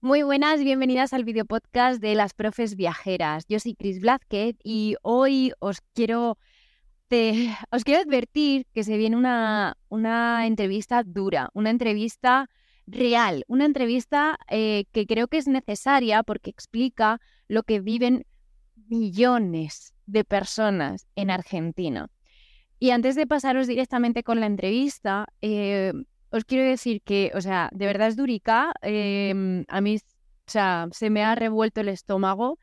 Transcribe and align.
Muy 0.00 0.22
buenas, 0.22 0.60
bienvenidas 0.62 1.12
al 1.12 1.24
video 1.24 1.44
podcast 1.44 2.00
de 2.00 2.14
las 2.14 2.32
profes 2.32 2.76
viajeras. 2.76 3.46
Yo 3.48 3.58
soy 3.58 3.74
Chris 3.74 3.98
Blázquez 4.00 4.54
y 4.62 4.94
hoy 5.02 5.52
os 5.58 5.80
quiero, 5.92 6.38
os 7.72 7.82
quiero 7.82 8.00
advertir 8.00 8.66
que 8.72 8.84
se 8.84 8.96
viene 8.96 9.16
una, 9.16 9.76
una 9.88 10.46
entrevista 10.46 11.02
dura, 11.02 11.50
una 11.52 11.70
entrevista 11.70 12.48
real, 12.86 13.44
una 13.48 13.64
entrevista 13.64 14.38
eh, 14.48 14.84
que 14.92 15.04
creo 15.04 15.26
que 15.26 15.38
es 15.38 15.48
necesaria 15.48 16.22
porque 16.22 16.50
explica 16.50 17.20
lo 17.48 17.64
que 17.64 17.80
viven 17.80 18.24
millones 18.76 19.94
de 20.06 20.22
personas 20.22 21.08
en 21.16 21.32
Argentina. 21.32 22.08
Y 22.78 22.90
antes 22.90 23.16
de 23.16 23.26
pasaros 23.26 23.66
directamente 23.66 24.22
con 24.22 24.38
la 24.38 24.46
entrevista, 24.46 25.26
eh, 25.42 25.92
os 26.30 26.44
quiero 26.44 26.64
decir 26.64 27.02
que, 27.02 27.32
o 27.34 27.40
sea, 27.40 27.70
de 27.72 27.86
verdad 27.86 28.08
es 28.08 28.16
durica. 28.16 28.72
Em, 28.82 29.64
a 29.68 29.80
mí, 29.80 29.96
o 29.96 30.50
sea, 30.50 30.88
se 30.92 31.10
me 31.10 31.24
ha 31.24 31.34
revuelto 31.34 31.80
el 31.80 31.88
estómago. 31.88 32.58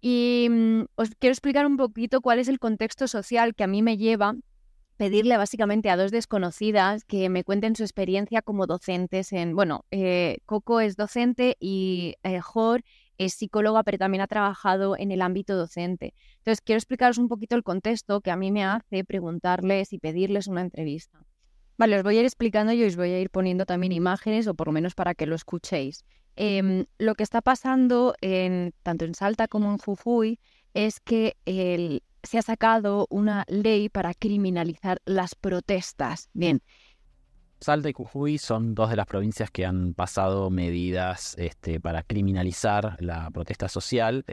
Y 0.00 0.48
mm, 0.50 0.84
os 0.96 1.10
quiero 1.18 1.32
explicar 1.32 1.66
un 1.66 1.76
poquito 1.76 2.20
cuál 2.20 2.38
es 2.38 2.48
el 2.48 2.58
contexto 2.58 3.08
social 3.08 3.54
que 3.54 3.64
a 3.64 3.66
mí 3.66 3.82
me 3.82 3.96
lleva 3.96 4.34
pedirle 4.96 5.36
básicamente 5.36 5.90
a 5.90 5.96
dos 5.96 6.10
desconocidas 6.10 7.04
que 7.04 7.28
me 7.28 7.44
cuenten 7.44 7.76
su 7.76 7.82
experiencia 7.82 8.42
como 8.42 8.66
docentes 8.66 9.32
en, 9.32 9.54
bueno, 9.56 9.84
eh, 9.90 10.38
Coco 10.46 10.80
es 10.80 10.96
docente 10.96 11.56
y 11.60 12.14
eh, 12.22 12.40
Jor 12.40 12.84
es 13.18 13.34
psicóloga, 13.34 13.82
pero 13.82 13.98
también 13.98 14.22
ha 14.22 14.26
trabajado 14.26 14.96
en 14.96 15.10
el 15.10 15.22
ámbito 15.22 15.56
docente. 15.56 16.14
Entonces, 16.38 16.60
quiero 16.60 16.78
explicaros 16.78 17.18
un 17.18 17.28
poquito 17.28 17.56
el 17.56 17.62
contexto 17.62 18.20
que 18.20 18.30
a 18.30 18.36
mí 18.36 18.50
me 18.50 18.64
hace 18.64 19.04
preguntarles 19.04 19.92
y 19.92 19.98
pedirles 19.98 20.48
una 20.48 20.62
entrevista. 20.62 21.20
Vale, 21.76 21.96
os 21.96 22.02
voy 22.02 22.16
a 22.16 22.20
ir 22.20 22.26
explicando 22.26 22.72
y 22.72 22.84
os 22.84 22.96
voy 22.96 23.10
a 23.10 23.20
ir 23.20 23.30
poniendo 23.30 23.66
también 23.66 23.92
imágenes, 23.92 24.46
o 24.46 24.54
por 24.54 24.68
lo 24.68 24.72
menos 24.72 24.94
para 24.94 25.14
que 25.14 25.26
lo 25.26 25.34
escuchéis. 25.34 26.04
Em, 26.36 26.86
lo 26.98 27.14
que 27.14 27.22
está 27.22 27.42
pasando 27.42 28.14
en, 28.20 28.72
tanto 28.82 29.04
en 29.04 29.14
Salta 29.14 29.48
como 29.48 29.70
en 29.70 29.78
Jujuy 29.78 30.38
es 30.72 31.00
que 31.00 31.36
se 32.22 32.38
ha 32.38 32.42
sacado 32.42 33.06
una 33.10 33.44
ley 33.48 33.88
para 33.88 34.14
criminalizar 34.14 34.98
las 35.04 35.34
protestas. 35.34 36.28
Bien. 36.32 36.62
Salta 37.60 37.88
y 37.88 37.92
Jujuy 37.92 38.38
son 38.38 38.74
dos 38.74 38.90
de 38.90 38.96
las 38.96 39.06
provincias 39.06 39.50
que 39.50 39.64
han 39.64 39.94
pasado 39.94 40.50
medidas 40.50 41.34
este, 41.38 41.80
para 41.80 42.02
criminalizar 42.02 42.96
la 43.00 43.30
protesta 43.30 43.68
social. 43.68 44.24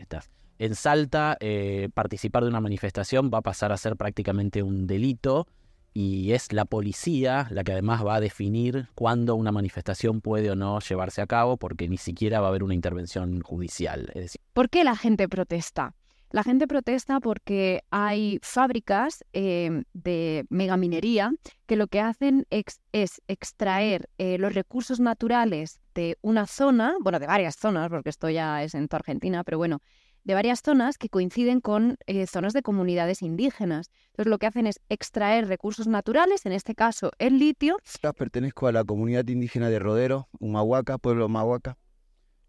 En 0.60 0.76
Salta, 0.76 1.38
eh, 1.40 1.90
participar 1.94 2.44
de 2.44 2.50
una 2.50 2.60
manifestación 2.62 3.32
va 3.34 3.40
a 3.40 3.42
pasar 3.42 3.72
a 3.72 3.78
ser 3.78 3.96
prácticamente 3.96 4.64
un 4.64 4.86
delito 4.86 5.48
y 5.94 6.32
es 6.32 6.54
la 6.54 6.66
policía 6.66 7.48
la 7.52 7.64
que 7.64 7.74
además 7.74 8.06
va 8.06 8.16
a 8.16 8.20
definir 8.20 8.88
cuándo 8.96 9.36
una 9.36 9.52
manifestación 9.52 10.22
puede 10.22 10.52
o 10.52 10.56
no 10.56 10.80
llevarse 10.80 11.22
a 11.22 11.28
cabo 11.28 11.58
porque 11.58 11.88
ni 11.90 11.98
siquiera 11.98 12.40
va 12.40 12.48
a 12.48 12.50
haber 12.50 12.64
una 12.64 12.74
intervención 12.74 13.42
judicial. 13.42 14.12
¿Por 14.54 14.70
qué 14.70 14.84
la 14.84 14.96
gente 14.96 15.28
protesta? 15.28 15.94
La 16.32 16.44
gente 16.44 16.66
protesta 16.66 17.20
porque 17.20 17.84
hay 17.92 18.40
fábricas 18.42 19.26
eh, 19.34 19.84
de 19.92 20.46
megaminería 20.50 21.34
que 21.66 21.76
lo 21.76 21.88
que 21.88 22.00
hacen 22.00 22.48
es 22.50 23.22
extraer 23.28 24.10
eh, 24.18 24.38
los 24.38 24.54
recursos 24.54 25.02
naturales 25.02 25.82
de 25.94 26.18
una 26.22 26.48
zona, 26.48 26.96
bueno, 27.02 27.20
de 27.20 27.28
varias 27.28 27.58
zonas, 27.58 27.90
porque 27.90 28.10
esto 28.10 28.30
ya 28.30 28.64
es 28.64 28.76
en 28.76 28.88
toda 28.88 29.00
Argentina, 29.00 29.44
pero 29.44 29.58
bueno, 29.58 29.82
de 30.24 30.34
varias 30.34 30.62
zonas 30.64 30.98
que 30.98 31.10
coinciden 31.10 31.62
con 31.62 31.98
eh, 32.06 32.28
zonas 32.28 32.54
de 32.54 32.62
comunidades 32.62 33.22
indígenas. 33.22 33.90
Entonces 34.08 34.30
lo 34.30 34.38
que 34.38 34.48
hacen 34.48 34.68
es 34.68 34.80
extraer 34.90 35.48
recursos 35.48 35.88
naturales, 35.88 36.46
en 36.46 36.52
este 36.52 36.76
caso 36.76 37.12
el 37.20 37.40
litio. 37.40 37.78
Pertenezco 38.18 38.68
a 38.68 38.72
la 38.72 38.84
comunidad 38.84 39.28
indígena 39.28 39.70
de 39.70 39.80
Rodero, 39.80 40.28
Humahuaca, 40.40 40.98
pueblo 40.98 41.26
Humahuaca. 41.26 41.78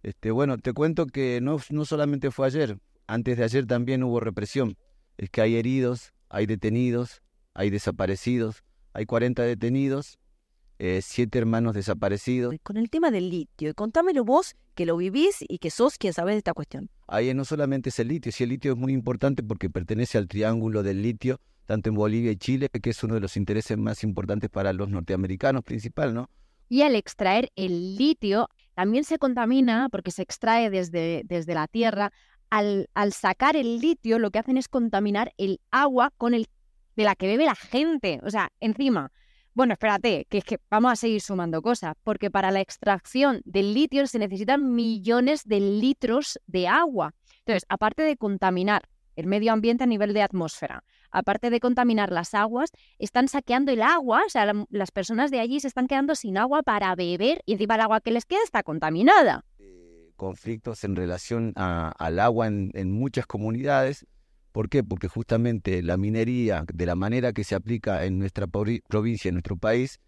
Este, 0.02 0.30
bueno, 0.30 0.58
te 0.58 0.72
cuento 0.72 1.06
que 1.06 1.40
no, 1.40 1.58
no 1.70 1.84
solamente 1.84 2.30
fue 2.30 2.46
ayer, 2.46 2.78
antes 3.06 3.38
de 3.38 3.44
ayer 3.44 3.66
también 3.66 4.02
hubo 4.02 4.20
represión. 4.20 4.76
Es 5.16 5.30
que 5.30 5.40
hay 5.42 5.56
heridos, 5.56 6.12
hay 6.28 6.46
detenidos, 6.46 7.22
hay 7.54 7.70
desaparecidos, 7.70 8.64
hay 8.92 9.06
40 9.06 9.42
detenidos 9.42 10.18
eh, 10.84 11.00
siete 11.00 11.38
hermanos 11.38 11.74
desaparecidos. 11.74 12.56
Con 12.64 12.76
el 12.76 12.90
tema 12.90 13.12
del 13.12 13.30
litio, 13.30 13.72
contámelo 13.72 14.24
vos, 14.24 14.56
que 14.74 14.84
lo 14.84 14.96
vivís 14.96 15.36
y 15.46 15.58
que 15.58 15.70
sos 15.70 15.96
quien 15.96 16.12
sabe 16.12 16.32
de 16.32 16.38
esta 16.38 16.54
cuestión. 16.54 16.90
Ahí 17.06 17.32
no 17.34 17.44
solamente 17.44 17.90
es 17.90 18.00
el 18.00 18.08
litio, 18.08 18.32
sí 18.32 18.42
el 18.42 18.50
litio 18.50 18.72
es 18.72 18.78
muy 18.78 18.92
importante 18.92 19.44
porque 19.44 19.70
pertenece 19.70 20.18
al 20.18 20.26
triángulo 20.26 20.82
del 20.82 21.00
litio, 21.00 21.38
tanto 21.66 21.88
en 21.88 21.94
Bolivia 21.94 22.32
y 22.32 22.36
Chile, 22.36 22.68
que 22.68 22.90
es 22.90 23.00
uno 23.04 23.14
de 23.14 23.20
los 23.20 23.36
intereses 23.36 23.78
más 23.78 24.02
importantes 24.02 24.50
para 24.50 24.72
los 24.72 24.88
norteamericanos 24.88 25.62
principal, 25.62 26.14
¿no? 26.14 26.28
Y 26.68 26.82
al 26.82 26.96
extraer 26.96 27.52
el 27.54 27.96
litio, 27.96 28.48
también 28.74 29.04
se 29.04 29.18
contamina 29.18 29.88
porque 29.88 30.10
se 30.10 30.22
extrae 30.22 30.68
desde, 30.68 31.22
desde 31.26 31.54
la 31.54 31.68
tierra. 31.68 32.10
Al, 32.50 32.88
al 32.94 33.12
sacar 33.12 33.54
el 33.54 33.78
litio, 33.78 34.18
lo 34.18 34.32
que 34.32 34.40
hacen 34.40 34.56
es 34.56 34.66
contaminar 34.66 35.32
el 35.36 35.60
agua 35.70 36.12
con 36.18 36.34
el 36.34 36.48
de 36.96 37.04
la 37.04 37.14
que 37.14 37.28
bebe 37.28 37.44
la 37.44 37.54
gente. 37.54 38.20
O 38.24 38.30
sea, 38.30 38.50
encima, 38.58 39.12
bueno, 39.54 39.74
espérate, 39.74 40.26
que 40.30 40.38
es 40.38 40.44
que 40.44 40.58
vamos 40.70 40.92
a 40.92 40.96
seguir 40.96 41.20
sumando 41.20 41.60
cosas, 41.60 41.94
porque 42.02 42.30
para 42.30 42.50
la 42.50 42.60
extracción 42.60 43.42
del 43.44 43.74
litio 43.74 44.06
se 44.06 44.18
necesitan 44.18 44.74
millones 44.74 45.44
de 45.44 45.60
litros 45.60 46.40
de 46.46 46.68
agua. 46.68 47.14
Entonces, 47.40 47.66
aparte 47.68 48.02
de 48.02 48.16
contaminar 48.16 48.88
el 49.14 49.26
medio 49.26 49.52
ambiente 49.52 49.84
a 49.84 49.86
nivel 49.86 50.14
de 50.14 50.22
atmósfera, 50.22 50.84
aparte 51.10 51.50
de 51.50 51.60
contaminar 51.60 52.10
las 52.12 52.32
aguas, 52.32 52.70
están 52.98 53.28
saqueando 53.28 53.70
el 53.70 53.82
agua, 53.82 54.22
o 54.26 54.30
sea, 54.30 54.50
las 54.70 54.90
personas 54.90 55.30
de 55.30 55.40
allí 55.40 55.60
se 55.60 55.68
están 55.68 55.86
quedando 55.86 56.14
sin 56.14 56.38
agua 56.38 56.62
para 56.62 56.94
beber 56.94 57.42
y 57.44 57.52
encima 57.52 57.74
el 57.74 57.82
agua 57.82 58.00
que 58.00 58.10
les 58.10 58.24
queda 58.24 58.40
está 58.42 58.62
contaminada. 58.62 59.44
conflictos 60.16 60.84
en 60.84 60.96
relación 60.96 61.52
al 61.56 62.20
agua 62.20 62.46
en 62.46 62.92
muchas 62.92 63.26
comunidades 63.26 64.06
¿Por 64.52 64.68
qué? 64.68 64.84
Porque 64.84 65.08
justamente 65.08 65.82
la 65.82 65.96
minería, 65.96 66.64
de 66.72 66.86
la 66.86 66.94
manera 66.94 67.32
que 67.32 67.42
se 67.42 67.54
aplica 67.54 68.04
en 68.04 68.18
nuestra 68.18 68.46
provincia, 68.46 69.28
en 69.30 69.34
nuestro 69.34 69.56
país, 69.56 69.98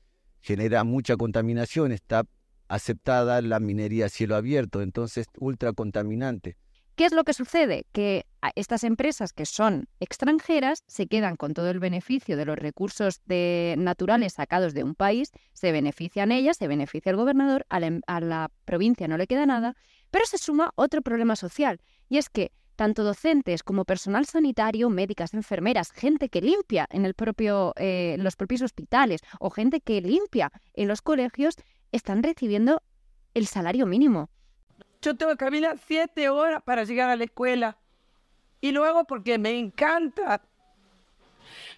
genera 0.42 0.84
mucha 0.84 1.16
contaminación. 1.16 1.92
Está 1.92 2.26
aceptada 2.68 3.40
la 3.40 3.58
minería 3.58 4.06
a 4.06 4.08
cielo 4.10 4.36
abierto, 4.36 4.82
entonces 4.82 5.26
ultra 5.38 5.72
contaminante. 5.72 6.56
¿Qué 6.94 7.06
es 7.06 7.12
lo 7.12 7.24
que 7.24 7.32
sucede? 7.32 7.86
Que 7.90 8.24
estas 8.54 8.84
empresas 8.84 9.32
que 9.32 9.46
son 9.46 9.88
extranjeras 9.98 10.84
se 10.86 11.08
quedan 11.08 11.34
con 11.34 11.52
todo 11.52 11.70
el 11.70 11.80
beneficio 11.80 12.36
de 12.36 12.44
los 12.44 12.56
recursos 12.56 13.20
naturales 13.26 14.34
sacados 14.34 14.74
de 14.74 14.84
un 14.84 14.94
país, 14.94 15.32
se 15.54 15.72
benefician 15.72 16.30
ellas, 16.30 16.58
se 16.58 16.68
beneficia 16.68 17.10
el 17.10 17.16
gobernador, 17.16 17.66
a 17.68 18.20
la 18.20 18.50
provincia 18.64 19.08
no 19.08 19.16
le 19.16 19.26
queda 19.26 19.44
nada, 19.44 19.74
pero 20.12 20.24
se 20.26 20.38
suma 20.38 20.70
otro 20.76 21.02
problema 21.02 21.34
social, 21.34 21.80
y 22.08 22.18
es 22.18 22.28
que 22.28 22.52
tanto 22.74 23.04
docentes 23.04 23.62
como 23.62 23.84
personal 23.84 24.26
sanitario, 24.26 24.90
médicas, 24.90 25.34
enfermeras, 25.34 25.92
gente 25.92 26.28
que 26.28 26.40
limpia 26.40 26.86
en 26.90 27.04
el 27.04 27.14
propio, 27.14 27.72
eh, 27.76 28.16
los 28.18 28.36
propios 28.36 28.62
hospitales 28.62 29.20
o 29.38 29.50
gente 29.50 29.80
que 29.80 30.00
limpia 30.00 30.50
en 30.74 30.88
los 30.88 31.02
colegios, 31.02 31.56
están 31.92 32.22
recibiendo 32.22 32.82
el 33.34 33.46
salario 33.46 33.86
mínimo. 33.86 34.30
Yo 35.00 35.16
tengo 35.16 35.32
que 35.32 35.38
caminar 35.38 35.78
siete 35.86 36.28
horas 36.28 36.62
para 36.62 36.84
llegar 36.84 37.10
a 37.10 37.16
la 37.16 37.24
escuela. 37.24 37.78
Y 38.60 38.72
luego 38.72 39.04
porque 39.04 39.38
me 39.38 39.58
encanta. 39.58 40.40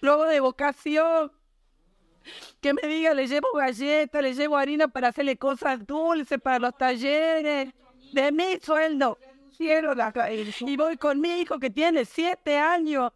Luego 0.01 0.25
de 0.25 0.39
vocación. 0.39 1.31
Que 2.61 2.73
me 2.73 2.81
diga, 2.87 3.13
le 3.13 3.27
llevo 3.27 3.47
galletas, 3.53 4.21
le 4.21 4.33
llevo 4.33 4.57
harina 4.57 4.87
para 4.87 5.09
hacerle 5.09 5.37
cosas 5.37 5.85
dulces 5.85 6.39
para 6.41 6.59
los 6.59 6.77
talleres. 6.77 7.73
De 8.13 8.31
mi 8.31 8.57
sueldo 8.61 9.17
y 9.59 10.77
voy 10.77 10.97
con 10.97 11.19
mi 11.19 11.41
hijo 11.41 11.59
que 11.59 11.69
tiene 11.69 12.05
siete 12.05 12.57
años. 12.57 13.11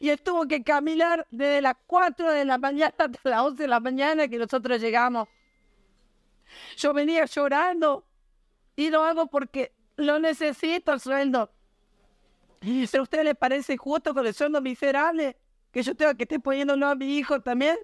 Y 0.00 0.10
estuvo 0.10 0.46
que 0.46 0.62
caminar 0.62 1.26
desde 1.30 1.60
las 1.62 1.74
cuatro 1.86 2.30
de 2.30 2.44
la 2.44 2.58
mañana 2.58 2.86
hasta 2.86 3.10
las 3.24 3.42
once 3.42 3.62
de 3.62 3.68
la 3.68 3.80
mañana 3.80 4.28
que 4.28 4.38
nosotros 4.38 4.80
llegamos. 4.80 5.28
Yo 6.76 6.92
venía 6.92 7.24
llorando 7.24 8.04
y 8.76 8.90
lo 8.90 9.02
hago 9.02 9.26
porque 9.26 9.72
lo 9.96 10.18
necesito 10.18 10.92
el 10.92 11.00
sueldo. 11.00 11.50
¿Y 12.60 12.84
a 12.96 13.02
usted 13.02 13.24
le 13.24 13.34
parece 13.34 13.76
justo 13.76 14.14
con 14.14 14.26
el 14.26 14.34
sueldo 14.34 14.60
miserable 14.60 15.36
que 15.72 15.82
yo 15.82 15.94
tengo 15.94 16.14
que 16.14 16.24
estar 16.24 16.40
poniéndolo 16.40 16.86
a 16.86 16.94
mi 16.94 17.16
hijo 17.16 17.40
también? 17.40 17.78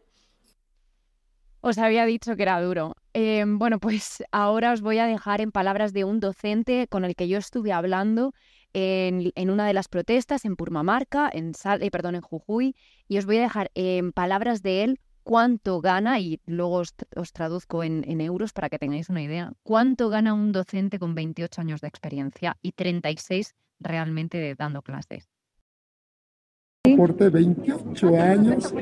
Os 1.67 1.79
había 1.79 2.05
dicho 2.05 2.37
que 2.37 2.43
era 2.43 2.61
duro. 2.61 2.95
Em, 3.15 3.59
bueno, 3.59 3.79
pues 3.81 4.23
ahora 4.33 4.75
os 4.75 4.83
voy 4.83 4.99
a 4.99 5.07
dejar 5.07 5.41
en 5.41 5.51
palabras 5.51 5.95
de 5.95 6.05
un 6.05 6.21
docente 6.21 6.89
con 6.89 7.07
el 7.07 7.17
que 7.17 7.27
yo 7.27 7.39
estuve 7.39 7.73
hablando 7.73 8.35
en, 8.75 9.33
una 9.49 9.67
de 9.67 9.73
las 9.73 9.89
protestas 9.89 10.45
en 10.45 10.57
Purmamarca, 10.57 11.31
en, 11.33 11.55
Sal, 11.55 11.83
eh, 11.83 11.91
perdón, 11.91 12.17
en 12.17 12.21
Jujuy, 12.21 12.77
y 13.09 13.17
os 13.17 13.25
voy 13.25 13.39
a 13.39 13.41
dejar 13.41 13.71
en 13.75 14.13
palabras 14.13 14.61
de 14.61 14.85
él 14.85 15.01
cuánto 15.23 15.81
gana, 15.81 16.21
y 16.21 16.39
luego 16.45 16.83
os, 17.17 17.33
traduzco 17.33 17.83
en, 17.83 18.05
en, 18.07 18.21
euros 18.21 18.53
para 18.53 18.69
que 18.69 18.79
tengáis 18.79 19.09
una 19.09 19.23
idea, 19.23 19.55
cuánto 19.63 20.11
gana 20.11 20.35
un 20.35 20.53
docente 20.53 20.99
con 20.99 21.15
28 21.15 21.63
años 21.63 21.81
de 21.81 21.89
experiencia 21.89 22.59
y 22.61 22.73
36 22.73 23.55
realmente 23.81 24.55
dando 24.55 24.83
clases. 24.83 25.34
Aporté 26.95 27.29
28 27.31 28.17
años 28.21 28.75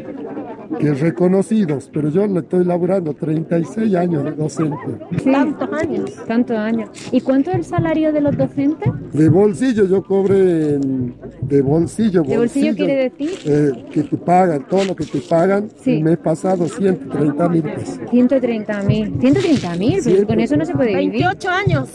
que 0.78 0.94
reconocidos, 0.94 1.90
pero 1.92 2.08
yo 2.08 2.26
le 2.26 2.40
estoy 2.40 2.64
laburando 2.64 3.12
36 3.14 3.94
años 3.94 4.24
de 4.24 4.32
docente. 4.32 4.76
Tantos 5.24 5.68
años. 5.72 6.10
Tantos 6.26 6.56
años. 6.56 6.88
¿Y 7.10 7.20
cuánto 7.20 7.50
es 7.50 7.56
el 7.56 7.64
salario 7.64 8.12
de 8.12 8.20
los 8.20 8.36
docentes? 8.36 8.90
De 9.12 9.28
bolsillo 9.28 9.86
yo 9.86 10.02
cobré 10.02 10.74
en- 10.76 11.14
de 11.42 11.60
bolsillo. 11.62 12.22
¿De 12.22 12.36
bolsillo 12.38 12.74
quiere 12.74 13.10
decir? 13.10 13.30
eh, 13.44 13.84
que 13.92 14.02
te 14.04 14.16
pagan, 14.16 14.66
todo 14.66 14.84
lo 14.84 14.96
que 14.96 15.04
te 15.04 15.20
pagan. 15.20 15.68
Sí. 15.82 15.96
El 15.96 16.04
mes 16.04 16.18
pasado 16.18 16.66
130 16.68 17.48
mil 17.48 17.62
pesos. 17.62 17.98
130 18.10 18.82
mil. 18.82 19.12
130 19.20 19.76
mil, 19.76 19.90
pero 20.02 20.02
Ciento- 20.02 20.26
con 20.26 20.40
eso 20.40 20.56
no 20.56 20.64
se 20.64 20.72
puede 20.74 20.90
vivir. 20.96 21.10
28 21.10 21.48
años. 21.50 21.88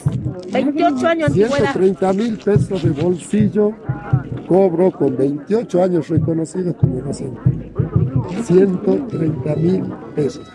28 0.54 1.08
años 1.08 1.34
de 1.34 1.44
antigüedad. 1.46 1.74
130 1.74 2.14
mil 2.14 2.38
pesos 2.38 2.84
de 2.84 2.90
bolsillo 2.92 3.72
cobro 4.46 4.92
con 4.92 5.16
28 5.18 5.84
años 5.84 6.10
reconocidos 6.10 6.76
como 6.76 7.02
docente. 7.02 7.74
130 8.44 9.56
mil 9.56 9.84
pesos. 10.16 10.48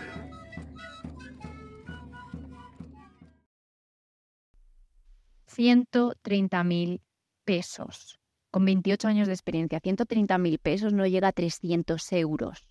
$130 5.47 6.63
mil 6.63 7.01
pesos. 7.45 8.19
Con 8.51 8.65
28 8.65 9.07
años 9.07 9.27
de 9.27 9.33
experiencia, 9.33 9.79
130 9.79 10.37
mil 10.37 10.59
pesos 10.59 10.93
no 10.93 11.05
llega 11.05 11.29
a 11.29 11.31
300 11.31 12.11
euros 12.13 12.67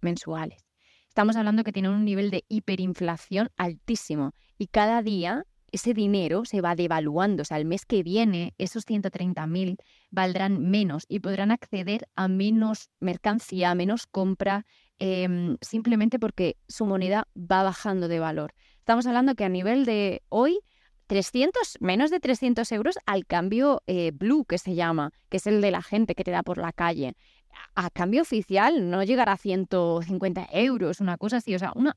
mensuales. 0.00 0.66
Estamos 1.08 1.36
hablando 1.36 1.64
que 1.64 1.72
tienen 1.72 1.92
un 1.92 2.04
nivel 2.04 2.30
de 2.30 2.44
hiperinflación 2.48 3.50
altísimo 3.56 4.32
y 4.58 4.66
cada 4.66 5.00
día 5.00 5.46
ese 5.74 5.92
dinero 5.92 6.44
se 6.44 6.60
va 6.60 6.76
devaluando. 6.76 7.42
O 7.42 7.44
sea, 7.44 7.58
el 7.58 7.64
mes 7.64 7.84
que 7.84 8.02
viene 8.02 8.54
esos 8.58 8.84
130 8.84 9.46
mil 9.46 9.76
valdrán 10.10 10.70
menos 10.70 11.04
y 11.08 11.18
podrán 11.20 11.50
acceder 11.50 12.08
a 12.14 12.28
menos 12.28 12.90
mercancía, 13.00 13.70
a 13.70 13.74
menos 13.74 14.06
compra, 14.06 14.66
em, 14.98 15.56
simplemente 15.60 16.18
porque 16.18 16.56
su 16.68 16.86
moneda 16.86 17.26
va 17.36 17.62
bajando 17.62 18.08
de 18.08 18.20
valor. 18.20 18.54
Estamos 18.78 19.06
hablando 19.06 19.34
que 19.34 19.44
a 19.44 19.48
nivel 19.48 19.84
de 19.84 20.22
hoy 20.28 20.60
300, 21.06 21.78
menos 21.80 22.10
de 22.10 22.20
300 22.20 22.70
euros 22.72 22.98
al 23.04 23.26
cambio 23.26 23.82
eh, 23.86 24.12
blue, 24.12 24.44
que 24.44 24.58
se 24.58 24.74
llama, 24.74 25.10
que 25.28 25.38
es 25.38 25.46
el 25.46 25.60
de 25.60 25.70
la 25.70 25.82
gente 25.82 26.14
que 26.14 26.24
te 26.24 26.30
da 26.30 26.42
por 26.42 26.58
la 26.58 26.72
calle. 26.72 27.14
A, 27.74 27.86
a 27.86 27.90
cambio 27.90 28.22
oficial 28.22 28.90
no 28.90 29.02
llegará 29.02 29.32
a 29.32 29.36
150 29.36 30.48
euros, 30.52 31.00
una 31.00 31.18
cosa 31.18 31.38
así, 31.38 31.54
o 31.54 31.58
sea, 31.58 31.72
una, 31.74 31.96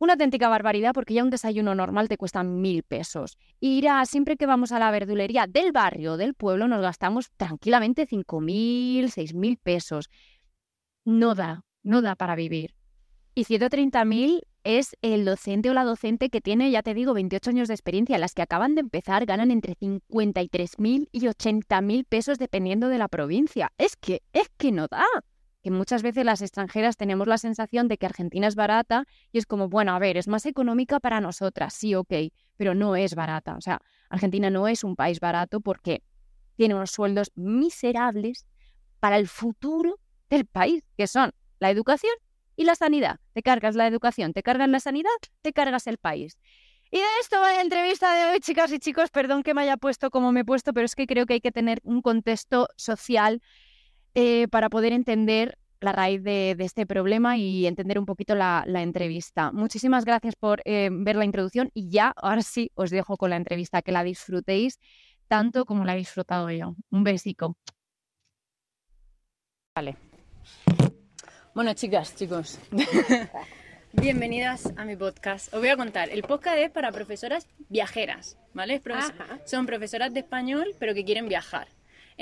una 0.00 0.14
auténtica 0.14 0.48
barbaridad 0.48 0.92
porque 0.94 1.14
ya 1.14 1.22
un 1.22 1.30
desayuno 1.30 1.74
normal 1.74 2.08
te 2.08 2.16
cuesta 2.16 2.42
mil 2.42 2.82
pesos. 2.82 3.36
Y 3.60 3.78
irá, 3.78 4.04
siempre 4.06 4.36
que 4.36 4.46
vamos 4.46 4.72
a 4.72 4.78
la 4.78 4.90
verdulería 4.90 5.46
del 5.46 5.72
barrio, 5.72 6.16
del 6.16 6.34
pueblo, 6.34 6.66
nos 6.66 6.80
gastamos 6.80 7.30
tranquilamente 7.36 8.08
5.000, 8.08 9.04
6.000 9.04 9.58
pesos. 9.62 10.08
No 11.04 11.34
da, 11.34 11.64
no 11.82 12.00
da 12.00 12.16
para 12.16 12.34
vivir. 12.34 12.74
Y 13.34 13.44
130.000 13.44 14.40
es 14.64 14.96
el 15.02 15.24
docente 15.24 15.70
o 15.70 15.74
la 15.74 15.84
docente 15.84 16.30
que 16.30 16.40
tiene, 16.40 16.70
ya 16.70 16.82
te 16.82 16.94
digo, 16.94 17.12
28 17.12 17.50
años 17.50 17.68
de 17.68 17.74
experiencia. 17.74 18.18
Las 18.18 18.32
que 18.32 18.42
acaban 18.42 18.74
de 18.74 18.80
empezar 18.80 19.26
ganan 19.26 19.50
entre 19.50 19.76
53.000 19.76 21.08
y 21.12 21.20
80.000 21.20 22.06
pesos 22.08 22.38
dependiendo 22.38 22.88
de 22.88 22.98
la 22.98 23.08
provincia. 23.08 23.70
Es 23.76 23.96
que, 23.96 24.22
es 24.32 24.48
que 24.56 24.72
no 24.72 24.88
da. 24.88 25.04
Que 25.62 25.70
muchas 25.70 26.02
veces 26.02 26.24
las 26.24 26.40
extranjeras 26.40 26.96
tenemos 26.96 27.26
la 27.26 27.38
sensación 27.38 27.88
de 27.88 27.98
que 27.98 28.06
Argentina 28.06 28.46
es 28.46 28.54
barata 28.54 29.06
y 29.30 29.38
es 29.38 29.46
como, 29.46 29.68
bueno, 29.68 29.92
a 29.92 29.98
ver, 29.98 30.16
es 30.16 30.26
más 30.26 30.46
económica 30.46 31.00
para 31.00 31.20
nosotras, 31.20 31.74
sí, 31.74 31.94
ok, 31.94 32.12
pero 32.56 32.74
no 32.74 32.96
es 32.96 33.14
barata. 33.14 33.56
O 33.56 33.60
sea, 33.60 33.80
Argentina 34.08 34.48
no 34.48 34.68
es 34.68 34.84
un 34.84 34.96
país 34.96 35.20
barato 35.20 35.60
porque 35.60 36.02
tiene 36.56 36.74
unos 36.74 36.90
sueldos 36.90 37.32
miserables 37.34 38.46
para 39.00 39.18
el 39.18 39.28
futuro 39.28 39.98
del 40.28 40.46
país, 40.46 40.84
que 40.96 41.06
son 41.06 41.32
la 41.58 41.70
educación 41.70 42.12
y 42.56 42.64
la 42.64 42.74
sanidad. 42.74 43.18
Te 43.32 43.42
cargas 43.42 43.74
la 43.74 43.86
educación, 43.86 44.32
te 44.32 44.42
cargas 44.42 44.68
la 44.68 44.80
sanidad, 44.80 45.10
te 45.42 45.52
cargas 45.52 45.86
el 45.86 45.98
país. 45.98 46.38
Y 46.90 46.98
de 46.98 47.04
esto 47.20 47.40
va 47.40 47.52
la 47.52 47.62
entrevista 47.62 48.12
de 48.14 48.32
hoy, 48.32 48.40
chicas 48.40 48.72
y 48.72 48.78
chicos. 48.78 49.10
Perdón 49.10 49.42
que 49.42 49.54
me 49.54 49.62
haya 49.62 49.76
puesto 49.76 50.10
como 50.10 50.32
me 50.32 50.40
he 50.40 50.44
puesto, 50.44 50.72
pero 50.72 50.84
es 50.84 50.94
que 50.94 51.06
creo 51.06 51.24
que 51.24 51.34
hay 51.34 51.40
que 51.40 51.52
tener 51.52 51.80
un 51.84 52.02
contexto 52.02 52.68
social 52.76 53.40
eh, 54.14 54.48
para 54.48 54.68
poder 54.68 54.92
entender 54.92 55.56
la 55.80 55.92
raíz 55.92 56.22
de, 56.22 56.54
de 56.56 56.64
este 56.64 56.86
problema 56.86 57.38
y 57.38 57.66
entender 57.66 57.98
un 57.98 58.06
poquito 58.06 58.34
la, 58.34 58.64
la 58.66 58.82
entrevista. 58.82 59.50
Muchísimas 59.52 60.04
gracias 60.04 60.36
por 60.36 60.60
eh, 60.64 60.90
ver 60.92 61.16
la 61.16 61.24
introducción 61.24 61.70
y 61.74 61.88
ya, 61.88 62.12
ahora 62.16 62.42
sí, 62.42 62.70
os 62.74 62.90
dejo 62.90 63.16
con 63.16 63.30
la 63.30 63.36
entrevista, 63.36 63.82
que 63.82 63.92
la 63.92 64.04
disfrutéis 64.04 64.78
tanto 65.28 65.64
como 65.64 65.84
la 65.84 65.94
he 65.94 65.98
disfrutado 65.98 66.50
yo. 66.50 66.74
Un 66.90 67.04
besico. 67.04 67.56
Vale. 69.74 69.96
Bueno, 71.54 71.72
chicas, 71.74 72.14
chicos. 72.16 72.58
Bienvenidas 73.92 74.72
a 74.76 74.84
mi 74.84 74.96
podcast. 74.96 75.52
Os 75.54 75.60
voy 75.60 75.68
a 75.68 75.76
contar. 75.76 76.10
El 76.10 76.22
podcast 76.22 76.58
es 76.58 76.70
para 76.70 76.92
profesoras 76.92 77.46
viajeras, 77.68 78.38
¿vale? 78.54 78.80
Son 79.46 79.66
profesoras 79.66 80.12
de 80.12 80.20
español, 80.20 80.74
pero 80.78 80.94
que 80.94 81.04
quieren 81.04 81.28
viajar. 81.28 81.68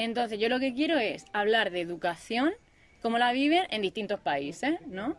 Entonces, 0.01 0.39
yo 0.39 0.49
lo 0.49 0.61
que 0.61 0.73
quiero 0.75 0.97
es 0.99 1.25
hablar 1.33 1.71
de 1.73 1.81
educación, 1.81 2.53
cómo 3.03 3.19
la 3.19 3.33
viven 3.33 3.65
en 3.71 3.83
distintos 3.83 4.21
países, 4.21 4.77
¿no? 4.87 5.17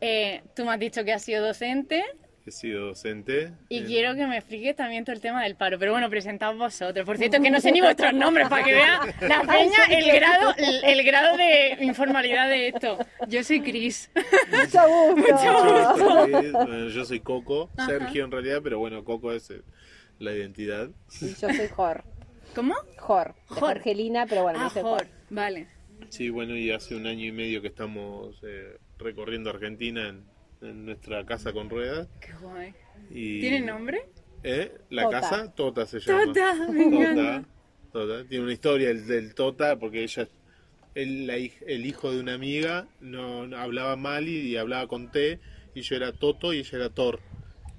Eh, 0.00 0.42
tú 0.54 0.64
me 0.64 0.72
has 0.72 0.78
dicho 0.78 1.04
que 1.04 1.12
has 1.12 1.22
sido 1.22 1.44
docente 1.44 2.04
He 2.46 2.52
sido 2.52 2.86
docente. 2.86 3.52
y 3.68 3.78
en- 3.78 3.86
quiero 3.86 4.14
que 4.14 4.26
me 4.26 4.36
expliques 4.38 4.74
también 4.74 5.04
todo 5.04 5.14
el 5.14 5.20
tema 5.20 5.42
del 5.42 5.56
paro. 5.56 5.78
Pero 5.78 5.92
bueno, 5.92 6.08
presentaos 6.08 6.56
vosotros. 6.56 7.04
Por 7.04 7.18
cierto, 7.18 7.40
que 7.42 7.50
no 7.50 7.60
sé 7.60 7.70
ni 7.72 7.80
vuestros 7.82 8.14
nombres 8.14 8.48
para 8.48 8.64
que 8.64 8.72
vea 8.72 9.00
la 9.20 9.42
peña 9.52 9.84
el 9.90 10.10
grado, 10.12 10.54
el, 10.56 10.84
el 10.84 11.04
grado 11.04 11.36
de 11.36 11.76
informalidad 11.84 12.48
de 12.48 12.68
esto. 12.68 12.98
Yo 13.28 13.42
soy 13.44 13.60
Cris. 13.60 14.10
Mucho 14.50 14.88
gusto. 15.14 16.28
Bueno, 16.66 16.88
yo 16.88 17.04
soy 17.04 17.20
Coco, 17.20 17.68
Sergio 17.84 18.24
en 18.24 18.30
realidad, 18.30 18.60
pero 18.62 18.78
bueno, 18.78 19.04
Coco 19.04 19.32
es 19.32 19.52
la 20.18 20.32
identidad. 20.32 20.88
Y 21.20 21.28
yo 21.34 21.48
soy 21.52 21.68
Jor. 21.68 22.04
¿Cómo? 22.54 22.74
Jor. 22.98 23.34
Jor. 23.46 23.58
Jorgelina, 23.60 24.26
pero 24.26 24.42
bueno, 24.42 24.58
Ah, 24.62 24.70
Jor. 24.70 24.82
Jor. 24.82 25.06
Vale. 25.30 25.68
Sí, 26.08 26.30
bueno, 26.30 26.56
y 26.56 26.70
hace 26.70 26.94
un 26.96 27.06
año 27.06 27.26
y 27.26 27.32
medio 27.32 27.60
que 27.62 27.68
estamos 27.68 28.36
eh, 28.42 28.76
recorriendo 28.98 29.50
Argentina 29.50 30.08
en, 30.08 30.24
en 30.62 30.84
nuestra 30.86 31.24
casa 31.24 31.52
con 31.52 31.70
ruedas. 31.70 32.08
Qué 32.20 32.32
guay. 32.40 32.74
Y, 33.10 33.40
¿Tiene 33.40 33.60
nombre? 33.60 34.02
¿Eh? 34.42 34.72
La 34.90 35.04
Tota. 35.04 35.20
casa, 35.20 35.52
Tota 35.54 35.86
se 35.86 36.00
llama. 36.00 36.24
Tota, 36.26 36.54
me 36.70 36.82
encanta. 36.84 37.44
Tota, 37.92 38.06
Tota. 38.16 38.28
Tiene 38.28 38.44
una 38.44 38.52
historia 38.52 38.90
el, 38.90 39.06
del 39.06 39.34
Tota 39.34 39.78
porque 39.78 40.02
ella, 40.02 40.26
él, 40.94 41.26
la 41.26 41.36
el 41.36 41.86
hijo 41.86 42.10
de 42.10 42.20
una 42.20 42.34
amiga, 42.34 42.88
no, 43.00 43.46
no- 43.46 43.56
hablaba 43.58 43.96
mal 43.96 44.26
y, 44.28 44.38
y 44.48 44.56
hablaba 44.56 44.88
con 44.88 45.10
T, 45.12 45.38
y 45.74 45.82
yo 45.82 45.96
era 45.96 46.12
Toto 46.12 46.52
y 46.52 46.58
ella 46.60 46.78
era 46.78 46.88
Thor. 46.90 47.20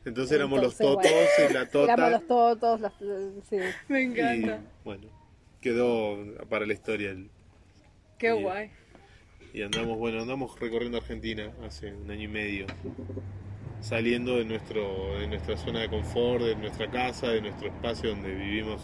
Entonces 0.06 0.36
éramos 0.36 0.62
los 0.62 0.77
Totos 0.77 1.03
bueno. 1.12 1.50
y 1.50 1.53
la 1.53 1.69
Tota. 1.69 1.94
Éramos 1.94 2.12
los 2.12 2.27
totos, 2.27 2.81
las- 2.81 2.94
sí. 3.50 3.57
Me 3.88 4.01
y 4.01 4.06
encanta. 4.06 4.62
bueno, 4.84 5.08
quedó 5.62 6.17
para 6.50 6.65
la 6.65 6.74
historia. 6.74 7.12
el- 7.12 7.29
Qué 8.17 8.36
y- 8.36 8.41
guay. 8.41 8.70
Y 9.53 9.62
andamos, 9.63 9.98
bueno, 9.98 10.22
andamos 10.22 10.58
recorriendo 10.60 10.98
Argentina 10.98 11.51
hace 11.65 11.93
un 11.93 12.10
año 12.10 12.24
y 12.24 12.27
medio, 12.29 12.65
saliendo 13.81 14.38
de, 14.38 14.46
nuestro, 14.46 15.20
de 15.20 15.27
nuestra 15.27 15.58
zona 15.58 15.81
de 15.81 15.89
confort, 15.89 16.43
de 16.46 16.55
nuestra 16.55 16.89
casa, 16.89 17.27
de 17.29 17.41
nuestro 17.41 17.67
espacio 17.67 18.12
donde 18.12 18.34
vivimos 18.34 18.81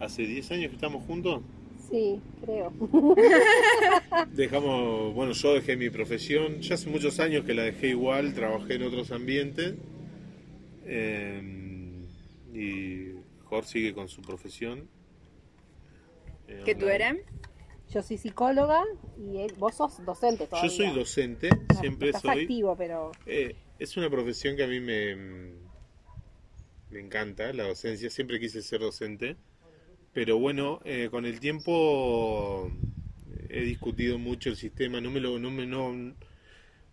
hace 0.00 0.22
10 0.26 0.50
años 0.52 0.68
que 0.68 0.74
estamos 0.74 1.02
juntos. 1.04 1.40
Sí, 1.90 2.20
creo. 2.44 2.72
Dejamos, 4.32 5.14
bueno, 5.14 5.32
yo 5.32 5.54
dejé 5.54 5.76
mi 5.76 5.90
profesión, 5.90 6.60
ya 6.60 6.74
hace 6.74 6.88
muchos 6.90 7.18
años 7.20 7.44
que 7.44 7.54
la 7.54 7.62
dejé 7.62 7.88
igual, 7.88 8.34
trabajé 8.34 8.74
en 8.74 8.82
otros 8.84 9.10
ambientes. 9.12 9.74
Eh, 10.86 11.42
y 12.52 13.12
Jorge 13.44 13.68
sigue 13.68 13.94
con 13.94 14.08
su 14.08 14.22
profesión. 14.22 14.88
Eh, 16.48 16.62
¿Qué 16.64 16.74
tú 16.74 16.86
eres? 16.86 17.16
Yo 17.92 18.02
soy 18.02 18.16
psicóloga 18.18 18.82
y 19.18 19.38
él- 19.42 19.54
vos 19.58 19.74
sos 19.76 20.04
docente 20.04 20.46
todavía. 20.46 20.70
Yo 20.70 20.76
soy 20.76 20.90
docente, 20.94 21.48
No, 21.50 21.80
siempre 21.80 22.10
estás 22.10 22.22
soy. 22.22 22.42
activo, 22.42 22.74
pero 22.76 23.10
Eh, 23.26 23.54
es 23.78 23.96
una 23.96 24.10
profesión 24.10 24.56
que 24.56 24.64
a 24.64 24.66
mí 24.66 24.80
me, 24.80 25.16
me 26.90 27.00
encanta, 27.00 27.52
la 27.52 27.64
docencia, 27.64 28.10
siempre 28.10 28.38
quise 28.40 28.62
ser 28.62 28.80
docente, 28.80 29.36
pero 30.12 30.38
bueno, 30.38 30.80
eh, 30.84 31.08
con 31.10 31.26
el 31.26 31.40
tiempo 31.40 32.70
he 33.48 33.60
discutido 33.62 34.18
mucho 34.18 34.50
el 34.50 34.56
sistema, 34.56 35.00
no 35.00 35.10
me 35.10 35.20
lo, 35.20 35.38
no 35.38 35.50
me, 35.50 35.66
no, 35.66 36.14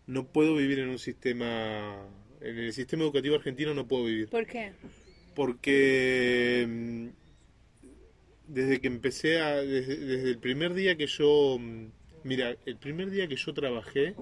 no 0.08 0.28
puedo 0.28 0.56
vivir 0.56 0.80
en 0.80 0.90
un 0.90 1.00
sistema, 1.00 2.06
en 2.42 2.58
el 2.58 2.74
sistema 2.74 3.04
educativo 3.04 3.36
argentino 3.36 3.74
no 3.74 3.88
puedo 3.88 4.06
vivir, 4.06 4.30
¿Por 4.30 4.46
qué? 4.46 4.74
porque 5.36 6.66
mm, 6.68 7.08
desde 8.48 8.82
que 8.82 8.88
empecé 8.88 9.40
a, 9.40 9.56
desde, 9.58 9.98
desde 9.98 10.30
el 10.30 10.38
primer 10.38 10.74
día 10.74 10.96
que 10.98 11.08
yo, 11.08 11.58
mm, 11.60 11.88
mira, 12.24 12.56
el 12.66 12.78
primer 12.78 13.10
día 13.10 13.28
que 13.28 13.36
yo 13.36 13.54
trabajé, 13.54 14.16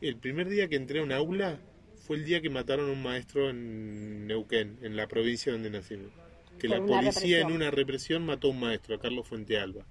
el 0.00 0.16
primer 0.16 0.48
día 0.48 0.68
que 0.68 0.76
entré 0.76 0.98
a 1.00 1.02
un 1.02 1.12
aula 1.12 1.60
fue 2.06 2.16
el 2.16 2.24
día 2.24 2.40
que 2.40 2.50
mataron 2.50 2.88
a 2.88 2.92
un 2.92 3.02
maestro 3.02 3.50
en 3.50 4.26
Neuquén, 4.26 4.78
en 4.82 4.96
la 4.96 5.06
provincia 5.06 5.52
donde 5.52 5.70
nacimos. 5.70 6.10
Que 6.58 6.68
Por 6.68 6.80
la 6.80 6.84
policía 6.84 7.40
en 7.40 7.52
una 7.52 7.70
represión 7.70 8.26
mató 8.26 8.48
a 8.48 8.50
un 8.50 8.60
maestro, 8.60 8.96
a 8.96 9.00
Carlos 9.00 9.26
Fuentealba. 9.28 9.86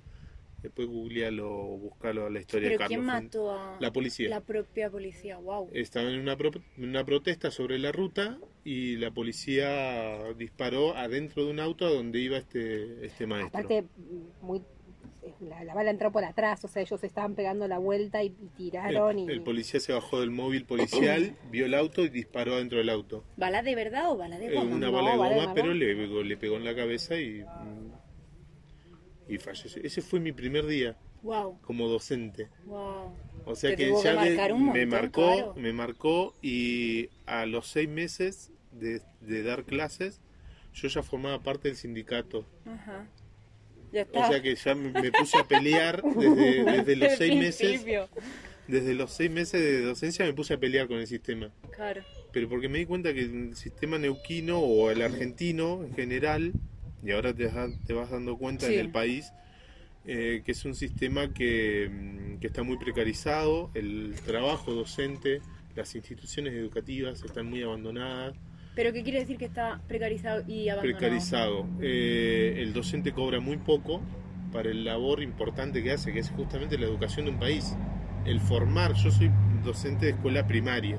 Después 0.61 0.87
googlealo 0.87 1.49
o 1.51 1.77
buscalo 1.77 2.29
la 2.29 2.39
historia 2.39 2.69
¿Pero 2.69 2.73
de 2.73 2.77
Carlos. 2.77 2.89
quién 2.89 3.05
mató 3.05 3.51
a 3.51 3.77
La 3.79 3.91
policía. 3.91 4.29
la 4.29 4.41
propia 4.41 4.89
policía? 4.91 5.37
Wow. 5.37 5.69
Estaban 5.73 6.13
en 6.13 6.19
una, 6.19 6.37
pro- 6.37 6.51
una 6.77 7.03
protesta 7.03 7.49
sobre 7.49 7.79
la 7.79 7.91
ruta 7.91 8.37
y 8.63 8.97
la 8.97 9.09
policía 9.11 10.33
disparó 10.37 10.95
adentro 10.95 11.45
de 11.45 11.51
un 11.51 11.59
auto 11.59 11.85
a 11.85 11.89
donde 11.89 12.19
iba 12.19 12.37
este, 12.37 13.05
este 13.05 13.25
maestro. 13.25 13.59
Aparte, 13.59 13.85
muy, 14.41 14.61
la, 15.39 15.63
la 15.63 15.73
bala 15.73 15.89
entró 15.89 16.11
por 16.11 16.23
atrás, 16.23 16.63
o 16.63 16.67
sea, 16.67 16.81
ellos 16.83 17.03
estaban 17.03 17.33
pegando 17.33 17.67
la 17.67 17.79
vuelta 17.79 18.23
y, 18.23 18.27
y 18.27 18.47
tiraron 18.55 19.17
el, 19.19 19.29
y... 19.29 19.33
el 19.33 19.41
policía 19.41 19.79
se 19.79 19.93
bajó 19.93 20.19
del 20.19 20.29
móvil 20.31 20.65
policial, 20.65 21.35
vio 21.51 21.65
el 21.65 21.73
auto 21.73 22.03
y 22.03 22.09
disparó 22.09 22.53
adentro 22.53 22.77
del 22.77 22.89
auto. 22.89 23.23
¿Bala 23.37 23.63
de 23.63 23.73
verdad 23.75 24.11
o 24.11 24.17
bala 24.17 24.37
de 24.37 24.47
Eh, 24.47 24.53
goma? 24.55 24.75
una 24.75 24.87
No, 24.87 24.91
bala 24.93 25.11
de 25.13 25.17
bala 25.17 25.35
de 25.35 25.41
goma, 25.41 25.53
pero 25.55 25.73
le 25.73 26.23
le 26.23 26.37
pegó 26.37 26.57
en 26.57 26.65
la 26.65 26.75
cabeza 26.75 27.19
y, 27.19 27.43
y 29.33 29.37
falleció. 29.37 29.81
Ese 29.83 30.01
fue 30.01 30.19
mi 30.19 30.31
primer 30.31 30.65
día 30.65 30.97
Wow, 31.23 31.59
como 31.61 31.87
docente. 31.87 32.49
wow. 32.65 33.13
O 33.45 33.55
sea 33.55 33.75
que 33.75 33.91
ya 34.03 34.15
me 34.21 34.35
montón, 34.53 34.89
marcó, 34.89 35.33
claro. 35.35 35.53
me 35.55 35.73
marcó 35.73 36.33
y 36.41 37.09
a 37.25 37.45
los 37.45 37.67
seis 37.67 37.87
meses 37.89 38.51
de, 38.71 39.01
de 39.21 39.43
dar 39.43 39.63
clases 39.65 40.19
yo 40.73 40.87
ya 40.87 41.03
formaba 41.03 41.41
parte 41.43 41.67
del 41.67 41.75
sindicato. 41.77 42.45
Ajá. 42.65 43.07
Ya 43.91 44.01
O 44.03 44.05
está. 44.05 44.27
sea 44.29 44.41
que 44.41 44.55
ya 44.55 44.73
me, 44.75 44.89
me 44.91 45.11
puse 45.11 45.37
a 45.37 45.47
pelear 45.47 46.01
desde, 46.01 46.63
desde 46.83 46.95
los 46.95 47.13
seis 47.17 47.35
meses. 47.35 47.85
Desde 48.67 48.93
los 48.93 49.11
seis 49.11 49.29
meses 49.29 49.59
de 49.61 49.81
docencia 49.81 50.23
me 50.25 50.33
puse 50.33 50.53
a 50.53 50.57
pelear 50.59 50.87
con 50.87 50.97
el 50.99 51.07
sistema. 51.07 51.51
Claro. 51.75 52.03
Pero 52.31 52.47
porque 52.47 52.69
me 52.69 52.77
di 52.77 52.85
cuenta 52.85 53.13
que 53.13 53.21
el 53.21 53.55
sistema 53.57 53.97
neuquino 53.97 54.59
o 54.59 54.89
el 54.91 55.01
argentino 55.01 55.83
en 55.83 55.93
general, 55.93 56.53
y 57.03 57.11
ahora 57.11 57.33
te, 57.33 57.47
vas- 57.47 57.77
te 57.85 57.93
vas 57.93 58.09
dando 58.11 58.37
cuenta 58.37 58.67
Sí. 58.67 58.73
en 58.75 58.79
el 58.79 58.89
país, 58.91 59.33
eh, 60.05 60.41
que 60.45 60.51
es 60.51 60.65
un 60.65 60.73
sistema 60.75 61.33
que, 61.33 61.89
mm, 61.91 62.39
que 62.39 62.47
está 62.47 62.63
muy 62.63 62.77
precarizado, 62.77 63.69
el 63.73 64.15
trabajo 64.25 64.73
docente, 64.73 65.41
las 65.75 65.93
instituciones 65.95 66.53
educativas 66.53 67.23
están 67.23 67.47
muy 67.47 67.61
abandonadas, 67.63 68.35
¿Pero 68.73 68.93
qué 68.93 69.03
quiere 69.03 69.19
decir 69.19 69.37
que 69.37 69.45
está 69.45 69.81
precarizado 69.87 70.43
y 70.47 70.69
abandonado? 70.69 70.81
precarizado. 71.01 71.67
Eh, 71.81 72.55
el 72.59 72.71
docente 72.71 73.11
cobra 73.11 73.41
muy 73.41 73.57
poco 73.57 74.01
para 74.53 74.69
el 74.69 74.85
labor 74.85 75.21
importante 75.21 75.83
que 75.83 75.91
hace, 75.91 76.13
que 76.13 76.19
es 76.19 76.29
justamente 76.31 76.77
la 76.77 76.85
educación 76.85 77.25
de 77.25 77.31
un 77.31 77.39
país. 77.39 77.75
El 78.25 78.39
formar, 78.39 78.93
yo 78.93 79.11
soy 79.11 79.29
docente 79.63 80.05
de 80.05 80.11
escuela 80.13 80.47
primaria, 80.47 80.97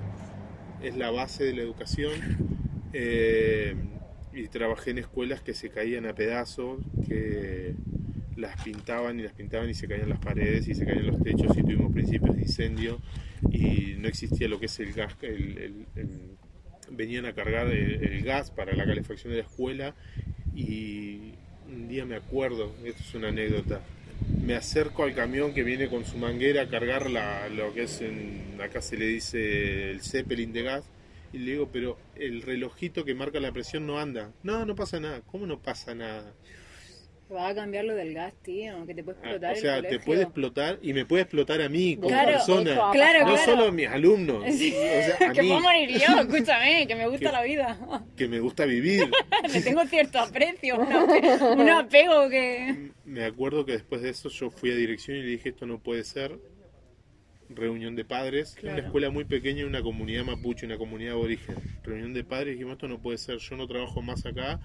es 0.83 0.97
la 0.97 1.11
base 1.11 1.45
de 1.45 1.55
la 1.55 1.63
educación. 1.63 2.13
eh, 2.93 3.75
y 4.33 4.49
trabajé 4.49 4.91
en 4.93 4.99
escuelas 4.99 5.41
que 5.43 5.55
se 5.55 5.71
caían 5.71 6.07
a 6.07 6.15
pedazos, 6.15 6.81
que 7.09 7.75
las 8.37 8.63
pintaban 8.63 9.21
y 9.21 9.23
las 9.23 9.33
pintaban 9.33 9.69
y 9.69 9.75
se 9.75 9.87
caían 9.87 10.09
las 10.09 10.19
paredes 10.19 10.67
y 10.69 10.75
se 10.75 10.85
caían 10.87 11.07
los 11.07 11.23
techos 11.23 11.57
y 11.57 11.63
tuvimos 11.63 11.93
principios 11.93 12.35
de 12.35 12.43
incendio 12.43 12.99
y 13.51 13.95
no 13.99 14.09
existía 14.09 14.49
lo 14.49 14.59
que 14.59 14.67
es 14.67 14.81
el 14.81 14.93
gas, 14.93 15.17
venían 16.91 17.27
a 17.27 17.33
cargar 17.33 17.69
el, 17.69 18.23
gas 18.23 18.51
para 18.51 18.75
la 18.75 18.85
calefacción 18.85 19.33
de 19.33 19.41
la 19.41 19.45
escuela 19.45 19.95
y 20.55 21.35
un 21.69 21.89
día 21.89 22.05
me 22.05 22.17
acuerdo, 22.17 22.73
esto 22.85 23.03
es 23.03 23.15
una 23.15 23.29
anécdota, 23.29 23.81
me 24.45 24.55
acerco 24.55 25.05
al 25.05 25.15
camión 25.15 25.53
que 25.55 25.63
viene 25.63 25.89
con 25.89 26.05
su 26.05 26.17
manguera 26.17 26.63
a 26.63 26.69
cargar 26.69 27.11
la, 27.11 27.49
lo 27.49 27.73
que 27.75 27.85
es, 27.85 28.03
acá 28.63 28.81
se 28.83 28.97
le 28.97 29.07
dice 29.07 29.91
el 29.91 30.01
Zeppelin 30.03 30.53
de 30.53 30.63
gas, 30.63 30.85
y 31.33 31.39
le 31.39 31.53
digo, 31.53 31.69
pero 31.73 31.99
el 32.17 32.43
relojito 32.43 33.05
que 33.05 33.15
marca 33.15 33.41
la 33.41 33.53
presión 33.53 33.87
no 33.87 33.99
anda. 33.99 34.33
No, 34.43 34.65
no 34.67 34.75
pasa 34.75 35.01
nada. 35.01 35.23
¿Cómo 35.23 35.47
no 35.47 35.61
pasa 35.61 35.95
nada? 35.95 36.35
Va 37.35 37.49
a 37.49 37.55
cambiar 37.55 37.87
lo 37.87 37.95
del 37.95 38.13
gas, 38.13 38.35
tío, 38.43 38.85
que 38.87 38.95
te 38.95 39.03
puede 39.03 39.17
Ah, 39.23 39.25
explotar 39.31 39.53
o 39.57 39.57
sea, 39.57 39.77
el 39.79 39.87
te 39.87 39.99
puede 40.01 40.23
explotar 40.25 40.79
y 40.83 40.93
me 40.93 41.07
puede 41.07 41.23
explotar 41.23 41.63
a 41.63 41.69
mí 41.71 41.97
como 41.97 42.09
Claro, 42.09 42.33
persona. 42.33 42.91
Claro, 42.93 43.27
no 43.27 43.39
solo 43.39 43.65
a 43.69 43.73
mis 43.73 43.89
alumnos. 43.89 44.45
Sí. 44.55 44.75
O 44.75 44.79
sea, 44.79 45.29
a 45.31 45.33
que 45.33 45.41
mí, 45.41 45.49
puedo 45.49 45.61
morir 45.63 45.89
yo, 45.93 46.21
escúchame, 46.21 46.87
que 46.87 46.95
me 46.95 47.07
gusta 47.09 47.27
Que- 47.31 47.33
la 47.33 47.43
vida. 47.43 47.79
que 48.19 48.29
me 48.29 48.39
gusta 48.39 48.67
vivir. 48.67 49.11
Le 49.51 49.63
tengo 49.63 49.83
cierto 49.87 50.19
aprecio, 50.19 50.77
un 50.77 51.71
apego 51.71 52.29
que... 52.29 52.91
Me 53.07 53.25
acuerdo 53.25 53.65
que 53.65 53.73
después 53.73 54.03
de 54.03 54.11
eso 54.11 54.29
yo 54.29 54.51
fui 54.51 54.71
a 54.71 54.75
dirección 54.75 55.17
y 55.17 55.23
le 55.23 55.29
dije 55.31 55.49
esto 55.51 55.65
no 55.65 55.79
puede 55.79 56.05
ser. 56.05 56.39
Reunión 57.57 57.95
de 57.97 58.05
padres, 58.05 58.55
Claro. 58.59 58.77
una 58.79 58.87
escuela 58.87 59.11
muy 59.11 59.25
pequeña, 59.25 59.67
una 59.67 59.83
comunidad 59.83 60.25
mapuche, 60.25 60.67
una 60.67 60.79
comunidad 60.79 61.13
aborigen. 61.15 61.57
Reunión 61.83 62.13
de 62.15 62.25
padres 62.25 62.55
dijimos 62.55 62.73
esto 62.75 62.89
no 62.89 63.01
puede 63.01 63.19
ser, 63.19 63.39
yo 63.39 63.57
no 63.57 63.67
trabajo 63.67 64.03
más 64.03 64.25
acá. 64.27 64.61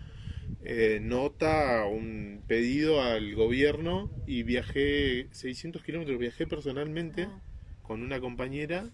Eh, 0.63 0.99
nota, 1.01 1.85
un 1.85 2.41
pedido 2.47 3.01
al 3.01 3.35
gobierno 3.35 4.09
y 4.25 4.43
viajé 4.43 5.27
600 5.31 5.83
kilómetros, 5.83 6.17
viajé 6.19 6.47
personalmente 6.47 7.23
Ah. 7.23 7.41
con 7.83 8.01
una 8.01 8.19
compañera 8.19 8.89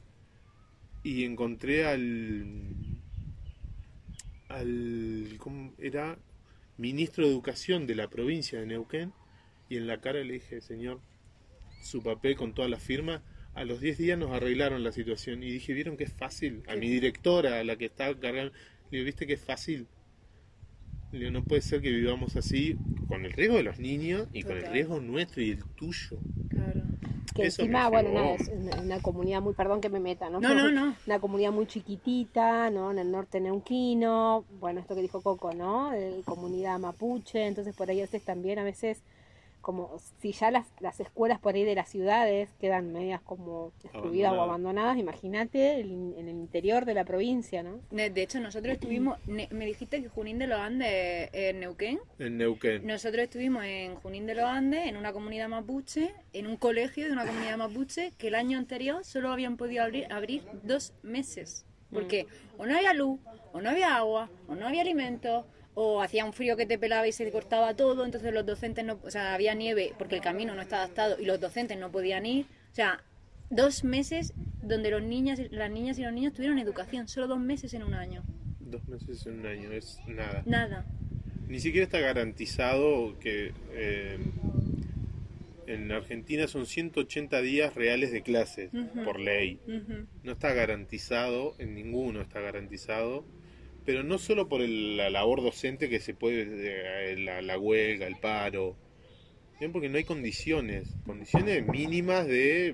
y 1.04 1.26
encontré 1.26 1.86
al 1.86 2.70
al 4.50 5.36
¿cómo 5.38 5.74
era 5.80 6.18
ministro 6.78 7.26
de 7.26 7.32
educación 7.32 7.88
de 7.88 7.96
la 7.96 8.10
provincia 8.10 8.60
de 8.60 8.68
Neuquén 8.68 9.14
y 9.70 9.78
en 9.78 9.88
la 9.88 10.00
cara 10.02 10.24
le 10.24 10.34
dije 10.34 10.62
señor 10.62 11.00
su 11.82 12.02
papel 12.04 12.36
con 12.36 12.54
todas 12.54 12.70
las 12.70 12.82
firmas 12.84 13.22
a 13.56 13.66
los 13.66 13.80
10 13.80 13.98
días 13.98 14.18
nos 14.18 14.32
arreglaron 14.32 14.84
la 14.84 14.92
situación 14.92 15.44
y 15.44 15.52
dije 15.52 15.74
vieron 15.74 15.98
que 15.98 16.06
es 16.06 16.14
fácil 16.14 16.64
a 16.68 16.76
mi 16.76 16.90
directora 16.90 17.60
a 17.60 17.64
la 17.64 17.76
que 17.76 17.86
está 17.86 18.14
cargando 18.16 18.52
le 18.90 18.98
digo 18.98 19.06
viste 19.06 19.28
que 19.28 19.34
es 19.34 19.42
fácil 19.42 19.88
le 21.12 21.20
digo 21.20 21.32
no 21.32 21.44
puede 21.44 21.62
ser 21.62 21.82
que 21.82 21.92
vivamos 21.92 22.36
así 22.36 22.76
con 23.08 23.26
el 23.26 23.34
riesgo 23.34 23.58
de 23.58 23.64
los 23.64 23.80
niños 23.80 24.28
y 24.34 24.44
con 24.44 24.58
el 24.58 24.66
riesgo 24.72 25.00
nuestro 25.00 25.42
y 25.42 25.52
el 25.52 25.64
tuyo 25.76 26.20
Claro. 26.50 26.82
Que 27.34 27.48
Eso 27.48 27.64
encima, 27.64 27.90
bueno, 27.90 28.12
nada, 28.12 28.36
es 28.36 28.48
una, 28.48 28.80
una 28.80 29.02
comunidad 29.02 29.42
muy, 29.42 29.54
perdón 29.54 29.82
que 29.82 29.90
me 29.90 30.00
meta, 30.00 30.30
¿no? 30.30 30.40
No, 30.40 30.54
no, 30.54 30.70
no. 30.70 30.96
Una 31.08 31.20
comunidad 31.20 31.52
muy 31.52 31.66
chiquitita, 31.66 32.70
¿no? 32.70 32.92
En 32.92 33.00
el 33.00 33.10
norte 33.10 33.40
neuquino, 33.40 34.46
bueno, 34.60 34.80
esto 34.80 34.94
que 34.94 35.02
dijo 35.02 35.22
Coco, 35.22 35.52
¿no? 35.54 35.92
Comunidad 36.26 36.78
mapuche, 36.78 37.48
entonces 37.48 37.76
por 37.76 37.90
ahí 37.90 38.00
a 38.00 38.04
veces 38.04 38.24
también, 38.24 38.60
a 38.60 38.64
veces, 38.64 39.02
como 39.64 39.98
si 40.20 40.34
ya 40.34 40.52
las, 40.52 40.68
las 40.82 41.00
escuelas 41.00 41.40
por 41.40 41.56
ahí 41.56 41.64
de 41.64 41.74
las 41.74 41.90
ciudades 41.90 42.50
quedan 42.60 42.92
medias 42.92 43.22
como 43.22 43.72
excluidas 43.84 44.34
o 44.34 44.42
Abandonadas. 44.42 44.98
imagínate 44.98 45.80
en 45.80 46.14
el 46.20 46.30
interior 46.30 46.84
de 46.86 46.94
la 46.94 47.06
provincia, 47.06 47.64
¿no? 47.64 47.80
De, 47.90 48.10
de 48.10 48.22
hecho, 48.24 48.40
nosotros 48.42 48.74
estuvimos... 48.74 49.18
ne- 49.26 49.48
me 49.52 49.66
dijiste 49.66 50.02
que 50.04 50.10
Junín 50.10 50.38
de 50.38 50.48
los 50.48 50.60
Andes 50.60 51.30
en 51.34 51.62
Neuquén. 51.62 52.00
en 52.20 52.38
Neuquén 52.38 52.86
Nosotros 52.86 53.24
estuvimos 53.24 53.64
en 53.64 53.96
Junín 53.96 54.26
de 54.26 54.36
los 54.36 54.46
Andes, 54.46 54.86
en 54.86 54.98
una 54.98 55.14
comunidad 55.14 55.48
mapuche, 55.48 56.14
en 56.34 56.46
un 56.48 56.58
colegio 56.58 57.06
de 57.08 57.14
una 57.14 57.26
comunidad 57.26 57.58
mapuche, 57.58 58.12
que 58.18 58.28
el 58.28 58.36
año 58.36 58.58
anterior 58.60 59.04
solo 59.06 59.32
habían 59.32 59.56
podido 59.58 59.84
abrir, 59.84 60.12
abrir 60.12 60.44
dos 60.64 60.94
meses. 61.04 61.66
Porque 61.90 62.26
o 62.58 62.66
no 62.66 62.76
había 62.76 62.94
luz, 62.94 63.20
o 63.54 63.62
no 63.62 63.70
había 63.70 63.96
agua, 63.96 64.30
o 64.48 64.56
no 64.56 64.68
había 64.68 64.82
alimentos, 64.82 65.46
o 65.76 66.02
hacía 66.02 66.26
un 66.26 66.34
frío 66.34 66.56
que 66.56 66.66
te 66.66 66.78
pelaba 66.78 67.08
y 67.08 67.12
se 67.12 67.30
cortaba 67.32 67.76
todo, 67.76 68.06
entonces 68.06 68.34
los 68.34 68.46
docentes 68.46 68.86
no... 68.86 69.00
O 69.04 69.12
sea, 69.12 69.34
había 69.34 69.54
nieve 69.54 69.94
porque 69.98 70.16
el 70.16 70.22
camino 70.22 70.54
no 70.56 70.62
está 70.62 70.78
adaptado 70.78 71.20
y 71.20 71.26
los 71.26 71.40
docentes 71.40 71.78
no 71.78 71.92
podían 71.92 72.26
ir. 72.26 72.46
O 72.72 72.76
sea, 72.76 73.04
dos 73.50 73.84
meses 73.84 74.34
donde 74.62 74.92
los 74.92 75.02
niños, 75.02 75.40
las 75.52 75.72
niñas 75.72 75.98
y 76.00 76.04
los 76.04 76.14
niños 76.14 76.34
tuvieron 76.34 76.60
educación, 76.60 77.08
solo 77.08 77.28
dos 77.28 77.40
meses 77.40 77.74
en 77.74 77.84
un 77.84 77.94
año. 77.94 78.24
dos 78.60 78.88
meses 78.88 79.26
en 79.26 79.40
un 79.40 79.46
año 79.46 79.72
es 79.72 80.00
nada 80.08 80.44
Nada. 80.46 80.86
Ni 81.48 81.60
siquiera 81.60 81.86
está 81.86 82.00
garantizado 82.00 83.20
que 83.20 83.52
eh, 83.74 84.18
en 85.68 85.92
Argentina 85.92 86.48
son 86.48 86.66
180 86.66 87.42
días 87.42 87.76
reales 87.76 88.12
de 88.12 88.22
clases 88.22 88.72
por 89.04 89.20
ley. 89.20 89.60
No 90.24 90.32
está 90.32 90.54
garantizado, 90.54 91.56
en 91.60 91.76
ninguno 91.76 92.22
está 92.22 92.40
garantizado, 92.40 93.26
pero 93.86 94.04
no 94.04 94.18
solo 94.18 94.48
por 94.48 94.62
el- 94.62 94.98
la 94.98 95.10
labor 95.10 95.42
docente 95.42 95.90
que 95.90 96.00
se 96.00 96.14
puede, 96.14 97.12
eh, 97.12 97.18
la, 97.18 97.42
la 97.42 97.58
huelga, 97.58 98.08
el 98.08 98.18
paro, 98.18 98.76
porque 99.72 99.88
no 99.88 99.98
hay 99.98 100.04
condiciones, 100.04 100.90
condiciones 101.06 101.66
mínimas 101.66 102.28
de 102.28 102.74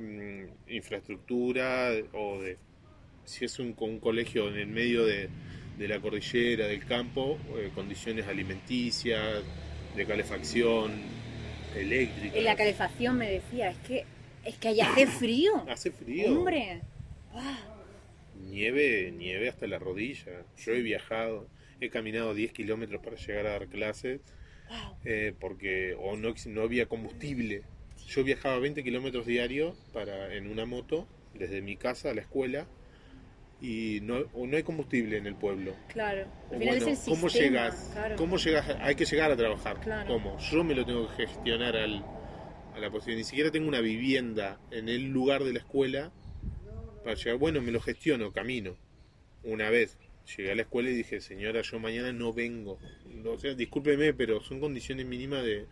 mm, 0.67 0.71
infraestructura 0.73 1.91
o 2.13 2.41
de, 2.41 2.57
si 3.25 3.45
es 3.45 3.59
un, 3.59 3.75
un 3.77 3.99
colegio 3.99 4.47
en 4.49 4.55
el 4.57 4.67
medio 4.67 5.05
de, 5.05 5.29
de 5.77 5.87
la 5.87 5.99
cordillera, 5.99 6.65
del 6.67 6.83
campo, 6.85 7.37
eh, 7.57 7.69
condiciones 7.75 8.27
alimenticias, 8.27 9.43
de 9.95 10.05
calefacción, 10.05 10.91
eléctrica. 11.75 12.37
Y 12.37 12.41
la 12.41 12.55
calefacción 12.55 13.17
me 13.17 13.29
decía, 13.29 13.69
es 13.69 13.77
que 13.79 14.05
es 14.43 14.57
que 14.57 14.69
allá 14.69 14.89
hace 14.91 15.05
frío. 15.05 15.51
Hace 15.69 15.91
frío. 15.91 16.31
Hombre. 16.39 16.81
Nieve, 18.39 19.11
nieve 19.15 19.49
hasta 19.49 19.67
la 19.67 19.79
rodilla. 19.79 20.45
Yo 20.57 20.73
he 20.73 20.81
viajado, 20.81 21.47
he 21.79 21.89
caminado 21.89 22.33
10 22.33 22.51
kilómetros 22.53 23.03
para 23.03 23.15
llegar 23.15 23.47
a 23.47 23.51
dar 23.51 23.67
clases 23.67 24.21
eh, 25.03 25.33
porque 25.39 25.95
o 25.99 26.15
no, 26.15 26.33
no 26.47 26.61
había 26.61 26.87
combustible. 26.87 27.63
Yo 28.07 28.23
viajaba 28.23 28.59
20 28.59 28.83
kilómetros 28.83 29.25
diarios 29.25 29.75
para, 29.93 30.33
en 30.33 30.49
una 30.49 30.65
moto 30.65 31.07
desde 31.33 31.61
mi 31.61 31.75
casa 31.75 32.11
a 32.11 32.13
la 32.13 32.21
escuela 32.21 32.67
y 33.61 33.99
no, 34.01 34.23
o 34.33 34.47
no 34.47 34.57
hay 34.57 34.63
combustible 34.63 35.17
en 35.17 35.27
el 35.27 35.35
pueblo. 35.35 35.75
Claro. 35.89 36.27
Al 36.51 36.59
final 36.59 36.79
bueno, 36.79 36.91
es 36.91 37.07
el 37.07 37.13
¿Cómo 37.13 37.29
sistema, 37.29 37.49
llegas? 37.49 37.89
claro. 37.93 38.15
¿Cómo 38.15 38.37
llegas? 38.37 38.69
Hay 38.81 38.95
que 38.95 39.05
llegar 39.05 39.31
a 39.31 39.37
trabajar. 39.37 39.79
Claro. 39.81 40.07
¿Cómo? 40.07 40.37
Yo 40.39 40.63
me 40.63 40.75
lo 40.75 40.85
tengo 40.85 41.07
que 41.15 41.27
gestionar 41.27 41.75
al, 41.75 42.05
la 42.79 42.89
posibilidad, 42.89 43.19
ni 43.19 43.23
siquiera 43.25 43.51
tengo 43.51 43.67
una 43.67 43.81
vivienda 43.81 44.59
en 44.71 44.89
el 44.89 45.09
lugar 45.09 45.43
de 45.43 45.53
la 45.53 45.59
escuela 45.59 46.11
para 46.99 47.15
llegar. 47.15 47.37
Bueno, 47.37 47.61
me 47.61 47.71
lo 47.71 47.81
gestiono, 47.81 48.31
camino. 48.31 48.75
Una 49.43 49.69
vez 49.69 49.97
llegué 50.37 50.51
a 50.51 50.55
la 50.55 50.61
escuela 50.63 50.89
y 50.89 50.95
dije, 50.95 51.21
señora, 51.21 51.61
yo 51.61 51.79
mañana 51.79 52.11
no 52.13 52.33
vengo. 52.33 52.77
O 53.25 53.37
sea, 53.37 53.53
discúlpeme, 53.53 54.13
pero 54.13 54.41
son 54.41 54.59
condiciones 54.59 55.05
mínimas 55.05 55.43
de, 55.43 55.65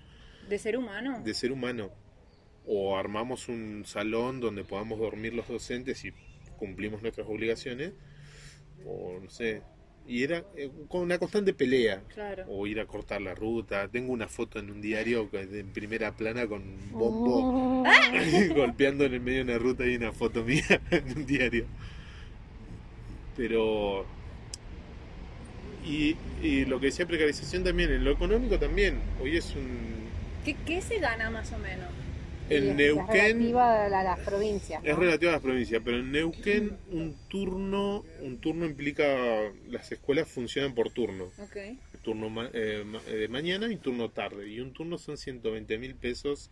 De 0.49 0.57
ser 0.57 0.77
humano. 0.77 1.21
de 1.23 1.33
ser 1.33 1.51
humano. 1.51 1.91
O 2.65 2.97
armamos 2.97 3.47
un 3.47 3.83
salón 3.85 4.39
donde 4.39 4.63
podamos 4.63 4.99
dormir 4.99 5.33
los 5.33 5.47
docentes 5.47 6.03
y 6.05 6.11
cumplimos 6.57 7.01
nuestras 7.01 7.27
obligaciones, 7.27 7.93
o 8.85 9.19
no 9.21 9.29
sé. 9.29 9.61
Y 10.07 10.23
era 10.23 10.43
eh, 10.55 10.71
con 10.87 11.01
una 11.01 11.17
constante 11.17 11.53
pelea. 11.53 12.01
Claro. 12.13 12.45
O 12.47 12.65
ir 12.65 12.79
a 12.79 12.85
cortar 12.85 13.21
la 13.21 13.35
ruta. 13.35 13.87
Tengo 13.89 14.13
una 14.13 14.27
foto 14.27 14.57
en 14.59 14.71
un 14.71 14.81
diario 14.81 15.29
en 15.33 15.67
primera 15.73 16.13
plana 16.13 16.47
con 16.47 16.61
un 16.61 16.91
bombo 16.91 17.83
golpeando 18.55 19.03
en 19.03 19.13
el 19.15 19.19
medio 19.19 19.43
de 19.43 19.51
una 19.51 19.57
ruta 19.57 19.85
y 19.85 19.97
una 19.97 20.13
foto 20.13 20.43
mía 20.43 20.63
en 20.91 21.17
un 21.17 21.25
diario. 21.25 21.65
Pero. 23.35 24.05
Y, 25.85 26.15
y 26.41 26.65
lo 26.65 26.79
que 26.79 26.87
decía 26.87 27.05
precarización 27.05 27.63
también, 27.63 27.91
en 27.91 28.03
lo 28.03 28.11
económico 28.11 28.57
también. 28.57 28.99
Hoy 29.21 29.37
es 29.37 29.53
un. 29.55 30.07
¿Qué, 30.45 30.55
qué 30.65 30.81
se 30.81 30.99
gana 30.99 31.29
más 31.29 31.51
o 31.51 31.57
menos? 31.57 31.89
Es- 32.49 32.63
relativa 32.75 33.85
a 33.85 33.89
la- 33.89 34.03
las 34.03 34.19
provincias. 34.19 34.83
Es 34.83 34.93
¿no? 34.95 34.99
relativo 35.01 35.29
a 35.29 35.33
las 35.33 35.41
provincias, 35.41 35.81
pero 35.83 35.97
en 35.97 36.11
Neuquén 36.11 36.77
un 36.91 37.15
turno, 37.27 38.03
un 38.21 38.37
turno 38.39 38.65
implica 38.65 39.05
las 39.69 39.91
escuelas 39.91 40.27
funcionan 40.27 40.73
por 40.73 40.89
turno, 40.91 41.25
Ok. 41.41 41.57
turno 42.03 42.29
ma- 42.29 42.49
eh, 42.53 42.83
ma- 42.85 43.01
eh, 43.07 43.15
de 43.15 43.27
mañana 43.27 43.71
y 43.71 43.77
turno 43.77 44.09
tarde, 44.09 44.47
y 44.49 44.59
un 44.61 44.71
turno 44.73 44.97
son 44.97 45.17
120 45.17 45.77
mil 45.77 45.95
pesos 45.95 46.49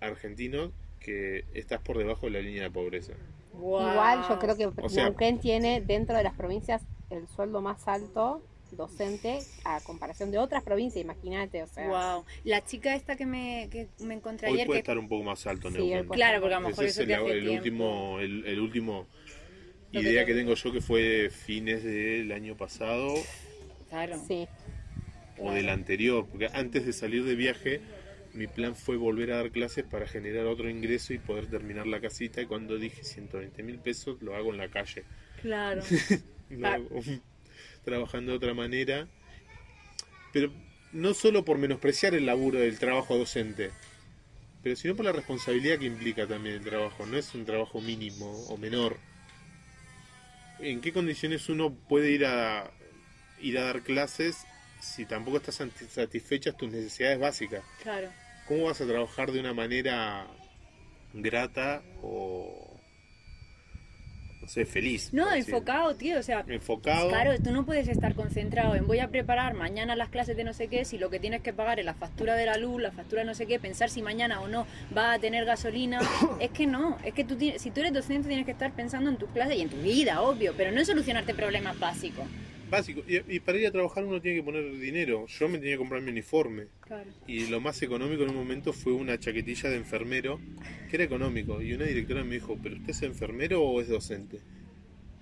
argentinos 0.00 0.70
que 1.00 1.44
estás 1.54 1.80
por 1.80 1.96
debajo 1.98 2.26
de 2.26 2.32
la 2.32 2.40
línea 2.40 2.64
de 2.64 2.70
pobreza. 2.70 3.12
Igual 3.54 4.24
yo 4.28 4.38
creo 4.38 4.56
que 4.56 4.66
O 4.82 4.88
sea- 4.88 5.04
Neuquén 5.04 5.38
tiene 5.40 5.80
dentro 5.80 6.16
de 6.16 6.22
las 6.22 6.34
provincias 6.34 6.82
el 7.10 7.26
sueldo 7.28 7.60
más 7.60 7.88
alto 7.88 8.42
docente 8.76 9.38
a 9.64 9.80
comparación 9.80 10.30
de 10.30 10.38
otras 10.38 10.62
provincias, 10.62 11.02
imagínate, 11.04 11.62
o 11.62 11.66
sea. 11.66 11.86
Wow. 11.88 12.24
La 12.44 12.64
chica 12.64 12.94
esta 12.94 13.16
que 13.16 13.26
me, 13.26 13.68
que 13.70 13.88
me 14.00 14.14
encontré 14.14 14.48
Hoy 14.48 14.54
ayer 14.54 14.66
puede 14.66 14.78
que 14.78 14.82
estar 14.82 14.98
un 14.98 15.08
poco 15.08 15.24
más 15.24 15.46
alto 15.46 15.68
Sí, 15.70 15.74
Neuquén. 15.76 15.98
hoy 15.98 16.04
puede 16.06 16.18
Claro, 16.18 16.40
porque 16.40 16.54
a 16.54 16.60
lo 16.60 16.68
Ese 16.68 16.70
mejor 16.70 16.84
es 16.84 16.90
eso 16.92 17.02
el, 17.02 17.08
te 17.08 17.14
hace 17.14 17.30
el 17.38 17.48
último, 17.48 18.20
el, 18.20 18.44
el 18.46 18.60
último 18.60 19.06
Lo 19.92 20.00
que 20.00 20.10
idea 20.10 20.24
que 20.26 20.34
tengo 20.34 20.54
yo 20.54 20.72
que 20.72 20.80
fue 20.80 21.30
fines 21.30 21.82
del 21.84 22.30
año 22.32 22.56
pasado 22.56 23.14
Claro. 23.88 24.20
Sí. 24.26 24.46
o 25.38 25.52
del 25.52 25.68
anterior, 25.70 26.26
porque 26.30 26.48
antes 26.52 26.84
de 26.84 26.92
salir 26.92 27.24
de 27.24 27.34
viaje 27.34 27.80
mi 28.34 28.46
plan 28.46 28.76
fue 28.76 28.96
volver 28.96 29.32
a 29.32 29.36
dar 29.36 29.50
clases 29.50 29.84
para 29.84 30.06
generar 30.06 30.44
otro 30.46 30.68
ingreso 30.68 31.14
y 31.14 31.18
poder 31.18 31.46
terminar 31.46 31.86
la 31.86 32.00
casita 32.00 32.42
y 32.42 32.46
cuando 32.46 32.76
dije 32.76 33.02
120 33.02 33.62
mil 33.62 33.78
pesos 33.78 34.20
lo 34.20 34.36
hago 34.36 34.50
en 34.52 34.58
la 34.58 34.68
calle, 34.68 35.04
Claro. 35.40 35.82
Lo 36.50 36.66
Ah. 36.66 36.74
hago 36.74 36.88
trabajando 37.88 38.32
de 38.32 38.36
otra 38.36 38.54
manera, 38.54 39.08
pero 40.32 40.52
no 40.92 41.14
solo 41.14 41.44
por 41.44 41.58
menospreciar 41.58 42.14
el 42.14 42.26
laburo 42.26 42.58
del 42.60 42.78
trabajo 42.78 43.16
docente, 43.16 43.70
pero 44.62 44.76
sino 44.76 44.94
por 44.94 45.04
la 45.06 45.12
responsabilidad 45.12 45.78
que 45.78 45.86
implica 45.86 46.26
también 46.26 46.56
el 46.56 46.64
trabajo, 46.64 47.06
no 47.06 47.16
es 47.16 47.34
un 47.34 47.44
trabajo 47.44 47.80
mínimo 47.80 48.30
o 48.48 48.56
menor. 48.56 48.98
¿En 50.60 50.80
qué 50.80 50.92
condiciones 50.92 51.48
uno 51.48 51.72
puede 51.72 52.10
ir 52.10 52.26
a 52.26 52.70
ir 53.40 53.56
a 53.58 53.62
dar 53.64 53.82
clases 53.82 54.36
si 54.80 55.04
tampoco 55.06 55.36
estás 55.36 55.60
sati- 55.60 55.86
satisfechas 55.88 56.56
tus 56.56 56.70
necesidades 56.70 57.18
básicas? 57.18 57.62
Claro. 57.82 58.10
¿Cómo 58.46 58.64
vas 58.64 58.80
a 58.80 58.86
trabajar 58.86 59.30
de 59.30 59.38
una 59.40 59.54
manera 59.54 60.26
grata 61.14 61.82
o 62.02 62.67
sé, 64.48 64.64
feliz? 64.64 65.10
No, 65.12 65.30
decir? 65.30 65.54
enfocado, 65.54 65.94
tío. 65.94 66.18
O 66.18 66.22
sea, 66.22 66.44
Enfocado. 66.46 67.08
Claro, 67.08 67.32
tú 67.42 67.52
no 67.52 67.64
puedes 67.64 67.88
estar 67.88 68.14
concentrado 68.14 68.74
en 68.74 68.86
voy 68.86 68.98
a 69.00 69.08
preparar 69.08 69.54
mañana 69.54 69.96
las 69.96 70.08
clases 70.08 70.36
de 70.36 70.44
no 70.44 70.52
sé 70.52 70.68
qué, 70.68 70.84
si 70.84 70.98
lo 70.98 71.10
que 71.10 71.20
tienes 71.20 71.42
que 71.42 71.52
pagar 71.52 71.78
es 71.78 71.84
la 71.84 71.94
factura 71.94 72.34
de 72.34 72.46
la 72.46 72.56
luz, 72.56 72.80
la 72.80 72.90
factura 72.90 73.22
de 73.22 73.26
no 73.26 73.34
sé 73.34 73.46
qué, 73.46 73.58
pensar 73.58 73.90
si 73.90 74.02
mañana 74.02 74.40
o 74.40 74.48
no 74.48 74.66
va 74.96 75.12
a 75.12 75.18
tener 75.18 75.44
gasolina. 75.44 76.00
es 76.40 76.50
que 76.50 76.66
no, 76.66 76.98
es 77.04 77.14
que 77.14 77.24
tú 77.24 77.36
tienes, 77.36 77.62
si 77.62 77.70
tú 77.70 77.80
eres 77.80 77.92
docente 77.92 78.28
tienes 78.28 78.46
que 78.46 78.52
estar 78.52 78.72
pensando 78.72 79.10
en 79.10 79.16
tus 79.16 79.30
clases 79.30 79.56
y 79.56 79.62
en 79.62 79.68
tu 79.68 79.76
vida, 79.78 80.20
obvio, 80.22 80.54
pero 80.56 80.72
no 80.72 80.80
en 80.80 80.86
solucionarte 80.86 81.34
problemas 81.34 81.78
básicos. 81.78 82.26
Básico. 82.70 83.02
Y, 83.08 83.36
y 83.36 83.40
para 83.40 83.58
ir 83.58 83.66
a 83.66 83.70
trabajar 83.70 84.04
uno 84.04 84.20
tiene 84.20 84.38
que 84.38 84.42
poner 84.42 84.78
dinero. 84.78 85.26
Yo 85.26 85.48
me 85.48 85.58
tenía 85.58 85.74
que 85.74 85.78
comprar 85.78 86.02
mi 86.02 86.10
uniforme. 86.10 86.66
Claro. 86.80 87.10
Y 87.26 87.46
lo 87.46 87.60
más 87.60 87.80
económico 87.82 88.22
en 88.22 88.30
un 88.30 88.36
momento 88.36 88.72
fue 88.72 88.92
una 88.92 89.18
chaquetilla 89.18 89.70
de 89.70 89.76
enfermero, 89.76 90.40
que 90.88 90.96
era 90.96 91.04
económico. 91.04 91.60
Y 91.62 91.72
una 91.72 91.84
directora 91.84 92.24
me 92.24 92.34
dijo, 92.34 92.58
¿pero 92.62 92.76
usted 92.76 92.90
es 92.90 93.02
enfermero 93.02 93.62
o 93.62 93.80
es 93.80 93.88
docente? 93.88 94.40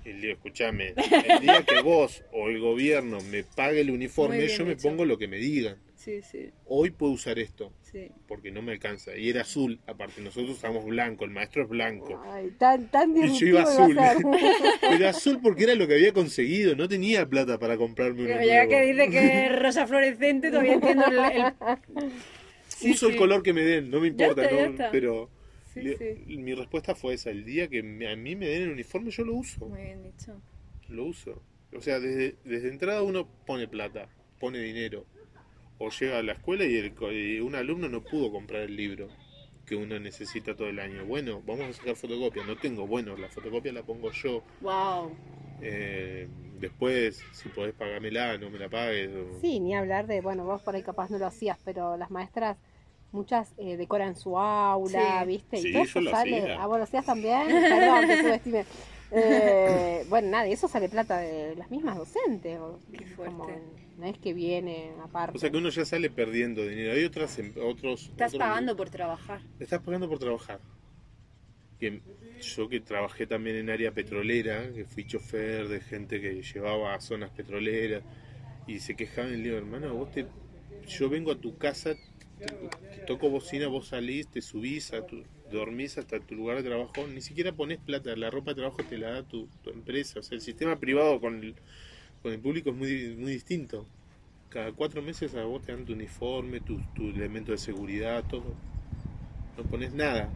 Y 0.05 0.11
le 0.11 0.21
digo, 0.21 0.33
escúchame, 0.35 0.95
el 1.29 1.41
día 1.41 1.65
que 1.65 1.83
vos 1.83 2.23
o 2.33 2.49
el 2.49 2.61
gobierno 2.61 3.19
me 3.31 3.43
pague 3.43 3.81
el 3.81 3.91
uniforme, 3.91 4.47
yo 4.47 4.65
me 4.65 4.77
pongo 4.77 5.05
lo 5.05 5.19
que 5.19 5.27
me 5.27 5.39
digan. 5.39 5.79
Sí, 6.07 6.23
sí, 6.23 6.51
Hoy 6.67 6.93
puedo 6.93 7.11
usar 7.13 7.37
esto, 7.41 7.73
sí. 7.83 8.13
porque 8.29 8.53
no 8.53 8.63
me 8.63 8.71
alcanza. 8.71 9.17
Y 9.17 9.29
era 9.29 9.41
azul, 9.41 9.81
aparte, 9.89 10.21
nosotros 10.21 10.57
usamos 10.57 10.85
blanco, 10.85 11.25
el 11.25 11.33
maestro 11.33 11.65
es 11.65 11.69
blanco. 11.69 12.23
Ay, 12.27 12.53
tan, 12.57 12.89
tan 12.93 13.17
Y 13.17 13.37
yo 13.37 13.47
iba 13.49 13.63
azul. 13.63 13.97
Pero 14.89 15.09
azul 15.09 15.41
porque 15.43 15.65
era 15.65 15.75
lo 15.75 15.89
que 15.89 15.95
había 15.95 16.13
conseguido, 16.13 16.77
no 16.77 16.87
tenía 16.87 17.29
plata 17.29 17.59
para 17.59 17.77
comprarme 17.77 18.21
uno 18.21 18.29
Pero 18.35 18.45
ya 18.47 18.65
nuevo. 18.67 18.71
que 18.71 18.83
dice 18.83 19.11
que 19.11 19.47
es 19.47 19.59
rosa 19.61 19.85
fluorescente, 19.89 20.51
todavía 20.51 20.75
entiendo 20.75 21.07
el... 21.07 21.19
el- 21.19 22.13
Sí, 22.69 22.91
Uso 22.93 23.09
el 23.09 23.17
color 23.17 23.43
que 23.43 23.53
me 23.53 23.63
den, 23.63 23.91
no 23.91 24.01
me 24.01 24.09
Ya 24.15 24.27
importa, 24.27 24.43
está, 24.45 24.55
ya 24.57 24.63
¿no? 24.65 24.71
está. 24.71 24.91
pero 24.93 25.29
Sí, 25.75 25.81
le- 25.83 25.97
sí. 25.97 26.37
mi 26.37 26.55
respuesta 26.55 26.95
fue 26.95 27.15
esa, 27.15 27.31
el 27.31 27.45
día 27.45 27.67
que 27.67 27.83
me- 27.83 28.07
a 28.09 28.15
mí 28.15 28.37
me 28.37 28.47
den 28.47 28.63
el 28.63 28.71
uniforme 28.71 29.11
yo 29.11 29.25
lo 29.25 29.35
uso, 29.35 29.67
Muy 29.67 29.83
bien 29.83 30.05
dicho. 30.05 30.41
lo 30.89 31.07
uso. 31.07 31.43
O 31.75 31.81
sea, 31.81 31.99
desde, 31.99 32.37
desde 32.45 32.69
entrada 32.69 33.03
uno 33.03 33.27
pone 33.45 33.67
plata, 33.67 34.09
pone 34.39 34.61
dinero, 34.61 35.05
o 35.79 35.91
llega 35.91 36.19
a 36.19 36.23
la 36.23 36.33
escuela 36.33 36.65
y, 36.65 36.77
el 36.77 36.95
co- 36.95 37.13
y 37.13 37.41
un 37.41 37.55
alumno 37.55 37.89
no 37.89 38.03
pudo 38.03 38.31
comprar 38.33 38.63
el 38.63 38.77
libro 38.77 39.09
que 39.67 39.75
uno 39.75 39.99
necesita 39.99 40.55
todo 40.55 40.69
el 40.69 40.79
año. 40.79 41.05
Bueno, 41.05 41.43
vamos 41.45 41.67
a 41.67 41.73
sacar 41.73 41.97
fotocopia, 41.97 42.45
no 42.47 42.57
tengo, 42.57 42.87
bueno, 42.87 43.17
la 43.17 43.29
fotocopia 43.29 43.73
la 43.73 43.83
pongo 43.83 44.11
yo. 44.13 44.43
Wow. 44.61 45.11
Eh, 45.61 46.29
después, 46.61 47.23
si 47.33 47.49
podés 47.49 47.75
pagármela, 47.75 48.39
no 48.39 48.49
me 48.51 48.59
la 48.59 48.69
pagues. 48.69 49.11
o- 49.15 49.41
Sí, 49.41 49.59
ni 49.61 49.75
hablar 49.75 50.07
de, 50.07 50.21
bueno, 50.21 50.45
vos 50.45 50.63
por 50.63 50.75
ahí 50.75 50.83
capaz 50.83 51.11
no 51.11 51.19
lo 51.19 51.27
hacías, 51.27 51.59
pero 51.65 51.97
las 51.97 52.11
maestras, 52.11 52.59
muchas 53.13 53.55
eh, 53.57 53.77
decoran 53.77 54.15
su 54.17 54.39
aula, 54.39 55.21
Sí. 55.23 55.27
¿viste? 55.27 55.57
Sí, 55.59 55.69
y 55.69 55.73
todo 55.73 55.83
yo 55.85 55.89
eso 55.91 56.01
lo 56.01 56.11
sale. 56.11 56.39
hacía. 56.43 56.63
Ah, 56.63 56.67
vos 56.67 56.79
lo 56.79 56.85
hacías 56.85 57.05
también. 57.07 57.47
Perdón, 57.49 58.07
te 58.07 58.17
subestimé. 58.23 58.65
Eh, 59.11 60.05
bueno, 60.09 60.29
nada, 60.31 60.49
y 60.49 60.53
eso 60.53 60.69
sale 60.69 60.89
plata 60.89 61.19
de 61.19 61.55
las 61.57 61.71
mismas 61.71 61.97
docentes. 61.97 62.59
o- 62.59 62.81
Qué 62.93 63.05
como 63.15 63.47
no 63.99 64.07
es 64.07 64.19
que 64.19 64.35
viene 64.35 64.93
aparte. 65.03 65.37
O 65.37 65.41
sea 65.41 65.51
que 65.51 65.57
uno 65.57 65.69
ya 65.69 65.85
sale 65.85 66.11
perdiendo 66.11 66.67
dinero. 66.67 66.93
Hay 66.93 67.05
otras, 67.05 67.39
em- 67.39 67.53
otros... 67.63 68.09
Estás 68.11 68.35
otros- 68.35 68.39
pagando 68.49 68.77
por 68.77 68.91
trabajar. 68.91 69.41
Estás 69.61 69.81
pagando 69.83 70.09
por 70.09 70.19
trabajar. 70.19 70.61
Que 71.79 72.01
yo 72.41 72.69
que 72.69 72.81
trabajé 72.81 73.27
también 73.27 73.57
en 73.57 73.71
área 73.71 73.93
petrolera, 73.93 74.71
que 74.73 74.85
fui 74.85 75.07
chofer 75.07 75.69
de 75.69 75.81
gente 75.81 76.21
que 76.21 76.43
llevaba 76.43 76.95
a 76.95 77.01
zonas 77.01 77.31
petroleras 77.31 78.03
y 78.67 78.79
se 78.81 78.95
quejaban 78.95 79.33
y 79.33 79.37
le 79.37 79.43
digo, 79.45 79.57
hermano, 79.57 79.95
vos 79.95 80.11
te, 80.11 80.27
yo 80.87 81.09
vengo 81.09 81.33
a 81.33 81.39
tu 81.41 81.57
casa, 81.57 81.95
te, 82.39 82.47
te 82.47 83.01
toco 83.07 83.31
bocina, 83.31 83.69
vos 83.69 83.89
salís, 83.89 84.29
te 84.29 84.43
subís, 84.43 84.93
a 84.93 85.07
tu, 85.07 85.23
dormís 85.51 85.99
hasta 85.99 86.21
tu 86.21 86.35
lugar 86.35 86.57
de 86.59 86.69
trabajo, 86.69 87.07
ni 87.07 87.21
siquiera 87.21 87.53
pones 87.53 87.79
plata, 87.79 88.15
la 88.17 88.31
ropa 88.31 88.51
de 88.53 88.57
trabajo 88.57 88.79
te 88.85 88.99
la 88.99 89.11
da 89.11 89.23
tu, 89.23 89.49
tu 89.63 89.71
empresa. 89.71 90.21
O 90.21 90.23
sea, 90.23 90.37
el 90.37 90.43
sistema 90.43 90.77
privado 90.77 91.21
con 91.21 91.43
el, 91.43 91.55
con 92.23 92.33
el 92.33 92.39
público 92.41 92.71
es 92.71 92.77
muy, 92.77 93.17
muy 93.17 93.33
distinto. 93.33 93.85
Cada 94.51 94.73
cuatro 94.73 95.03
meses 95.03 95.35
a 95.35 95.45
vos 95.45 95.63
te 95.63 95.73
dan 95.73 95.85
tu 95.85 95.93
uniforme, 95.93 96.61
tu, 96.61 96.79
tu 96.95 97.09
elemento 97.11 97.53
de 97.53 97.59
seguridad, 97.59 98.25
todo. 98.29 98.55
No 99.57 99.65
pones 99.65 99.93
nada. 99.95 100.29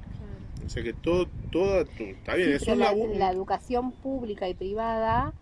O 0.64 0.68
sea 0.68 0.82
que 0.82 0.92
todo, 0.92 1.26
toda 1.50 1.84
tu, 1.84 2.04
está 2.04 2.34
bien, 2.34 2.58
Sí, 2.58 2.70
es 2.70 2.78
la, 2.78 2.94
la 2.94 3.30
educación 3.30 3.92
pública 3.92 4.48
y 4.48 4.54
privada, 4.54 5.32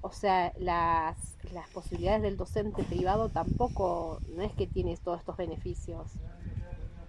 o 0.00 0.12
sea, 0.12 0.52
las, 0.58 1.16
las 1.52 1.68
posibilidades 1.70 2.22
del 2.22 2.36
docente 2.36 2.82
privado 2.84 3.28
tampoco, 3.28 4.20
no 4.34 4.42
es 4.42 4.52
que 4.52 4.66
tiene 4.66 4.96
todos 4.96 5.20
estos 5.20 5.36
beneficios. 5.36 6.06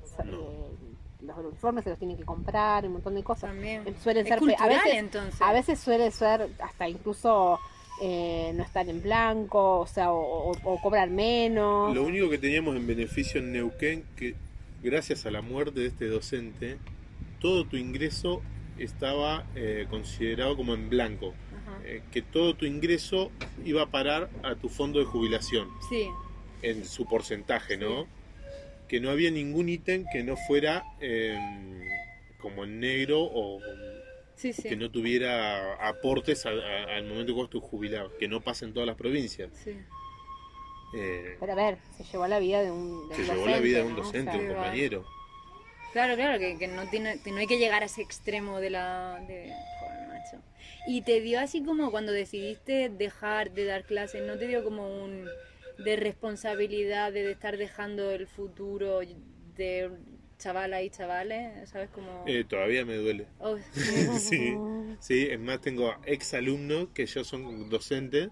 O 0.04 0.08
sea, 0.15 0.26
No. 0.26 0.39
eh, 0.41 0.72
los 1.21 1.38
uniformes 1.38 1.84
se 1.84 1.89
los 1.89 1.99
tienen 1.99 2.17
que 2.17 2.23
comprar, 2.25 2.86
un 2.86 2.93
montón 2.93 3.15
de 3.15 3.23
cosas. 3.23 3.49
También. 3.51 3.84
Eh, 3.88 3.93
Suelen 4.01 4.25
Es 4.25 4.30
ser, 4.30 4.39
pe- 4.39 4.53
a 4.53 4.58
cultural, 4.58 4.69
veces, 4.84 4.93
entonces. 4.99 5.41
a 5.41 5.53
veces 5.53 5.80
suele 5.80 6.12
ser 6.12 6.49
hasta 6.60 6.88
incluso 6.89 7.60
eh, 8.01 8.51
no 8.56 8.63
estar 8.63 8.88
en 8.88 9.01
blanco, 9.01 9.80
o 9.80 9.88
sea, 9.88 10.12
o, 10.12 10.51
o- 10.51 10.58
o 10.63 10.82
cobrar 10.82 11.10
menos. 11.10 11.93
Lo 11.95 12.03
único 12.03 12.30
que 12.30 12.38
teníamos 12.38 12.75
en 12.75 12.86
beneficio 12.86 13.39
en 13.39 13.51
Neuquén, 13.51 14.03
que 14.15 14.36
gracias 14.84 15.25
a 15.25 15.32
la 15.32 15.41
muerte 15.41 15.80
de 15.80 15.88
este 15.88 16.08
docente, 16.08 16.77
todo 17.39 17.65
tu 17.65 17.75
ingreso 17.77 18.41
estaba 18.77 19.45
eh, 19.56 19.88
considerado 19.89 20.56
como 20.56 20.75
en 20.75 20.89
blanco. 20.89 21.34
Ajá. 21.65 21.80
Eh, 21.86 22.03
que 22.12 22.21
todo 22.21 22.53
tu 22.56 22.65
ingreso 22.65 23.32
iba 23.65 23.82
a 23.82 23.88
parar 23.88 24.30
a 24.43 24.53
tu 24.53 24.69
fondo 24.69 24.99
de 24.99 25.06
jubilación, 25.06 25.67
Sí. 25.89 26.08
en 26.62 26.86
su 26.86 27.06
porcentaje, 27.08 27.77
¿no? 27.77 28.06
Que 28.88 29.00
no 29.00 29.10
había 29.10 29.32
ningún 29.32 29.69
ítem 29.69 30.06
que 30.12 30.23
no 30.23 30.36
fuera 30.38 30.84
eh, 31.02 31.38
como 32.39 32.63
en 32.63 32.80
negro 32.80 33.21
o 33.21 33.60
Sí, 34.36 34.54
sí. 34.54 34.69
que 34.69 34.76
no 34.76 34.91
tuviera 34.91 35.73
aportes 35.88 36.45
al, 36.45 36.62
a- 36.62 36.95
al 36.97 37.06
momento 37.06 37.34
que 37.34 37.39
vos 37.41 37.50
te 37.50 37.60
jubilabas, 37.60 38.12
que 38.19 38.28
no 38.28 38.39
pasa 38.41 38.65
en 38.65 38.73
todas 38.73 38.86
las 38.88 38.95
provincias. 38.95 39.50
sí. 39.63 39.71
Eh, 40.95 41.36
Pero 41.39 41.52
a 41.52 41.56
ver, 41.56 41.78
se 41.97 42.04
llevó 42.06 42.28
la 42.28 42.39
vida 42.39 42.62
de 42.62 42.71
un, 42.71 43.10
de 43.10 43.15
se 43.15 43.21
un 43.23 43.28
llevó 43.28 43.47
la 43.47 43.60
vida 43.60 43.80
de 43.80 43.84
un 43.84 43.93
¿no? 43.93 44.00
O 44.00 44.04
docente, 44.04 44.32
sea, 44.32 44.39
un 44.41 44.47
compañero. 44.47 45.06
Claro, 45.91 46.15
claro, 46.15 46.39
que, 46.39 46.58
que 46.58 46.67
no, 46.67 46.88
tiene, 46.89 47.19
que 47.21 47.32
no 47.32 47.38
hay 47.38 47.47
que 47.47 47.58
llegar 47.58 47.82
a 47.84 47.88
ese 47.88 48.02
extremo 48.02 48.60
de 48.62 48.69
la... 48.69 49.19
De... 49.28 49.52
Joder, 49.80 50.08
macho. 50.08 50.38
Y 50.88 51.02
te 51.02 51.19
dio 51.19 51.39
así 51.41 51.63
como 51.63 51.91
cuando 51.91 52.12
decidiste 52.13 52.89
dejar 52.89 53.52
de 53.52 53.65
dar 53.65 53.84
clases, 53.84 54.23
¿no 54.23 54.38
te 54.38 54.47
dio 54.47 54.63
como 54.63 54.88
un... 55.04 55.28
de 55.78 55.96
responsabilidad 55.96 57.12
de 57.13 57.32
estar 57.32 57.58
dejando 57.58 58.12
el 58.12 58.28
futuro 58.28 59.00
de 59.56 59.92
chavalas 60.38 60.84
y 60.84 60.90
chavales, 60.90 61.70
¿sabes? 61.70 61.90
Como... 61.90 62.24
Eh, 62.28 62.44
todavía 62.48 62.86
me 62.86 62.96
duele. 62.96 63.28
Oh, 63.40 63.58
sí, 64.20 64.56
sí, 65.00 65.28
es 65.30 65.40
más, 65.40 65.62
tengo 65.62 65.96
ex 66.06 66.34
alumnos 66.34 66.90
que 66.94 67.06
ya 67.06 67.24
son 67.24 67.70
docentes 67.70 68.30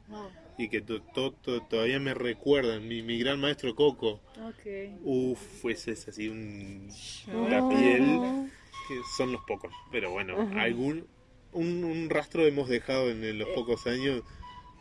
y 0.57 0.69
que 0.69 0.81
to- 0.81 1.01
to- 1.01 1.33
to- 1.33 1.61
todavía 1.63 1.99
me 1.99 2.13
recuerdan. 2.13 2.87
Mi, 2.87 3.01
mi 3.01 3.19
gran 3.19 3.39
maestro 3.39 3.73
Coco, 3.75 4.21
ok. 4.39 4.99
uff, 5.03 5.61
pues 5.61 5.87
es 5.87 6.07
así 6.07 6.29
un, 6.29 6.89
la 7.49 7.67
piel, 7.67 8.21
que 8.87 8.95
son 9.17 9.31
los 9.31 9.41
pocos. 9.47 9.73
Pero 9.91 10.11
bueno, 10.11 10.47
algún 10.57 11.07
un, 11.51 11.83
un 11.83 12.09
rastro 12.09 12.45
hemos 12.45 12.69
dejado 12.69 13.09
en, 13.09 13.23
en 13.23 13.39
los 13.39 13.49
pocos 13.49 13.87
años 13.87 14.21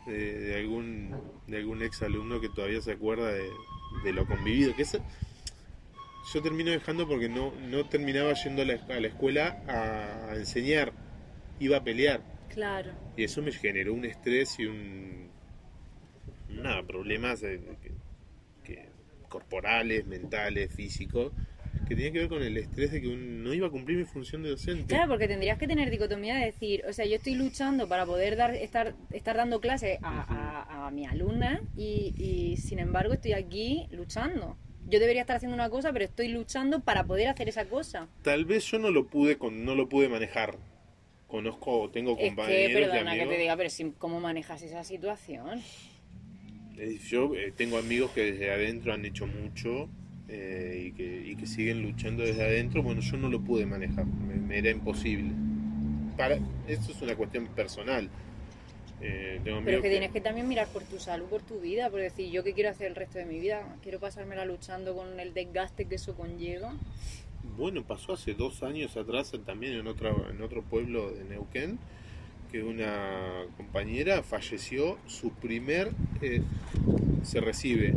de, 0.05 0.39
de 0.39 0.55
algún 0.59 1.15
de 1.47 1.57
algún 1.57 1.81
ex 1.83 2.01
alumno 2.01 2.39
que 2.41 2.49
todavía 2.49 2.81
se 2.81 2.91
acuerda 2.93 3.31
de, 3.31 3.49
de 4.03 4.13
lo 4.13 4.25
convivido. 4.25 4.75
Que 4.75 4.81
es, 4.83 4.97
yo 6.33 6.41
termino 6.41 6.71
dejando 6.71 7.07
porque 7.07 7.29
no, 7.29 7.53
no 7.69 7.87
terminaba 7.87 8.33
yendo 8.33 8.61
a 8.63 8.65
la, 8.65 8.73
a 8.89 8.99
la 8.99 9.07
escuela 9.07 9.63
a, 9.67 10.31
a 10.31 10.35
enseñar, 10.35 10.91
iba 11.59 11.77
a 11.77 11.83
pelear. 11.83 12.21
Claro. 12.49 12.91
Y 13.17 13.23
eso 13.25 13.41
me 13.41 13.51
generó 13.51 13.93
un 13.93 14.05
estrés 14.05 14.59
y 14.59 14.65
un. 14.65 15.29
Nada, 16.49 16.83
problemas 16.83 17.41
que- 17.41 17.59
que- 18.63 18.89
corporales, 19.29 20.05
mentales, 20.05 20.73
físicos, 20.73 21.31
que 21.87 21.95
tenían 21.95 22.13
que 22.13 22.19
ver 22.19 22.29
con 22.29 22.41
el 22.41 22.57
estrés 22.57 22.91
de 22.91 23.01
que 23.01 23.07
un- 23.07 23.43
no 23.43 23.53
iba 23.53 23.67
a 23.67 23.69
cumplir 23.69 23.97
mi 23.97 24.05
función 24.05 24.41
de 24.43 24.49
docente. 24.49 24.85
Claro, 24.87 25.07
porque 25.09 25.27
tendrías 25.27 25.57
que 25.57 25.67
tener 25.67 25.89
dicotomía 25.91 26.35
de 26.35 26.45
decir, 26.45 26.83
o 26.87 26.93
sea, 26.93 27.05
yo 27.05 27.15
estoy 27.15 27.35
luchando 27.35 27.87
para 27.87 28.05
poder 28.05 28.35
dar, 28.35 28.55
estar, 28.55 28.93
estar 29.11 29.37
dando 29.37 29.59
clases 29.61 29.99
a, 30.01 30.21
a, 30.21 30.87
a 30.87 30.91
mi 30.91 31.05
alumna 31.05 31.61
y, 31.75 32.13
y, 32.17 32.57
sin 32.57 32.79
embargo 32.79 33.13
estoy 33.13 33.33
aquí 33.33 33.87
luchando. 33.91 34.57
Yo 34.87 34.99
debería 34.99 35.21
estar 35.21 35.35
haciendo 35.37 35.55
una 35.55 35.69
cosa, 35.69 35.91
pero 35.93 36.05
estoy 36.05 36.27
luchando 36.27 36.79
para 36.81 37.05
poder 37.05 37.27
hacer 37.27 37.49
esa 37.49 37.65
cosa. 37.65 38.07
Tal 38.21 38.45
vez 38.45 38.65
yo 38.65 38.77
no 38.79 38.91
lo 38.91 39.07
pude 39.07 39.37
con, 39.37 39.65
no 39.65 39.73
lo 39.75 39.89
pude 39.89 40.09
manejar. 40.09 40.57
Conozco, 41.27 41.89
tengo 41.91 42.11
Es 42.11 42.17
que, 42.19 42.27
compañeros 42.27 42.71
y 42.71 42.73
perdona 42.75 43.13
que 43.15 43.21
amigos. 43.21 43.29
te 43.35 43.39
diga, 43.41 43.57
pero 43.57 43.69
si- 43.69 43.91
¿cómo 43.97 44.19
manejas 44.19 44.61
esa 44.61 44.83
situación? 44.83 45.61
Yo 47.09 47.33
eh, 47.35 47.51
tengo 47.55 47.77
amigos 47.77 48.11
que 48.11 48.31
desde 48.31 48.51
adentro 48.51 48.93
han 48.93 49.05
hecho 49.05 49.25
mucho 49.27 49.89
eh, 50.27 50.85
y, 50.87 50.91
que, 50.91 51.27
y 51.27 51.35
que 51.35 51.45
siguen 51.45 51.81
luchando 51.81 52.23
desde 52.23 52.43
adentro. 52.43 52.83
Bueno, 52.83 53.01
yo 53.01 53.17
no 53.17 53.29
lo 53.29 53.41
pude 53.41 53.65
manejar, 53.65 54.05
me, 54.05 54.35
me 54.35 54.57
era 54.57 54.69
imposible. 54.69 55.31
Para, 56.17 56.37
esto 56.67 56.91
es 56.91 57.01
una 57.01 57.15
cuestión 57.15 57.47
personal. 57.47 58.09
Eh, 59.01 59.41
tengo 59.43 59.61
Pero 59.63 59.77
es 59.77 59.83
que 59.83 59.89
tienes 59.89 60.11
que 60.11 60.21
también 60.21 60.47
mirar 60.47 60.67
por 60.67 60.83
tu 60.83 60.99
salud, 60.99 61.25
por 61.25 61.41
tu 61.41 61.59
vida, 61.59 61.89
por 61.89 61.99
decir, 61.99 62.31
yo 62.31 62.43
qué 62.43 62.53
quiero 62.53 62.69
hacer 62.69 62.87
el 62.87 62.95
resto 62.95 63.19
de 63.19 63.25
mi 63.25 63.39
vida, 63.39 63.61
quiero 63.83 63.99
pasármela 63.99 64.45
luchando 64.45 64.95
con 64.95 65.19
el 65.19 65.33
desgaste 65.33 65.85
que 65.85 65.95
eso 65.95 66.15
conlleva. 66.15 66.73
Bueno, 67.57 67.83
pasó 67.83 68.13
hace 68.13 68.33
dos 68.33 68.63
años 68.63 68.97
atrás 68.97 69.31
también 69.45 69.73
en 69.73 69.87
otro, 69.87 70.29
en 70.29 70.41
otro 70.41 70.63
pueblo 70.63 71.11
de 71.11 71.23
Neuquén, 71.25 71.77
que 72.51 72.63
una 72.63 73.43
compañera 73.57 74.23
falleció, 74.23 74.97
su 75.07 75.31
primer, 75.31 75.91
eh, 76.21 76.41
se 77.23 77.41
recibe, 77.41 77.95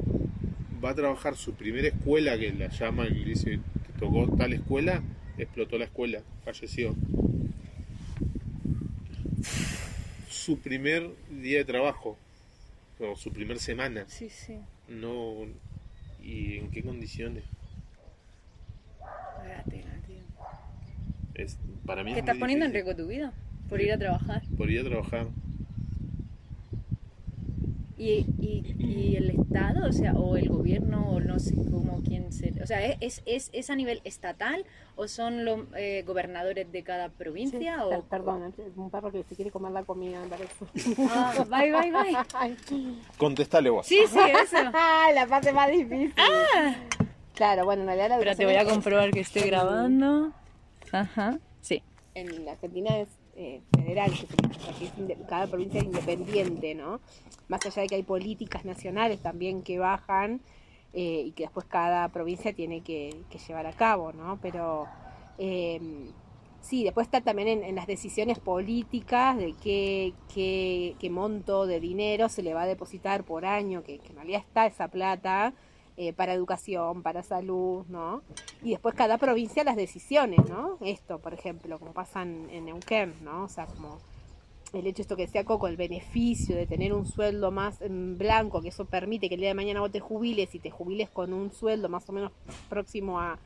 va 0.82 0.90
a 0.90 0.94
trabajar 0.94 1.36
su 1.36 1.54
primera 1.54 1.88
escuela, 1.88 2.38
que 2.38 2.52
la 2.52 2.68
llaman 2.68 3.08
y 3.08 3.20
le 3.20 3.30
dice, 3.30 3.58
te 3.58 3.98
tocó 3.98 4.28
tal 4.36 4.52
escuela, 4.52 5.02
explotó 5.36 5.78
la 5.78 5.84
escuela, 5.86 6.22
falleció. 6.44 6.94
Su 10.28 10.58
primer 10.60 11.10
día 11.30 11.58
de 11.58 11.64
trabajo, 11.64 12.16
o 13.00 13.16
su 13.16 13.30
primer 13.32 13.58
semana, 13.58 14.04
Sí, 14.08 14.28
sí. 14.30 14.58
no... 14.88 15.46
¿Y 16.22 16.56
en 16.58 16.70
qué 16.70 16.82
condiciones? 16.82 17.44
Tío. 19.70 19.82
Es, 21.34 21.56
para 21.86 22.02
mí 22.04 22.12
es 22.12 22.18
estás 22.18 22.36
poniendo 22.36 22.66
en 22.66 22.72
riesgo 22.72 22.94
tu 22.96 23.06
vida 23.06 23.32
por 23.68 23.80
ir 23.80 23.92
a 23.92 23.98
trabajar. 23.98 24.42
por 24.56 24.70
ir 24.70 24.80
a 24.80 24.84
trabajar. 24.84 25.28
Y, 27.98 28.24
y, 28.40 28.76
y 28.78 29.16
el 29.16 29.30
Estado, 29.30 29.88
o 29.88 29.92
sea, 29.92 30.12
o 30.14 30.36
el 30.36 30.48
gobierno, 30.48 31.04
o 31.10 31.20
no 31.20 31.38
sé 31.40 31.56
cómo, 31.68 32.00
quién 32.06 32.32
se... 32.32 32.54
O 32.62 32.66
sea, 32.66 32.80
¿es, 32.86 33.22
es, 33.26 33.50
es 33.52 33.70
a 33.70 33.74
nivel 33.74 34.00
estatal 34.04 34.64
o 34.94 35.08
son 35.08 35.44
los 35.44 35.60
eh, 35.76 36.04
gobernadores 36.06 36.70
de 36.70 36.84
cada 36.84 37.08
provincia? 37.08 37.84
O... 37.86 38.02
Perdón, 38.04 38.54
un 38.76 38.90
perro 38.90 39.10
que 39.10 39.24
se 39.24 39.34
quiere 39.34 39.50
comer 39.50 39.72
la 39.72 39.82
comida, 39.82 40.20
me 40.22 40.28
parece. 40.28 40.64
Ah, 41.10 41.44
bye, 41.50 41.72
bye, 41.72 41.90
bye. 41.90 42.16
Ay, 42.34 42.56
Contestale 43.16 43.68
vos. 43.70 43.84
Sí, 43.84 43.98
sí, 44.08 44.18
eso. 44.44 44.56
la 44.70 45.26
parte 45.28 45.52
más 45.52 45.68
difícil. 45.68 46.14
Claro, 47.34 47.64
bueno, 47.64 47.82
en 47.82 47.86
realidad 47.88 48.08
la 48.10 48.14
Espera, 48.16 48.34
te 48.36 48.44
voy 48.44 48.54
a 48.56 48.64
comprobar 48.64 49.10
que 49.10 49.20
esté 49.20 49.40
en- 49.40 49.46
grabando. 49.48 50.32
Ajá, 50.92 51.38
sí. 51.60 51.82
En 52.14 52.44
la 52.44 52.52
Argentina 52.52 52.98
es 52.98 53.08
eh, 53.40 53.60
federal, 53.72 54.10
que 54.10 55.16
cada 55.28 55.46
provincia 55.46 55.78
es 55.78 55.86
independiente, 55.86 56.74
¿no? 56.74 57.00
Más 57.46 57.64
allá 57.64 57.82
de 57.82 57.88
que 57.88 57.94
hay 57.94 58.02
políticas 58.02 58.64
nacionales 58.64 59.22
también 59.22 59.62
que 59.62 59.78
bajan 59.78 60.40
eh, 60.92 61.22
y 61.26 61.30
que 61.30 61.44
después 61.44 61.64
cada 61.66 62.08
provincia 62.08 62.52
tiene 62.52 62.80
que, 62.80 63.14
llevar 63.46 63.66
a 63.66 63.72
cabo, 63.72 64.12
¿no? 64.12 64.40
Pero 64.42 64.88
eh, 65.38 65.80
sí, 66.60 66.82
después 66.82 67.06
está 67.06 67.20
también 67.20 67.46
en, 67.46 67.62
en 67.62 67.76
las 67.76 67.86
decisiones 67.86 68.40
políticas 68.40 69.36
de 69.38 69.54
qué, 69.62 70.14
qué, 70.34 70.96
qué 70.98 71.08
monto 71.08 71.66
de 71.66 71.78
dinero 71.78 72.28
se 72.28 72.42
le 72.42 72.54
va 72.54 72.62
a 72.62 72.66
depositar 72.66 73.22
por 73.22 73.46
año, 73.46 73.84
que, 73.84 74.00
que 74.00 74.08
en 74.08 74.16
realidad 74.16 74.42
está 74.44 74.66
esa 74.66 74.88
plata 74.88 75.54
eh, 76.00 76.12
para 76.12 76.32
educación, 76.32 77.02
para 77.02 77.24
salud, 77.24 77.84
¿no? 77.88 78.22
Y 78.62 78.70
después 78.70 78.94
cada 78.94 79.18
provincia 79.18 79.64
las 79.64 79.74
decisiones, 79.74 80.38
¿no? 80.48 80.78
Esto, 80.80 81.18
por 81.18 81.34
ejemplo, 81.34 81.76
como 81.80 81.92
pasa 81.92 82.22
en, 82.22 82.48
en 82.50 82.66
Neuquén, 82.66 83.14
¿no? 83.24 83.42
O 83.42 83.48
sea, 83.48 83.66
como 83.66 83.98
el 84.72 84.86
hecho 84.86 85.02
esto 85.02 85.16
que 85.16 85.22
decía 85.26 85.44
Coco, 85.44 85.66
el 85.66 85.76
beneficio 85.76 86.54
de 86.54 86.68
tener 86.68 86.92
un 86.92 87.04
sueldo 87.04 87.50
más 87.50 87.82
en 87.82 88.16
blanco, 88.16 88.62
que 88.62 88.68
eso 88.68 88.84
permite 88.84 89.28
que 89.28 89.34
el 89.34 89.40
día 89.40 89.48
de 89.48 89.54
mañana 89.54 89.80
vos 89.80 89.90
te 89.90 89.98
jubiles 89.98 90.54
y 90.54 90.60
te 90.60 90.70
jubiles 90.70 91.10
con 91.10 91.32
un 91.32 91.50
sueldo 91.50 91.88
más 91.88 92.08
o 92.08 92.12
menos 92.12 92.30
próximo 92.68 93.18
a, 93.18 93.36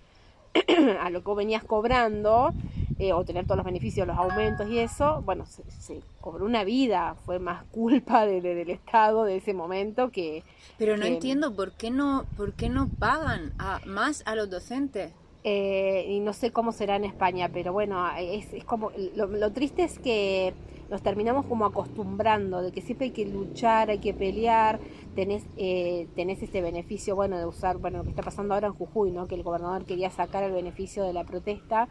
a 1.01 1.11
lo 1.11 1.21
que 1.21 1.27
vos 1.27 1.37
venías 1.37 1.65
cobrando, 1.65 2.53
eh, 2.99 3.13
o 3.13 3.25
tener 3.25 3.45
todos 3.47 3.57
los 3.57 3.65
beneficios, 3.65 4.07
los 4.07 4.17
aumentos 4.17 4.69
y 4.69 4.79
eso, 4.79 5.23
bueno, 5.23 5.47
se, 5.47 5.63
se 5.71 6.01
cobró 6.21 6.45
una 6.45 6.63
vida, 6.65 7.17
fue 7.25 7.39
más 7.39 7.65
culpa 7.73 8.27
de- 8.27 8.41
de- 8.41 8.55
del 8.55 8.71
Estado 8.71 9.25
de 9.25 9.37
ese 9.37 9.55
momento 9.55 10.11
que... 10.11 10.45
Pero 10.79 10.97
no 10.97 11.03
que- 11.05 11.09
entiendo 11.15 11.55
por 11.55 11.73
qué 11.73 11.91
no, 11.91 12.27
por 12.37 12.53
qué 12.53 12.69
no 12.69 12.89
pagan 12.99 13.53
a, 13.59 13.81
más 13.87 14.23
a 14.27 14.35
los 14.35 14.51
docentes. 14.51 15.13
Eh, 15.45 16.07
y 16.09 16.21
no 16.21 16.33
sé 16.35 16.53
cómo 16.53 16.71
será 16.71 16.95
en 16.95 17.05
España, 17.05 17.51
pero 17.53 17.73
bueno, 17.73 18.09
es, 18.17 18.53
es 18.53 18.63
como 18.65 18.93
lo, 19.17 19.27
lo 19.27 19.51
triste 19.51 19.83
es 19.83 19.99
que 19.99 20.55
nos 20.93 21.03
terminamos 21.03 21.47
como 21.47 21.65
acostumbrando 21.65 22.61
de 22.63 22.71
que 22.71 22.83
siempre 22.83 23.07
hay 23.07 23.11
que 23.13 23.25
luchar, 23.27 23.89
hay 23.91 23.99
que 23.99 24.13
pelear, 24.13 24.79
tenés 25.17 25.43
eh, 25.57 26.07
tenés 26.15 26.43
este 26.43 26.61
beneficio, 26.61 27.17
bueno, 27.17 27.39
de 27.39 27.47
usar, 27.47 27.79
bueno, 27.79 27.99
lo 27.99 28.05
que 28.05 28.11
está 28.11 28.23
pasando 28.23 28.53
ahora 28.55 28.69
en 28.69 28.75
Jujuy, 28.75 29.11
¿no? 29.11 29.27
Que 29.27 29.35
el 29.35 29.43
gobernador 29.43 29.85
quería 29.87 30.11
sacar 30.11 30.45
el 30.45 30.53
beneficio 30.53 31.03
de 31.03 31.15
la 31.15 31.25
protesta. 31.25 31.89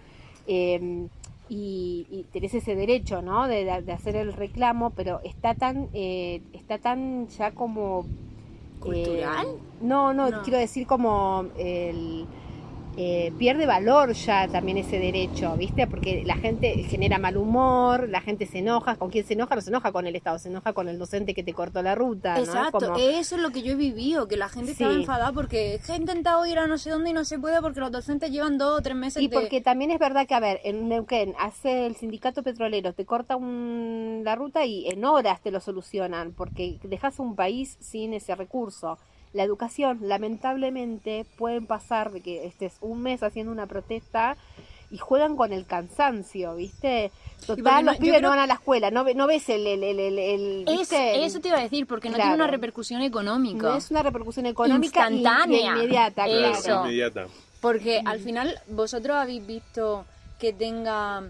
eh, 0.47 1.07
y, 1.49 2.07
y 2.09 2.23
tenés 2.31 2.53
ese 2.53 2.75
derecho, 2.75 3.21
¿no? 3.21 3.45
De, 3.49 3.69
hacer 3.91 4.15
el 4.15 4.31
reclamo, 4.31 4.91
pero 4.91 5.19
está 5.25 5.53
tan, 5.53 5.89
eh, 5.91 6.41
está 6.53 6.77
tan 6.77 7.27
ya 7.27 7.51
como 7.51 8.05
¿Cultural? 8.79 9.47
eh, 9.47 9.57
no, 9.81 10.13
no, 10.13 10.29
No. 10.29 10.41
quiero 10.43 10.57
decir 10.59 10.87
como 10.87 11.45
el 11.57 12.25
eh, 12.97 13.31
pierde 13.37 13.65
valor 13.65 14.11
ya 14.13 14.47
también 14.49 14.77
ese 14.77 14.99
derecho, 14.99 15.55
¿viste? 15.55 15.87
Porque 15.87 16.23
la 16.25 16.35
gente 16.35 16.83
genera 16.83 17.19
mal 17.19 17.37
humor, 17.37 18.09
la 18.09 18.19
gente 18.21 18.45
se 18.45 18.59
enoja, 18.59 18.95
¿con 18.97 19.09
quién 19.09 19.23
se 19.25 19.33
enoja? 19.33 19.55
No 19.55 19.61
se 19.61 19.69
enoja 19.69 19.91
con 19.93 20.07
el 20.07 20.15
Estado, 20.15 20.37
se 20.39 20.49
enoja 20.49 20.73
con 20.73 20.89
el 20.89 20.99
docente 20.99 21.33
que 21.33 21.41
te 21.43 21.53
cortó 21.53 21.81
la 21.81 21.95
ruta, 21.95 22.35
¿no? 22.35 22.41
Exacto, 22.41 22.79
Como- 22.79 22.95
eso 22.97 23.35
es 23.37 23.41
lo 23.41 23.51
que 23.51 23.61
yo 23.63 23.71
he 23.73 23.75
vivido, 23.75 24.27
que 24.27 24.35
la 24.37 24.49
gente 24.49 24.71
estaba 24.71 24.93
enfadada 24.93 25.31
porque 25.31 25.79
he 25.87 25.95
intentado 25.95 26.45
ir 26.45 26.59
a 26.59 26.67
no 26.67 26.77
sé 26.77 26.89
dónde 26.89 27.11
y 27.11 27.13
no 27.13 27.23
se 27.23 27.39
puede 27.39 27.61
porque 27.61 27.79
los 27.79 27.91
docentes 27.91 28.29
llevan 28.29 28.57
dos 28.57 28.79
o 28.79 28.81
tres 28.81 28.95
meses 28.97 29.23
Y 29.23 29.29
de... 29.29 29.35
porque 29.35 29.61
también 29.61 29.91
es 29.91 29.99
verdad 29.99 30.27
que, 30.27 30.33
a 30.35 30.39
ver, 30.41 30.59
en 30.63 30.89
Neuquén 30.89 31.33
hace 31.39 31.85
el 31.85 31.95
sindicato 31.95 32.43
petrolero, 32.43 32.93
te 32.93 33.05
corta 33.05 33.35
un- 33.37 34.21
la 34.25 34.35
ruta 34.35 34.65
y 34.65 34.87
en 34.89 35.05
horas 35.05 35.41
te 35.41 35.51
lo 35.51 35.59
solucionan, 35.61 36.33
porque 36.33 36.77
dejas 36.83 37.19
un 37.19 37.35
país 37.35 37.77
sin 37.79 38.13
ese 38.13 38.35
recurso. 38.35 38.97
La 39.33 39.43
educación, 39.43 39.99
lamentablemente, 40.01 41.25
pueden 41.37 41.65
pasar 41.67 42.11
de 42.11 42.21
que 42.21 42.45
estés 42.45 42.73
un 42.81 43.01
mes 43.01 43.23
haciendo 43.23 43.51
una 43.51 43.65
protesta 43.67 44.35
y 44.89 44.97
juegan 44.97 45.37
con 45.37 45.53
el 45.53 45.65
cansancio, 45.65 46.55
¿viste? 46.55 47.11
Total, 47.47 47.85
los 47.85 47.95
pibes 47.97 48.17
creo- 48.17 48.21
no 48.23 48.29
van 48.29 48.39
a 48.39 48.47
la 48.47 48.55
escuela, 48.55 48.91
no, 48.91 49.05
no 49.05 49.25
ves 49.27 49.47
el... 49.49 49.65
el, 49.65 49.83
el, 49.83 49.99
el- 49.99 50.19
el- 50.19 50.65
Es- 50.67 50.79
¿viste? 50.79 51.23
eso 51.25 51.39
te 51.39 51.47
iba 51.47 51.57
a 51.59 51.63
decir, 51.63 51.87
porque 51.87 52.09
no 52.09 52.15
tiene 52.15 52.31
Claro. 52.31 52.43
una 52.43 52.51
repercusión 52.51 53.01
económica. 53.01 53.69
No 53.69 53.75
es 53.77 53.89
una 53.89 54.03
repercusión 54.03 54.45
económica 54.47 55.09
Instantánea. 55.09 55.71
inmediata, 55.77 56.25
claro. 56.25 56.47
Eso. 56.57 56.81
Inmediata. 56.83 57.27
Porque 57.61 58.01
al 58.03 58.19
final 58.19 58.59
vosotros 58.67 59.15
habéis 59.15 59.45
visto 59.47 60.03
que 60.39 60.51
tenga, 60.51 61.23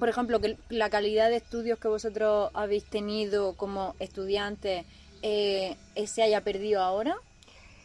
por 0.00 0.08
ejemplo, 0.08 0.40
que 0.40 0.56
la 0.68 0.90
calidad 0.90 1.28
de 1.30 1.36
estudios 1.36 1.78
que 1.78 1.86
vosotros 1.88 2.50
habéis 2.54 2.84
tenido 2.86 3.54
como 3.54 3.94
estudiantes 4.00 4.84
eh, 5.22 5.76
se 6.06 6.22
haya 6.22 6.40
perdido 6.42 6.82
ahora. 6.82 7.16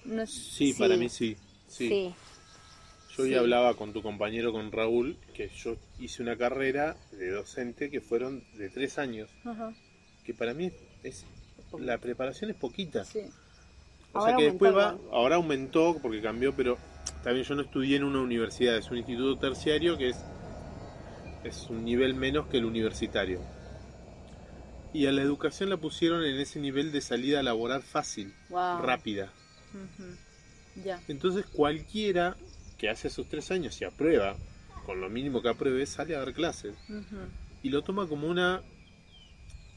No. 0.05 0.25
Sí, 0.27 0.73
para 0.73 0.95
mí 0.97 1.09
sí. 1.09 1.35
sí. 1.67 1.87
Sí. 1.89 2.13
Yo 3.17 3.25
Sí. 3.25 3.31
ya 3.31 3.39
hablaba 3.39 3.73
con 3.75 3.91
tu 3.93 4.01
compañero, 4.01 4.51
con 4.53 4.71
Raúl, 4.71 5.17
que 5.33 5.49
yo 5.49 5.75
hice 5.99 6.23
una 6.23 6.37
carrera 6.37 6.95
de 7.11 7.29
docente 7.31 7.89
que 7.91 7.99
fueron 8.01 8.43
de 8.57 8.69
tres 8.69 8.97
años, 8.97 9.29
Ajá, 9.43 9.73
que 10.23 10.33
para 10.33 10.53
mí 10.53 10.71
es 11.03 11.25
la 11.77 11.97
preparación 11.97 12.49
es 12.51 12.55
poquita. 12.55 13.03
sí. 13.05 13.21
O 14.13 14.19
Ahora 14.19 14.31
sea 14.31 14.37
que 14.39 14.43
después 14.51 14.75
va, 14.75 14.97
ahora 15.11 15.35
aumentó 15.37 15.97
porque 16.01 16.21
cambió, 16.21 16.53
pero 16.53 16.77
también 17.23 17.45
yo 17.45 17.55
no 17.55 17.61
estudié 17.61 17.95
en 17.95 18.03
una 18.03 18.19
universidad, 18.21 18.75
es 18.75 18.91
un 18.91 18.97
instituto 18.97 19.37
terciario 19.39 19.97
que 19.97 20.09
es, 20.09 20.17
es 21.45 21.67
un 21.69 21.85
nivel 21.85 22.13
menos 22.13 22.47
que 22.47 22.57
el 22.57 22.65
universitario. 22.65 23.39
Y 24.93 25.05
a 25.07 25.13
la 25.13 25.21
educación 25.21 25.69
la 25.69 25.77
pusieron 25.77 26.23
en 26.25 26.37
ese 26.39 26.59
nivel 26.59 26.91
de 26.91 26.99
salida 26.99 27.41
laboral 27.41 27.81
fácil, 27.83 28.33
Wow. 28.49 28.79
rápida. 28.81 29.31
Entonces 31.07 31.45
cualquiera 31.45 32.36
que 32.77 32.89
hace 32.89 33.10
sus 33.10 33.27
tres 33.27 33.51
años 33.51 33.79
y 33.81 33.86
aprueba, 33.86 34.36
con 34.86 34.99
lo 35.01 35.10
mínimo 35.10 35.41
que 35.41 35.49
apruebe, 35.49 35.86
sale 35.86 36.15
a 36.15 36.19
dar 36.19 36.34
clases. 36.34 36.75
Y 37.63 37.69
lo 37.69 37.84
toma 37.84 38.07
como 38.07 38.27
una, 38.27 38.62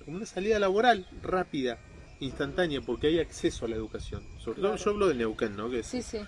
como 0.04 0.16
una 0.16 0.26
salida 0.26 0.58
laboral 0.58 1.06
rápida, 1.22 1.78
instantánea, 2.20 2.80
porque 2.80 3.08
hay 3.08 3.18
acceso 3.20 3.66
a 3.66 3.68
la 3.68 3.76
educación. 3.76 4.22
Sobre 4.38 4.62
todo 4.62 4.76
yo 4.76 4.90
hablo 4.90 5.08
de 5.08 5.14
Neuquén, 5.14 5.56
¿no? 5.56 5.68
Que 5.70 5.80
es- 5.80 5.86
Sí, 5.86 6.02
sí. 6.02 6.18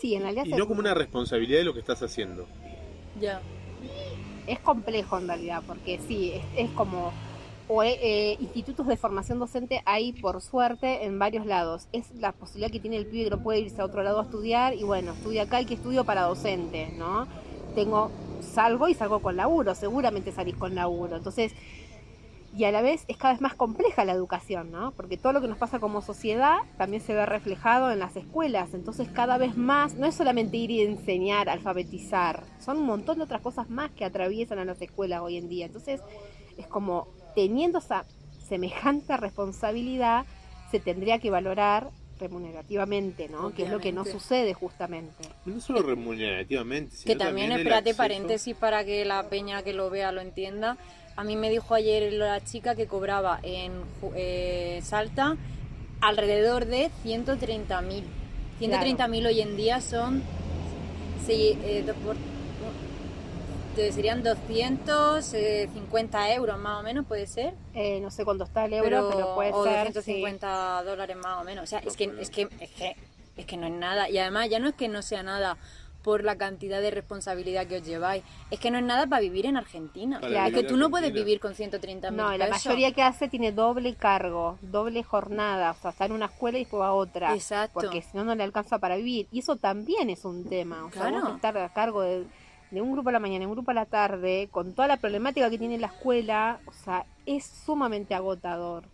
Sí, 0.00 0.14
en 0.14 0.22
realidad 0.22 0.44
y 0.46 0.50
no 0.50 0.66
como 0.66 0.80
una 0.80 0.94
responsabilidad 0.94 1.58
de 1.58 1.64
lo 1.64 1.74
que 1.74 1.80
estás 1.80 2.02
haciendo. 2.02 2.46
Ya. 3.20 3.40
es 4.46 4.60
complejo 4.60 5.18
en 5.18 5.26
realidad, 5.26 5.62
porque 5.66 5.98
sí, 6.06 6.32
es, 6.34 6.44
es 6.56 6.70
como 6.70 7.12
o, 7.68 7.82
eh, 7.82 7.98
eh, 8.00 8.36
institutos 8.40 8.86
de 8.86 8.96
formación 8.96 9.38
docente 9.38 9.82
hay 9.84 10.12
por 10.12 10.40
suerte 10.40 11.04
en 11.04 11.18
varios 11.18 11.46
lados. 11.46 11.88
Es 11.92 12.14
la 12.14 12.32
posibilidad 12.32 12.70
que 12.70 12.80
tiene 12.80 12.96
el 12.96 13.06
pibe 13.06 13.24
que 13.24 13.30
no 13.30 13.42
puede 13.42 13.60
irse 13.60 13.80
a 13.80 13.84
otro 13.84 14.02
lado 14.02 14.20
a 14.20 14.24
estudiar 14.24 14.74
y 14.74 14.84
bueno, 14.84 15.12
estudia 15.12 15.42
acá 15.42 15.60
y 15.60 15.66
que 15.66 15.74
estudio 15.74 16.04
para 16.04 16.22
docente, 16.22 16.92
¿no? 16.96 17.26
Tengo, 17.74 18.10
salgo 18.40 18.88
y 18.88 18.94
salgo 18.94 19.20
con 19.20 19.36
laburo, 19.36 19.74
seguramente 19.74 20.32
salís 20.32 20.56
con 20.56 20.74
laburo. 20.74 21.16
Entonces, 21.16 21.52
y 22.56 22.64
a 22.64 22.72
la 22.72 22.80
vez 22.80 23.04
es 23.08 23.18
cada 23.18 23.34
vez 23.34 23.42
más 23.42 23.54
compleja 23.54 24.04
la 24.06 24.12
educación, 24.12 24.70
¿no? 24.70 24.92
Porque 24.92 25.18
todo 25.18 25.34
lo 25.34 25.42
que 25.42 25.48
nos 25.48 25.58
pasa 25.58 25.78
como 25.78 26.00
sociedad 26.00 26.56
también 26.78 27.02
se 27.02 27.14
ve 27.14 27.26
reflejado 27.26 27.90
en 27.90 27.98
las 27.98 28.16
escuelas. 28.16 28.72
Entonces, 28.72 29.08
cada 29.10 29.36
vez 29.36 29.58
más, 29.58 29.94
no 29.96 30.06
es 30.06 30.14
solamente 30.14 30.56
ir 30.56 30.70
y 30.70 30.80
enseñar, 30.80 31.50
alfabetizar, 31.50 32.44
son 32.58 32.78
un 32.78 32.86
montón 32.86 33.18
de 33.18 33.24
otras 33.24 33.42
cosas 33.42 33.68
más 33.68 33.90
que 33.90 34.06
atraviesan 34.06 34.58
a 34.58 34.64
las 34.64 34.80
escuelas 34.80 35.20
hoy 35.20 35.36
en 35.36 35.50
día. 35.50 35.66
Entonces, 35.66 36.00
es 36.56 36.66
como 36.66 37.08
teniendo 37.36 37.78
esa 37.78 38.04
semejante 38.48 39.16
responsabilidad, 39.16 40.24
se 40.72 40.80
tendría 40.80 41.20
que 41.20 41.30
valorar 41.30 41.90
remunerativamente, 42.18 43.28
¿no? 43.28 43.52
Que 43.52 43.64
es 43.64 43.70
lo 43.70 43.78
que 43.78 43.92
no 43.92 44.04
sucede 44.04 44.54
justamente. 44.54 45.22
No 45.44 45.60
solo 45.60 45.82
remunerativamente, 45.82 46.90
Que 46.92 46.96
sino 47.12 47.18
también, 47.18 47.52
el 47.52 47.58
espérate, 47.58 47.90
acceso- 47.90 47.96
paréntesis 47.98 48.56
para 48.56 48.84
que 48.84 49.04
la 49.04 49.28
peña 49.28 49.62
que 49.62 49.72
lo 49.74 49.90
vea 49.90 50.10
lo 50.12 50.20
entienda. 50.22 50.78
A 51.14 51.24
mí 51.24 51.36
me 51.36 51.50
dijo 51.50 51.74
ayer 51.74 52.12
la 52.14 52.42
chica 52.42 52.74
que 52.74 52.86
cobraba 52.86 53.38
en 53.42 53.72
eh, 54.14 54.80
Salta 54.82 55.36
alrededor 56.00 56.64
de 56.66 56.90
130.000. 57.04 58.02
130.000 58.60 59.26
hoy 59.26 59.40
en 59.42 59.56
día 59.56 59.80
son 59.80 60.22
sí, 61.26 61.58
eh, 61.64 61.82
dos 61.86 61.96
por- 61.96 62.16
eh, 63.76 63.92
serían 63.92 64.22
250 64.22 66.34
euros 66.34 66.58
más 66.58 66.80
o 66.80 66.82
menos, 66.82 67.06
puede 67.06 67.26
ser. 67.26 67.54
Eh, 67.74 68.00
no 68.00 68.10
sé 68.10 68.24
cuánto 68.24 68.44
está 68.44 68.64
el 68.64 68.74
euro, 68.74 68.88
pero, 68.88 69.10
pero, 69.10 69.34
puede 69.34 69.52
o 69.52 69.64
ser. 69.64 69.92
250 69.92 70.82
dólares 70.84 71.16
más 71.16 71.40
o 71.40 71.44
menos. 71.44 71.64
O 71.64 71.66
sea, 71.66 71.80
es 71.80 71.96
que, 71.96 72.04
es, 72.18 72.30
que, 72.30 72.48
es, 72.60 72.70
que, 72.70 72.96
es 73.36 73.46
que 73.46 73.56
no 73.56 73.66
es 73.66 73.72
nada. 73.72 74.08
Y 74.08 74.18
además 74.18 74.48
ya 74.48 74.58
no 74.58 74.68
es 74.68 74.74
que 74.74 74.88
no 74.88 75.02
sea 75.02 75.22
nada 75.22 75.58
por 76.06 76.22
la 76.22 76.36
cantidad 76.36 76.80
de 76.80 76.92
responsabilidad 76.92 77.66
que 77.66 77.78
os 77.78 77.84
lleváis. 77.84 78.22
Es 78.52 78.60
que 78.60 78.70
no 78.70 78.78
es 78.78 78.84
nada 78.84 79.08
para 79.08 79.20
vivir 79.20 79.44
en 79.44 79.56
Argentina. 79.56 80.20
Para 80.20 80.46
es 80.46 80.54
que 80.54 80.62
tú 80.62 80.76
no 80.76 80.88
puedes 80.88 81.12
vivir 81.12 81.40
con 81.40 81.56
130 81.56 82.08
sí. 82.08 82.14
mil 82.14 82.22
No, 82.22 82.36
la 82.36 82.48
mayoría 82.48 82.92
que 82.92 83.02
hace 83.02 83.26
tiene 83.26 83.50
doble 83.50 83.96
cargo, 83.96 84.56
doble 84.62 85.02
jornada, 85.02 85.72
o 85.72 85.74
sea, 85.74 85.90
está 85.90 86.04
en 86.04 86.12
una 86.12 86.26
escuela 86.26 86.58
y 86.58 86.60
después 86.60 86.80
va 86.80 86.86
a 86.86 86.92
otra. 86.92 87.34
Exacto. 87.34 87.80
Porque 87.80 88.02
si 88.02 88.16
no, 88.16 88.22
no 88.22 88.36
le 88.36 88.44
alcanza 88.44 88.78
para 88.78 88.94
vivir. 88.94 89.26
Y 89.32 89.40
eso 89.40 89.56
también 89.56 90.08
es 90.08 90.24
un 90.24 90.48
tema. 90.48 90.84
O 90.84 90.92
sea, 90.92 91.08
Claro. 91.08 91.22
vos 91.22 91.34
estar 91.34 91.58
a 91.58 91.68
cargo 91.70 92.02
de, 92.02 92.24
de 92.70 92.80
un 92.82 92.92
grupo 92.92 93.08
a 93.08 93.12
la 93.12 93.20
mañana 93.20 93.44
y 93.44 93.46
un 93.46 93.52
grupo 93.52 93.70
a 93.70 93.74
la 93.74 93.86
tarde, 93.86 94.48
con 94.50 94.74
toda 94.74 94.88
la 94.88 94.96
problemática 94.96 95.48
que 95.50 95.58
tiene 95.58 95.78
la 95.78 95.86
escuela, 95.88 96.58
o 96.66 96.72
sea, 96.72 97.06
es 97.24 97.44
sumamente 97.64 98.14
agotador. 98.14 98.84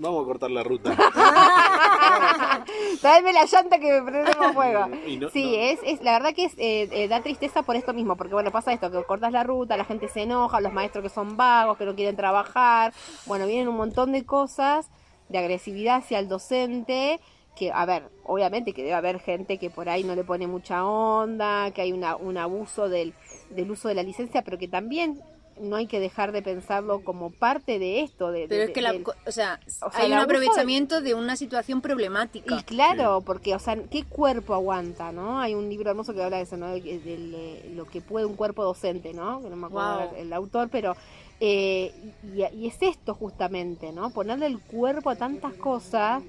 Vamos 0.00 0.22
a 0.22 0.26
cortar 0.26 0.50
la 0.52 0.62
ruta. 0.62 0.94
Tráeme 3.00 3.32
la 3.32 3.46
llanta 3.46 3.78
que 3.80 4.00
me 4.00 4.02
prendemos 4.10 4.52
fuego. 4.54 4.86
No- 4.86 4.96
sí, 5.06 5.16
no- 5.16 5.28
Es, 5.58 5.80
es 5.82 6.02
la 6.02 6.12
verdad 6.12 6.34
que 6.34 6.44
es 6.44 6.52
eh, 6.56 6.88
eh, 6.92 7.08
da 7.08 7.20
tristeza 7.20 7.62
por 7.62 7.74
esto 7.74 7.92
mismo, 7.92 8.14
porque 8.16 8.34
bueno, 8.34 8.52
pasa 8.52 8.72
esto, 8.72 8.92
que 8.92 9.02
cortas 9.04 9.32
la 9.32 9.42
ruta, 9.42 9.76
la 9.76 9.84
gente 9.84 10.06
se 10.08 10.22
enoja, 10.22 10.60
los 10.60 10.72
maestros 10.72 11.02
que 11.02 11.08
son 11.08 11.36
vagos, 11.36 11.78
que 11.78 11.84
no 11.84 11.96
quieren 11.96 12.14
trabajar, 12.14 12.92
bueno, 13.26 13.46
vienen 13.46 13.66
un 13.68 13.76
montón 13.76 14.12
de 14.12 14.24
cosas 14.24 14.88
de 15.28 15.38
agresividad 15.38 15.96
hacia 15.96 16.18
el 16.18 16.28
docente, 16.28 17.20
que, 17.56 17.72
a 17.72 17.84
ver, 17.86 18.04
obviamente 18.24 18.72
que 18.72 18.82
debe 18.82 18.94
haber 18.94 19.18
gente 19.20 19.58
que 19.58 19.68
por 19.70 19.88
ahí 19.88 20.04
no 20.04 20.14
le 20.14 20.24
pone 20.24 20.46
mucha 20.46 20.84
onda, 20.84 21.70
que 21.72 21.82
hay 21.82 21.92
una, 21.92 22.16
un 22.16 22.38
abuso 22.38 22.88
del, 22.88 23.12
del 23.50 23.70
uso 23.70 23.88
de 23.88 23.94
la 23.94 24.02
licencia, 24.02 24.42
pero 24.42 24.58
que 24.58 24.68
también 24.68 25.20
no 25.60 25.74
hay 25.74 25.88
que 25.88 25.98
dejar 25.98 26.30
de 26.30 26.40
pensarlo 26.40 27.02
como 27.02 27.30
parte 27.30 27.80
de 27.80 28.02
esto. 28.02 28.30
De, 28.30 28.46
Pero 28.48 28.60
de- 28.60 28.64
es 28.66 28.70
que, 28.70 28.80
la, 28.80 28.92
del- 28.92 29.04
o 29.04 29.32
sea, 29.32 29.58
o 29.84 29.90
sea, 29.90 30.02
hay 30.04 30.12
un 30.12 30.18
de- 30.18 30.22
aprovechamiento 30.22 31.00
de 31.00 31.14
una 31.14 31.34
situación 31.34 31.80
problemática. 31.80 32.54
y 32.56 32.62
claro, 32.62 33.22
porque, 33.22 33.56
o 33.56 33.58
sea, 33.58 33.76
¿qué 33.90 34.04
cuerpo 34.04 34.54
aguanta, 34.54 35.10
no? 35.10 35.40
Hay 35.40 35.54
un 35.54 35.68
libro 35.68 35.90
hermoso 35.90 36.14
que 36.14 36.22
habla 36.22 36.36
de 36.36 36.44
eso, 36.44 36.56
¿no? 36.56 36.68
De, 36.68 37.72
lo 37.74 37.86
que 37.86 38.00
puede 38.00 38.24
un 38.24 38.36
cuerpo 38.36 38.62
docente, 38.62 39.12
¿no? 39.12 39.42
Que 39.42 39.50
no 39.50 39.56
me 39.56 39.66
acuerdo 39.66 39.98
Wow. 39.98 40.10
el, 40.14 40.26
el 40.26 40.32
autor, 40.32 40.68
pero... 40.70 40.94
eh, 41.40 41.92
y, 42.24 42.42
y 42.56 42.66
es 42.66 42.76
esto 42.82 43.14
justamente, 43.14 43.92
¿no? 43.92 44.10
Ponerle 44.10 44.46
el 44.46 44.60
cuerpo 44.60 45.10
a 45.10 45.16
tantas 45.16 45.54
cosas 45.54 46.22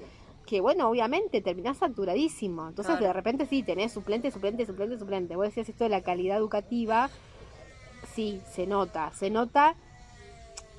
que, 0.46 0.60
bueno, 0.60 0.88
obviamente 0.88 1.40
terminás 1.40 1.78
saturadísimo. 1.78 2.68
Entonces, 2.68 2.96
Claro. 2.96 3.06
de 3.08 3.12
repente 3.12 3.46
sí, 3.46 3.62
tenés 3.62 3.92
suplente, 3.92 4.30
suplente, 4.30 4.66
suplente, 4.66 4.98
suplente. 4.98 5.36
Vos 5.36 5.46
decías 5.46 5.68
esto 5.68 5.84
de 5.84 5.90
la 5.90 6.00
calidad 6.02 6.36
educativa, 6.38 7.08
sí, 8.14 8.40
se 8.52 8.66
nota, 8.66 9.12
se 9.12 9.30
nota 9.30 9.74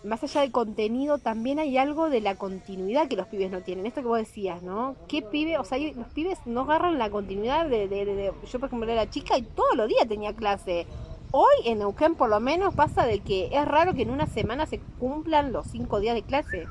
más 0.04 0.24
allá 0.24 0.41
del 0.41 0.52
contenido, 0.52 1.20
también 1.20 1.60
hay 1.60 1.78
algo 1.78 2.10
de 2.10 2.22
la 2.22 2.36
continuidad 2.36 3.08
que 3.08 3.15
los 3.15 3.28
pibes 3.28 3.52
no 3.52 3.62
tienen. 3.62 3.86
Esto 3.86 4.02
que 4.02 4.08
vos 4.08 4.17
decías, 4.17 4.63
¿no? 4.63 4.96
¿Qué 5.08 5.22
pibe? 5.22 5.60
O 5.60 5.63
sea, 5.63 5.78
los 5.78 6.08
pibes 6.08 6.39
no 6.48 6.62
agarran 6.62 6.98
la 6.98 7.12
continuidad 7.12 7.67
de, 7.67 7.88
de- 7.88 8.06
de- 8.06 8.15
de- 8.15 8.34
Yo, 8.52 8.60
por 8.60 8.67
ejemplo, 8.67 8.91
era 8.91 9.08
chica 9.12 9.38
y 9.38 9.44
todos 9.44 9.76
los 9.76 9.88
días 9.88 10.08
tenía 10.08 10.34
clase. 10.34 10.88
Hoy 11.32 11.54
en 11.65 11.80
Neuquén, 11.80 12.15
por 12.15 12.30
lo 12.30 12.39
menos, 12.39 12.76
pasa 12.76 13.06
de 13.06 13.20
que 13.20 13.50
es 13.52 13.65
raro 13.65 13.94
que 13.94 14.02
en 14.02 14.10
una 14.10 14.28
semana 14.28 14.65
se 14.65 14.80
cumplan 15.00 15.54
los 15.54 15.67
cinco 15.67 16.00
días 16.00 16.15
de 16.15 16.24
clase. 16.24 16.67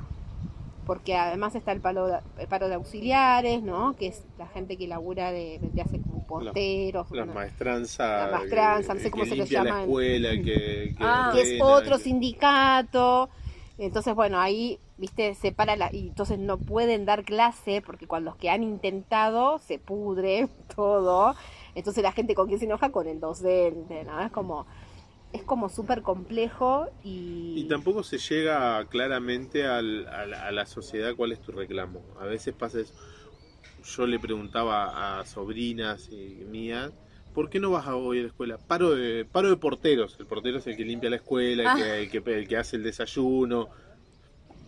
Porque 0.87 1.17
además 1.17 1.55
está 1.55 1.71
el 1.73 1.81
paro 1.81 2.09
de, 2.09 2.19
el 2.39 2.49
paro 2.49 2.69
de 2.69 2.75
auxiliares, 2.75 3.63
¿no? 3.63 3.95
Que 3.97 4.09
es 4.09 4.25
la 4.39 4.47
gente 4.49 4.77
que 4.77 4.89
labura 4.89 5.31
de, 5.31 5.61
de 5.63 5.83
hace 5.83 6.01
como 6.03 6.27
porteros. 6.27 7.11
Las 7.13 7.29
maestranzas. 7.29 8.31
La 8.31 8.39
maestranza, 8.39 8.95
no 8.95 9.01
sé 9.01 9.11
cómo 9.11 9.25
se 9.25 9.37
les 9.37 9.49
llama 9.49 9.71
la 9.71 9.77
en- 9.77 9.81
escuela, 9.83 10.31
que, 10.33 10.43
que 10.45 10.97
Ah. 10.99 11.31
que 11.33 11.43
es 11.57 11.63
otro 11.63 11.97
que- 11.99 12.03
sindicato. 12.05 13.29
Entonces, 13.79 14.15
bueno, 14.15 14.39
ahí, 14.41 14.79
viste, 14.99 15.35
separa 15.37 15.77
la. 15.77 15.95
Y 15.95 16.09
entonces 16.09 16.39
no 16.39 16.59
pueden 16.59 17.07
dar 17.07 17.25
clase 17.25 17.83
porque 17.87 18.07
cuando 18.07 18.31
los 18.31 18.39
que 18.39 18.51
han 18.51 18.63
intentado 18.65 19.59
se 19.59 19.79
pudre 19.79 20.49
todo. 20.75 21.35
Entonces 21.75 22.03
la 22.03 22.13
gente 22.13 22.35
con 22.35 22.47
quien 22.49 22.59
se 22.59 22.67
enoja 22.67 22.91
con 22.91 23.07
el 23.09 23.21
docente, 23.21 24.05
¿no? 24.05 24.21
Es 24.21 24.31
como. 24.31 24.67
Es 25.33 25.45
como 25.45 25.69
súper 25.69 26.03
complejo 26.03 26.87
y. 27.05 27.55
Y 27.61 27.65
tampoco 27.69 28.03
se 28.03 28.19
llega 28.19 28.85
claramente 28.87 29.65
al- 29.65 30.09
a, 30.09 30.27
la, 30.27 30.47
a 30.49 30.51
la 30.51 30.67
sociedad 30.67 31.15
cuál 31.17 31.31
es 31.31 31.41
tu 31.41 31.53
reclamo. 31.53 32.03
A 32.21 32.25
veces 32.25 32.53
pasa 32.53 32.81
eso. 32.81 32.95
Yo 33.97 34.07
le 34.07 34.19
preguntaba 34.19 35.21
a 35.21 35.25
sobrinas 35.27 36.09
y 36.11 36.45
mías, 36.51 36.93
¿Por 37.33 37.49
qué 37.49 37.61
no 37.61 37.71
vas 37.71 37.87
a 37.87 37.95
hoy 37.95 38.19
a 38.19 38.23
la 38.23 38.29
escuela? 38.29 38.59
Paro 38.59 38.91
de, 38.97 39.25
paro 39.25 39.49
de 39.51 39.57
porteros. 39.57 40.17
El 40.19 40.27
portero 40.27 40.59
es 40.59 40.67
el 40.67 40.77
que 40.77 40.85
limpia 40.85 41.09
la 41.11 41.17
escuela, 41.17 41.63
el, 41.63 41.69
Ah. 41.69 41.77
que, 41.77 42.03
el 42.03 42.11
que- 42.25 42.35
el 42.39 42.49
que 42.49 42.57
hace 42.57 42.75
el 42.75 42.83
desayuno. 42.83 43.69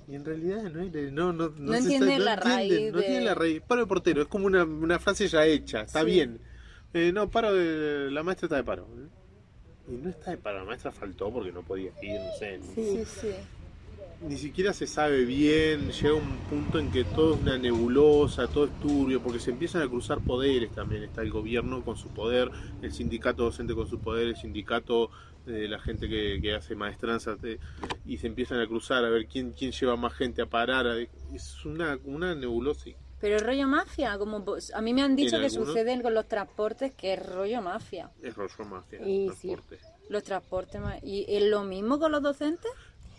Y 0.07 0.15
en 0.15 0.25
realidad 0.25 0.63
no, 1.11 1.33
no, 1.33 1.49
no, 1.49 1.51
No 1.57 1.73
se 1.73 1.79
entiende 1.79 2.07
sabe- 2.07 2.19
no 2.19 2.25
la 2.25 2.35
entienden, 2.35 2.69
raíz 2.69 2.93
No 2.93 3.01
tiene 3.01 3.21
la 3.25 3.35
raíz. 3.35 3.63
Paro 3.67 3.81
de 3.81 3.87
portero, 3.89 4.23
es 4.23 4.29
como 4.29 4.47
una, 4.47 4.63
una 4.65 5.01
frase 5.01 5.27
ya 5.27 5.45
hecha, 5.45 5.81
está 5.81 6.01
Sí. 6.01 6.07
bien. 6.07 6.39
Eh, 6.95 7.11
no, 7.13 7.31
paro 7.31 7.55
de. 7.55 8.11
La 8.11 8.23
maestra 8.23 8.47
está 8.47 8.57
de 8.57 8.65
paro. 8.65 8.87
Y 9.89 9.93
no 9.93 10.11
está 10.11 10.31
de 10.31 10.37
paro, 10.37 10.59
la 10.59 10.65
maestra 10.65 10.93
faltó 10.93 11.31
porque 11.33 11.53
no 11.53 11.63
podía 11.63 11.91
ir, 12.03 12.21
no 12.21 12.33
sé. 12.39 12.61
Sí, 12.75 13.05
sí. 13.05 13.35
Ni 14.29 14.37
siquiera 14.37 14.73
se 14.73 14.87
sabe 14.87 15.25
bien, 15.25 15.91
llega 15.91 16.15
un 16.15 16.37
punto 16.49 16.79
en 16.79 16.93
que 16.93 17.03
todo 17.03 17.35
es 17.35 17.41
una 17.41 17.59
nebulosa, 17.59 18.47
todo 18.47 18.67
es 18.67 18.81
turbio, 18.81 19.21
porque 19.21 19.41
se 19.41 19.51
empiezan 19.51 19.83
a 19.83 19.89
cruzar 19.89 20.21
poderes 20.21 20.71
también. 20.71 21.03
Está 21.03 21.23
el 21.23 21.33
gobierno 21.33 21.85
con 21.85 21.97
su 21.97 22.09
poder, 22.11 22.49
el 22.83 22.93
sindicato 22.93 23.43
docente 23.43 23.75
con 23.75 23.89
su 23.89 23.99
poder, 23.99 24.29
el 24.29 24.37
sindicato 24.37 25.11
de 25.45 25.67
la 25.67 25.81
gente 25.81 26.09
que, 26.09 26.39
que 26.41 26.55
hace 26.55 26.77
maestranza, 26.77 27.37
eh, 27.43 27.59
y 28.07 28.19
se 28.19 28.29
empiezan 28.29 28.61
a 28.61 28.67
cruzar 28.69 29.05
a 29.05 29.11
ver 29.11 29.27
quién, 29.27 29.53
quién 29.53 29.73
lleva 29.73 29.97
más 29.97 30.13
gente 30.15 30.41
a 30.41 30.47
parar. 30.47 30.87
Es 31.35 31.65
una, 31.65 31.99
una 32.05 32.37
nebulosa. 32.37 32.91
Pero 33.23 33.37
es 33.37 33.43
rollo 33.47 33.69
mafia, 33.69 34.19
como 34.19 34.45
pues, 34.45 34.75
a 34.75 34.83
mí 34.83 34.93
me 34.93 35.01
han 35.03 35.15
dicho 35.17 35.39
que 35.39 35.47
algunos- 35.47 35.69
suceden 35.69 36.03
con 36.03 36.13
los 36.13 36.27
transportes, 36.27 36.93
que 36.93 37.15
es 37.15 37.25
rollo 37.25 37.63
mafia. 37.63 38.11
Es 38.21 38.35
rollo 38.35 38.65
mafia, 38.69 39.01
Y 39.07 39.31
sí. 39.41 39.57
Los 40.09 40.25
transportes 40.25 40.81
¿Y 41.05 41.25
es 41.29 41.45
lo 41.45 41.63
mismo 41.63 41.99
con 42.01 42.11
los 42.13 42.21
docentes? 42.23 42.71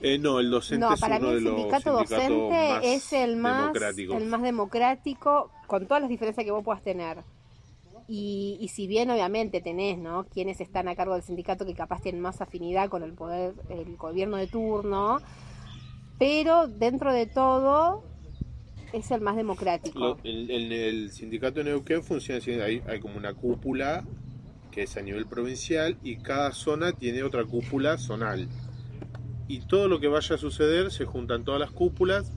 Eh, 0.01 0.19
no, 0.19 0.39
el 0.41 0.51
docente 0.51 0.85
No, 0.85 0.93
es 0.93 0.99
para 0.99 1.17
uno 1.17 1.27
mí 1.27 1.31
de 1.31 1.37
el 1.37 1.43
los 1.45 1.53
sindicato 1.55 1.93
docente 1.93 2.69
más 2.69 2.83
es 2.83 3.13
el 3.13 3.35
más, 3.37 3.61
democráticos. 3.61 4.17
el 4.21 4.27
más 4.27 4.41
democrático, 4.41 5.51
con 5.67 5.87
todas 5.87 6.01
las 6.01 6.09
diferencias 6.09 6.43
que 6.43 6.51
vos 6.51 6.63
puedas 6.65 6.83
tener. 6.83 7.19
Y, 8.09 8.57
y 8.59 8.67
si 8.67 8.85
bien 8.87 9.09
obviamente 9.09 9.61
tenés, 9.61 9.97
¿no? 9.97 10.25
Quienes 10.25 10.59
están 10.59 10.89
a 10.89 10.95
cargo 10.97 11.13
del 11.13 11.23
sindicato 11.23 11.65
que 11.65 11.73
capaz 11.73 12.01
tienen 12.01 12.19
más 12.21 12.41
afinidad 12.41 12.89
con 12.89 13.03
el 13.03 13.13
poder, 13.13 13.53
el 13.69 13.95
gobierno 13.95 14.35
de 14.35 14.47
turno, 14.47 15.21
pero 16.19 16.67
dentro 16.67 17.13
de 17.13 17.25
todo 17.25 18.03
es 18.93 19.11
el 19.11 19.21
más 19.21 19.35
democrático. 19.35 19.99
Lo- 19.99 20.19
el, 20.23 21.11
sindicato 21.11 21.59
de 21.59 21.65
Neuquén 21.65 22.03
funciona 22.03 22.37
así, 22.37 22.51
hay, 22.51 22.81
hay 22.87 22.99
como 22.99 23.17
una 23.17 23.33
cúpula 23.33 24.05
que 24.71 24.83
es 24.83 24.97
a 24.97 25.01
nivel 25.01 25.25
provincial 25.27 25.97
y 26.03 26.17
cada 26.17 26.51
zona 26.51 26.93
tiene 26.93 27.23
otra 27.23 27.43
cúpula 27.43 27.97
zonal. 27.97 28.47
Y 29.47 29.59
todo 29.67 29.87
lo 29.87 29.99
que 29.99 30.07
vaya 30.07 30.35
a 30.35 30.39
suceder, 30.39 30.91
se 30.91 31.05
juntan 31.05 31.43
todas 31.43 31.59
las 31.59 31.71
cúpulas, 31.71 32.31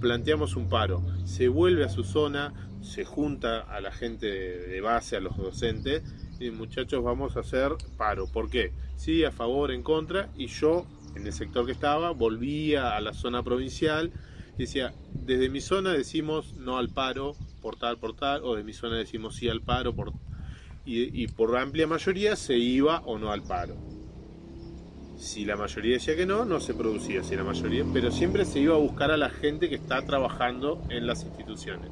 planteamos 0.00 0.56
un 0.56 0.68
paro, 0.68 1.02
se 1.24 1.48
vuelve 1.48 1.84
a 1.84 1.88
su 1.88 2.04
zona, 2.04 2.54
se 2.80 3.04
junta 3.04 3.60
a 3.60 3.80
la 3.80 3.90
gente 3.90 4.26
de, 4.26 4.80
base, 4.80 5.16
a 5.16 5.20
los 5.20 5.36
docentes, 5.36 6.02
y 6.40 6.50
muchachos 6.50 7.02
vamos 7.02 7.36
a 7.36 7.40
hacer 7.40 7.72
paro. 7.96 8.26
¿Por 8.28 8.48
qué? 8.48 8.72
Sí, 8.96 9.24
a 9.24 9.32
favor, 9.32 9.70
en 9.70 9.82
contra, 9.82 10.30
y 10.36 10.46
yo, 10.46 10.86
en 11.16 11.26
el 11.26 11.32
sector 11.32 11.66
que 11.66 11.72
estaba, 11.72 12.12
volvía 12.12 12.96
a 12.96 13.00
la 13.00 13.12
zona 13.12 13.42
provincial 13.42 14.12
decía, 14.58 14.92
desde 15.24 15.48
mi 15.48 15.60
zona 15.60 15.92
decimos 15.92 16.54
no 16.54 16.78
al 16.78 16.88
paro 16.88 17.36
por 17.62 17.76
tal, 17.76 17.98
por 17.98 18.14
tal, 18.14 18.42
o 18.44 18.54
de 18.56 18.62
mi 18.64 18.72
zona 18.72 18.96
decimos 18.96 19.34
sí 19.36 19.48
al 19.48 19.60
paro, 19.62 19.94
por... 19.94 20.12
y, 20.84 21.22
y 21.22 21.26
por 21.28 21.56
amplia 21.56 21.86
mayoría 21.86 22.36
se 22.36 22.56
iba 22.56 23.00
o 23.04 23.18
no 23.18 23.32
al 23.32 23.42
paro. 23.42 23.76
Si 25.16 25.44
la 25.44 25.56
mayoría 25.56 25.94
decía 25.94 26.14
que 26.16 26.26
no, 26.26 26.44
no 26.44 26.60
se 26.60 26.74
producía, 26.74 27.22
si 27.24 27.34
la 27.36 27.42
mayoría, 27.42 27.84
pero 27.92 28.10
siempre 28.10 28.44
se 28.44 28.60
iba 28.60 28.74
a 28.74 28.78
buscar 28.78 29.10
a 29.10 29.16
la 29.16 29.30
gente 29.30 29.68
que 29.68 29.74
está 29.74 30.00
trabajando 30.02 30.80
en 30.88 31.06
las 31.06 31.24
instituciones. 31.24 31.90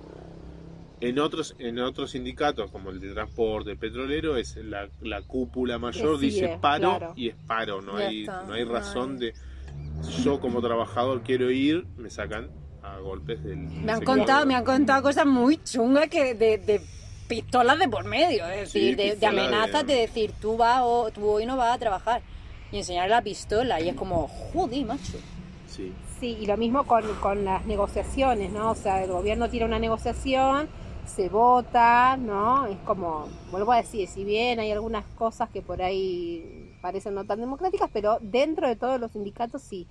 En 1.01 1.19
otros, 1.19 1.55
en 1.59 1.79
otros 1.81 2.13
sindicatos, 2.13 2.71
como 2.71 2.91
el 2.91 3.01
de 3.01 3.13
transporte, 3.13 3.73
el 3.73 3.77
petrolero, 3.79 4.37
es 4.37 4.57
la, 4.57 4.89
la 5.03 5.21
cúpula 5.23 5.79
mayor, 5.79 6.19
dice 6.19 6.57
paro 6.61 6.97
claro. 6.99 7.13
y 7.17 7.29
es 7.29 7.35
paro, 7.47 7.83
no 7.83 7.99
Ya 7.99 8.07
hay, 8.09 8.21
está, 8.21 8.45
no 8.45 8.55
hay 8.55 8.65
no 8.65 8.73
razón 8.73 9.13
hay- 9.15 9.19
de 9.19 9.35
yo 10.23 10.41
como 10.41 10.61
trabajador 10.61 11.23
quiero 11.23 11.51
ir, 11.51 11.87
me 11.97 12.11
sacan 12.11 12.49
a 12.83 12.99
golpes 12.99 13.43
del 13.43 13.59
Me 13.59 13.93
han 13.93 14.05
contado, 14.05 14.47
me 14.47 14.55
han 14.55 14.65
contado 14.65 15.03
cosas 15.03 15.27
muy 15.27 15.63
chungas 15.63 16.09
que 16.09 16.35
de, 16.35 16.59
de 16.59 16.81
pistolas 17.29 17.79
de 17.79 17.89
por 17.89 18.05
medio, 18.05 18.47
es 18.47 18.71
Sí, 18.71 18.95
decir, 18.95 18.97
de, 18.97 19.03
de 19.05 19.11
pistola 19.13 19.33
de- 19.33 19.49
amenazas 19.49 19.87
de 19.87 19.95
decir 19.95 20.33
tú 20.41 20.57
vas 20.57 20.81
o 20.85 21.11
tú 21.11 21.27
hoy 21.29 21.47
no 21.47 21.57
vas 21.57 21.75
a 21.75 21.79
trabajar 21.79 22.23
y 22.73 22.79
enseñar 22.79 23.09
la 23.11 23.23
pistola 23.23 23.81
y 23.81 23.89
es 23.89 23.95
como 23.97 24.29
joder 24.29 24.87
macho. 24.87 25.19
Sí. 25.69 25.93
Sí, 26.21 26.37
y 26.41 26.47
lo 26.47 26.57
mismo 26.57 26.85
con, 26.85 27.03
con 27.17 27.45
las 27.45 27.67
negociaciones, 27.67 28.51
¿no? 28.53 28.71
O 28.71 28.75
sea, 28.75 29.05
el 29.05 29.11
gobierno 29.11 29.51
tira 29.51 29.67
una 29.67 29.79
negociación, 29.79 30.67
se 31.05 31.29
vota, 31.29 32.17
¿no? 32.17 32.67
Es 32.67 32.79
como, 32.87 33.29
vuelvo 33.51 33.73
a 33.73 33.77
decir, 33.79 34.09
si 34.09 34.25
bien 34.25 34.59
hay 34.59 34.71
algunas 34.73 35.05
cosas 35.19 35.51
que 35.51 35.61
por 35.61 35.83
ahí 35.83 36.66
parecen 36.87 37.15
no 37.15 37.25
tan 37.25 37.41
democráticas, 37.41 37.91
pero 37.93 38.19
dentro 38.21 38.69
de 38.69 38.77
todos 38.77 39.01
los 39.01 39.11
sindicatos 39.11 39.61
sí. 39.61 39.89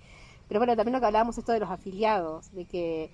Pero 0.48 0.62
bueno, 0.62 0.76
también 0.78 0.94
lo 0.94 1.00
que 1.02 1.08
hablábamos 1.08 1.38
esto 1.38 1.52
de 1.52 1.60
los 1.60 1.70
afiliados, 1.70 2.54
de 2.54 2.64
que 2.66 3.10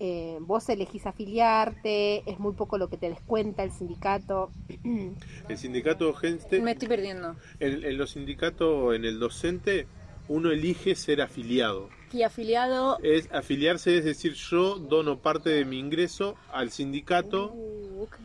eh, 0.00 0.38
vos 0.40 0.66
elegís 0.70 1.04
afiliarte, 1.06 2.22
es 2.30 2.38
muy 2.38 2.54
poco 2.54 2.78
lo 2.78 2.88
que 2.88 2.96
te 2.96 3.10
descuenta 3.10 3.62
el 3.62 3.72
sindicato. 3.72 4.50
El 5.48 5.58
sindicato 5.58 6.06
docente, 6.06 6.60
Me 6.60 6.72
estoy 6.72 6.88
perdiendo. 6.88 7.36
en, 7.60 7.84
en 7.84 7.98
los 7.98 8.10
sindicatos, 8.12 8.94
en 8.94 9.04
el 9.04 9.18
docente, 9.18 9.86
uno 10.28 10.50
elige 10.50 10.94
ser 10.94 11.20
afiliado. 11.20 11.88
Y 12.12 12.22
afiliado 12.22 12.98
Es 13.02 13.28
afiliarse, 13.32 13.98
es 13.98 14.04
decir, 14.04 14.32
yo 14.32 14.78
dono 14.78 15.18
parte 15.18 15.50
de 15.50 15.64
mi 15.66 15.78
ingreso 15.78 16.36
al 16.52 16.70
sindicato 16.70 17.52
Uh, 17.52 18.02
ok. 18.04 18.16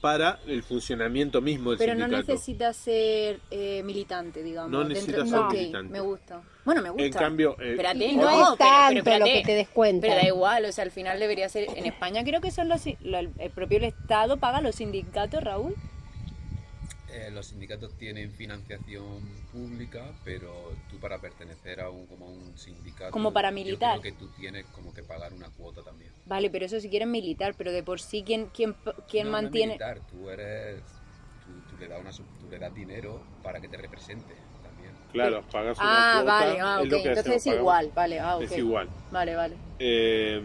Para 0.00 0.38
el 0.46 0.62
funcionamiento 0.62 1.40
mismo 1.40 1.70
del 1.70 1.78
Pero 1.78 1.94
no 1.94 2.06
sindicato. 2.06 2.32
necesitas 2.32 2.76
ser 2.76 3.40
eh, 3.50 3.82
eh, 3.84 4.42
digamos. 4.42 4.70
No 4.70 4.78
dentro- 4.78 4.94
necesitas 4.94 5.28
ser 5.28 5.38
Ok, 5.38 5.52
militante. 5.52 5.92
Me 5.92 6.00
gusta. 6.00 6.42
Bueno, 6.64 6.82
me 6.82 6.90
gusta. 6.90 7.04
En 7.04 7.12
cambio, 7.12 7.56
eh, 7.60 7.70
Espérate, 7.72 8.12
no, 8.14 8.22
no, 8.22 8.30
es 8.30 8.58
pero- 8.58 9.04
pero 9.04 9.04
tanto 9.04 9.18
lo 9.18 9.24
que 9.26 9.42
te 9.44 9.54
descuenta. 9.54 10.06
Pero 10.06 10.20
da 10.20 10.26
igual, 10.26 10.64
o 10.64 10.72
sea, 10.72 10.84
al 10.84 10.90
final 10.90 11.18
debería 11.20 11.48
ser. 11.48 11.66
En 11.76 11.86
España 11.86 12.24
creo 12.24 12.40
que 12.40 12.50
son 12.50 12.68
los. 12.68 12.82
lo- 13.02 13.18
el 13.18 13.50
propio 13.54 13.78
Estado 13.84 14.36
paga 14.38 14.60
los 14.60 14.76
sindicatos, 14.76 15.42
Raúl. 15.42 15.74
Eh, 17.12 17.30
los 17.32 17.46
sindicatos 17.46 17.92
tienen 17.98 18.30
financiación 18.32 19.20
pública, 19.52 20.04
pero 20.24 20.72
tú 20.88 20.98
para 20.98 21.18
pertenecer 21.18 21.80
a 21.80 21.90
un, 21.90 22.06
como 22.06 22.26
a 22.26 22.28
un 22.28 22.56
sindicato... 22.56 23.10
Como 23.10 23.32
para 23.32 23.50
yo 23.50 23.54
militar. 23.54 24.00
creo 24.00 24.02
que 24.02 24.12
tú 24.12 24.28
tienes 24.38 24.64
como 24.66 24.94
que 24.94 25.02
pagar 25.02 25.32
una 25.32 25.48
cuota 25.50 25.82
también. 25.82 26.12
Vale, 26.26 26.50
pero 26.50 26.66
eso 26.66 26.78
si 26.78 26.88
quieren 26.88 27.10
militar, 27.10 27.54
pero 27.58 27.72
de 27.72 27.82
por 27.82 28.00
sí, 28.00 28.22
¿quién, 28.24 28.46
quién, 28.54 28.76
quién 29.08 29.26
No, 29.26 29.32
no 29.36 29.42
mantiene.? 29.42 29.72
militar, 29.72 30.00
tú 30.10 30.30
eres... 30.30 30.82
Tú, 31.44 31.52
tú 31.68 31.76
le 31.80 31.88
das 31.88 32.00
una, 32.00 32.12
sub- 32.12 32.26
tú 32.38 32.48
le 32.48 32.58
das 32.58 32.72
dinero 32.72 33.20
para 33.42 33.60
que 33.60 33.66
te 33.66 33.76
represente 33.76 34.36
también. 34.62 34.92
claro, 35.10 35.42
pagas 35.50 35.78
una 35.78 35.88
ah, 35.88 36.22
cuota, 36.22 36.38
vale, 36.38 36.60
ah, 36.60 36.80
es 36.80 36.86
ok. 36.86 36.92
Entonces 36.92 37.18
hacemos, 37.18 37.36
es 37.38 37.44
pagamos. 37.44 37.60
igual, 37.62 37.92
vale, 37.96 38.20
ah, 38.20 38.36
ok. 38.36 38.42
Es 38.42 38.58
igual. 38.58 38.88
Vale, 39.10 39.34
vale. 39.34 39.56
Eh, 39.80 40.40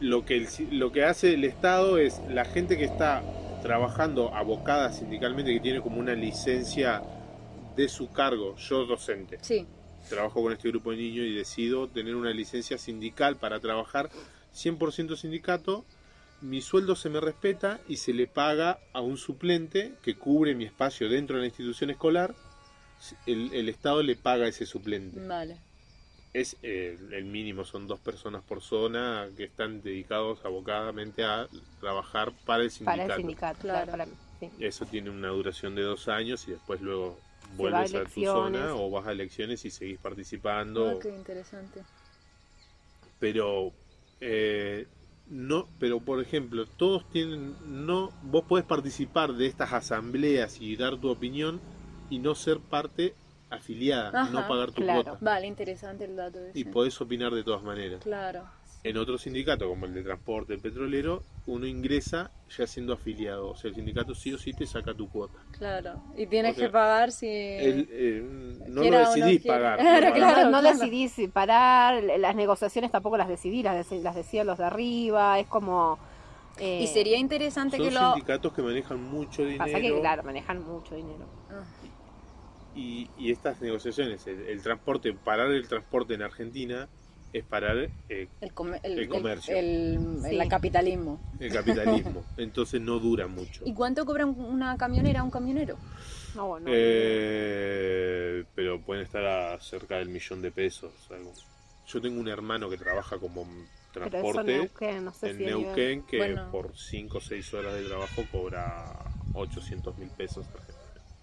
lo, 0.00 0.24
que 0.24 0.36
el 0.36 0.48
si- 0.48 0.66
lo 0.66 0.90
que 0.90 1.04
hace 1.04 1.34
el 1.34 1.44
Estado 1.44 1.98
es 1.98 2.20
la 2.28 2.44
gente 2.44 2.76
que 2.76 2.84
está 2.84 3.22
trabajando 3.62 4.34
abocada 4.34 4.92
sindicalmente, 4.92 5.52
que 5.52 5.60
tiene 5.60 5.80
como 5.80 6.00
una 6.00 6.14
licencia 6.14 7.02
de 7.76 7.88
su 7.88 8.10
cargo, 8.10 8.56
yo 8.56 8.84
docente, 8.84 9.38
Sí, 9.40 9.66
trabajo 10.08 10.42
con 10.42 10.52
este 10.52 10.68
grupo 10.68 10.90
de 10.90 10.98
niños 10.98 11.26
y 11.26 11.34
decido 11.34 11.88
tener 11.88 12.16
una 12.16 12.32
licencia 12.32 12.76
sindical 12.76 13.36
para 13.36 13.60
trabajar 13.60 14.10
100% 14.52 15.16
sindicato, 15.16 15.84
mi 16.40 16.60
sueldo 16.60 16.96
se 16.96 17.08
me 17.08 17.20
respeta 17.20 17.80
y 17.88 17.96
se 17.96 18.12
le 18.12 18.26
paga 18.26 18.80
a 18.92 19.00
un 19.00 19.16
suplente 19.16 19.94
que 20.02 20.16
cubre 20.16 20.54
mi 20.54 20.64
espacio 20.64 21.08
dentro 21.08 21.36
de 21.36 21.42
la 21.42 21.46
institución 21.46 21.90
escolar, 21.90 22.34
el, 23.26 23.54
el 23.54 23.68
Estado 23.68 24.02
le 24.02 24.16
paga 24.16 24.46
a 24.46 24.48
ese 24.48 24.66
suplente. 24.66 25.24
Vale. 25.26 25.58
Es 26.32 26.56
eh, 26.62 26.98
el 27.12 27.24
mínimo, 27.24 27.64
son 27.64 27.86
dos 27.86 28.00
personas 28.00 28.42
por 28.42 28.62
zona 28.62 29.28
que 29.36 29.44
están 29.44 29.82
dedicados 29.82 30.44
abocadamente 30.44 31.24
a 31.24 31.48
trabajar 31.80 32.32
para 32.46 32.62
el 32.62 32.70
sindicato. 32.70 33.02
Para 33.02 33.14
el 33.16 33.20
sindicato, 33.20 33.60
Claro. 33.60 33.92
claro. 33.92 34.10
para- 34.10 34.16
sí. 34.40 34.50
Eso 34.64 34.86
tiene 34.86 35.10
una 35.10 35.28
duración 35.28 35.74
de 35.74 35.82
dos 35.82 36.08
años 36.08 36.46
y 36.48 36.52
después 36.52 36.80
luego 36.80 37.18
a 37.52 37.56
vuelves 37.56 37.94
a 37.94 38.04
tu 38.04 38.24
zona 38.24 38.74
o 38.74 38.90
vas 38.90 39.06
a 39.06 39.12
elecciones 39.12 39.64
y 39.64 39.70
seguís 39.70 39.98
participando. 39.98 40.88
Ah, 40.88 40.94
qué 41.02 41.08
interesante. 41.10 41.82
Pero 43.18 43.72
eh, 44.20 44.86
no, 45.26 45.68
pero 45.78 46.00
por 46.00 46.20
ejemplo, 46.20 46.66
todos 46.66 47.08
tienen, 47.10 47.54
no, 47.86 48.10
vos 48.22 48.44
podés 48.44 48.64
participar 48.64 49.34
de 49.34 49.46
estas 49.46 49.72
asambleas 49.72 50.60
y 50.60 50.76
dar 50.76 50.96
tu 50.96 51.10
opinión 51.10 51.60
y 52.10 52.18
no 52.18 52.34
ser 52.34 52.58
parte 52.58 53.14
afiliada, 53.54 54.24
no 54.30 54.46
pagar 54.48 54.72
tu 54.72 54.82
claro. 54.82 55.02
cuota. 55.04 55.18
Vale, 55.20 55.46
interesante 55.46 56.04
el 56.04 56.16
dato 56.16 56.38
ese. 56.44 56.58
Y 56.58 56.64
podés 56.64 57.00
opinar 57.00 57.32
de 57.32 57.42
todas 57.44 57.62
maneras. 57.62 58.00
Claro. 58.02 58.44
En 58.84 58.96
otro 58.96 59.16
sindicato, 59.16 59.68
como 59.68 59.86
el 59.86 59.94
de 59.94 60.02
transporte, 60.02 60.54
el 60.54 60.58
petrolero, 60.60 61.22
uno 61.46 61.66
ingresa 61.66 62.32
ya 62.58 62.66
siendo 62.66 62.92
afiliado. 62.94 63.50
O 63.50 63.56
sea, 63.56 63.68
el 63.68 63.76
sindicato 63.76 64.12
sí 64.12 64.34
o 64.34 64.38
sí 64.38 64.52
te 64.54 64.66
saca 64.66 64.92
tu 64.92 65.08
cuota. 65.08 65.38
Claro. 65.56 66.02
Y 66.16 66.26
tienes 66.26 66.54
O 66.54 66.58
sea, 66.58 66.66
que 66.66 66.72
pagar 66.72 67.12
si. 67.12 67.28
El, 67.28 67.88
eh, 67.92 68.22
no 68.68 68.82
lo 68.82 68.90
no 68.90 68.98
decidís 68.98 69.42
pagar. 69.46 69.78
Claro, 69.78 70.08
¿no? 70.08 70.14
claro. 70.14 70.50
no, 70.50 70.62
decidís 70.62 71.14
parar, 71.32 72.02
las 72.02 72.34
negociaciones 72.34 72.90
tampoco 72.90 73.16
las 73.16 73.28
decidí, 73.28 73.62
las, 73.62 73.88
deci- 73.88 74.02
las 74.02 74.16
decían 74.16 74.48
los 74.48 74.58
de 74.58 74.64
arriba, 74.64 75.38
es 75.38 75.46
como, 75.46 75.96
Eh, 76.58 76.80
Y 76.82 76.86
sería 76.88 77.18
interesante 77.18 77.76
Son 77.76 77.86
que 77.86 77.92
lo... 77.94 78.00
sindicatos 78.14 78.52
que 78.52 78.62
manejan 78.62 79.00
mucho 79.00 79.42
dinero 79.44 79.64
Pasa 79.64 79.80
que, 79.80 80.00
claro, 80.00 80.22
manejan 80.24 80.60
mucho 80.66 80.96
dinero. 80.96 81.24
Ah, 81.50 81.62
y, 82.74 83.08
y 83.18 83.30
estas 83.30 83.60
negociaciones, 83.60 84.26
el, 84.26 84.40
el 84.46 84.62
transporte, 84.62 85.12
parar 85.12 85.50
el 85.50 85.66
transporte 85.68 86.14
en 86.14 86.22
Argentina 86.22 86.88
es 87.32 87.44
parar 87.44 87.88
eh, 88.10 88.28
El, 88.42 88.52
come- 88.52 88.78
el, 88.82 88.98
El 88.98 89.08
comercio. 89.08 89.56
el- 89.56 89.94
el- 89.94 90.22
Sí. 90.30 90.38
el 90.38 90.48
capitalismo. 90.48 91.20
el 91.40 91.52
capitalismo. 91.52 92.24
Entonces 92.36 92.80
no 92.80 92.98
dura 92.98 93.26
mucho. 93.26 93.62
¿Y 93.66 93.72
cuánto 93.72 94.04
cobra 94.04 94.26
un- 94.26 94.38
una 94.38 94.76
camionera, 94.76 95.22
un 95.22 95.30
camionero? 95.30 95.78
No, 96.34 96.48
bueno. 96.48 96.66
Eh, 96.70 98.44
pero 98.54 98.80
pueden 98.80 99.04
estar 99.04 99.24
a 99.24 99.60
cerca 99.60 99.98
del 99.98 100.08
millón 100.08 100.42
de 100.42 100.50
pesos. 100.50 100.92
algo. 101.10 101.32
Yo 101.86 102.00
tengo 102.00 102.20
un 102.20 102.28
hermano 102.28 102.68
que 102.70 102.76
trabaja 102.76 103.18
como 103.18 103.46
pero 103.92 104.06
eso 104.06 104.10
transporte 104.10 104.52
Neuquén, 104.58 105.04
no 105.04 105.12
sé 105.12 105.30
en 105.30 105.38
si 105.38 105.44
Neuquén 105.44 106.02
que 106.06 106.16
Bueno. 106.18 106.50
por 106.50 106.76
5 106.76 107.18
o 107.18 107.20
6 107.20 107.52
horas 107.54 107.74
de 107.74 107.84
trabajo 107.84 108.22
cobra 108.30 108.92
800 109.34 109.98
mil 109.98 110.08
pesos. 110.10 110.46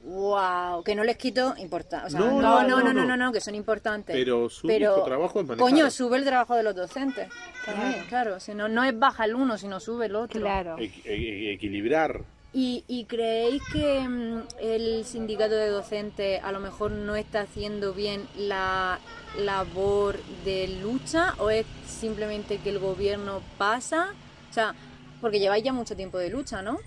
Wow, 0.01 0.81
que 0.83 0.95
no 0.95 1.03
les 1.03 1.17
quito 1.17 1.53
importancia. 1.57 2.07
O 2.07 2.09
sea, 2.09 2.19
No, 2.19 2.41
no, 2.41 2.61
no, 2.63 2.67
no, 2.67 2.67
no, 2.67 2.77
no, 2.77 2.83
no, 2.83 2.93
no. 2.93 3.05
no, 3.05 3.17
no, 3.25 3.31
que 3.33 3.41
son 3.41 3.53
importantes. 3.53 4.15
Pero 4.15 4.49
su 4.49 4.65
Pero, 4.67 5.03
trabajo 5.03 5.41
es 5.41 5.47
manejar. 5.47 5.69
Coño, 5.69 5.91
sube 5.91 6.17
el 6.17 6.23
trabajo 6.23 6.55
de 6.55 6.63
los 6.63 6.73
docentes. 6.75 7.27
También, 7.65 8.05
claro. 8.07 8.39
Si 8.39 8.53
no, 8.53 8.69
no 8.69 8.83
es 8.83 8.97
baja 8.97 9.25
el 9.25 9.35
uno, 9.35 9.57
sino 9.57 9.79
sube 9.79 10.05
el 10.05 10.15
otro. 10.15 10.39
Claro. 10.39 10.77
Equ- 10.77 11.01
e- 11.05 11.53
equilibrar. 11.53 12.21
¿Y, 12.53 12.83
y 12.87 13.05
creéis 13.05 13.61
que 13.71 13.99
mm, 13.99 14.41
el 14.61 15.05
sindicato 15.05 15.53
de 15.53 15.67
docentes 15.67 16.41
a 16.43 16.51
lo 16.51 16.59
mejor 16.59 16.91
no 16.91 17.15
está 17.15 17.41
haciendo 17.41 17.93
bien 17.93 18.25
la 18.37 18.99
labor 19.37 20.17
de 20.45 20.67
lucha 20.81 21.35
o 21.37 21.49
es 21.51 21.65
simplemente 21.85 22.57
que 22.57 22.69
el 22.69 22.79
gobierno 22.79 23.41
pasa? 23.57 24.13
O 24.49 24.53
sea, 24.53 24.73
porque 25.21 25.39
lleváis 25.39 25.63
ya 25.63 25.73
mucho 25.73 25.95
tiempo 25.95 26.17
de 26.17 26.29
lucha, 26.29 26.61
¿no? 26.63 26.79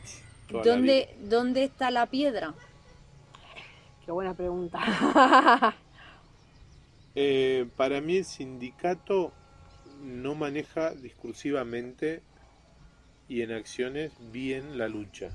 ¿Dónde, 0.65 1.15
¿Dónde 1.21 1.65
está 1.65 1.91
la 1.91 2.07
piedra? 2.07 2.55
Qué 4.13 4.15
buena 4.15 4.35
pregunta. 4.35 4.79
Eh, 7.15 7.67
para 7.77 8.01
mí 8.01 8.17
el 8.17 8.25
sindicato 8.25 9.33
no 10.03 10.35
maneja 10.35 10.95
discursivamente 10.95 12.23
y 13.29 13.43
en 13.43 13.53
acciones 13.53 14.13
bien 14.33 14.77
la 14.79 14.89
lucha. 14.89 15.29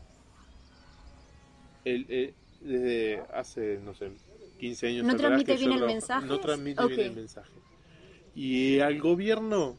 El- 1.85 2.05
eh, 2.09 2.33
desde 2.61 3.21
hace, 3.31 3.79
no 3.83 3.93
sé, 3.93 4.09
15 4.59 4.87
años 4.87 5.05
¿No 5.05 5.13
atrás 5.13 5.27
transmite 5.29 5.55
bien 5.55 5.71
el 5.71 5.77
trabajo- 5.77 5.93
mensaje? 5.93 6.25
No 6.27 6.39
transmite 6.39 6.87
bien 6.87 6.99
el 7.01 7.15
mensaje. 7.15 7.51
Y 8.35 8.79
al 8.79 8.99
gobierno 8.99 9.77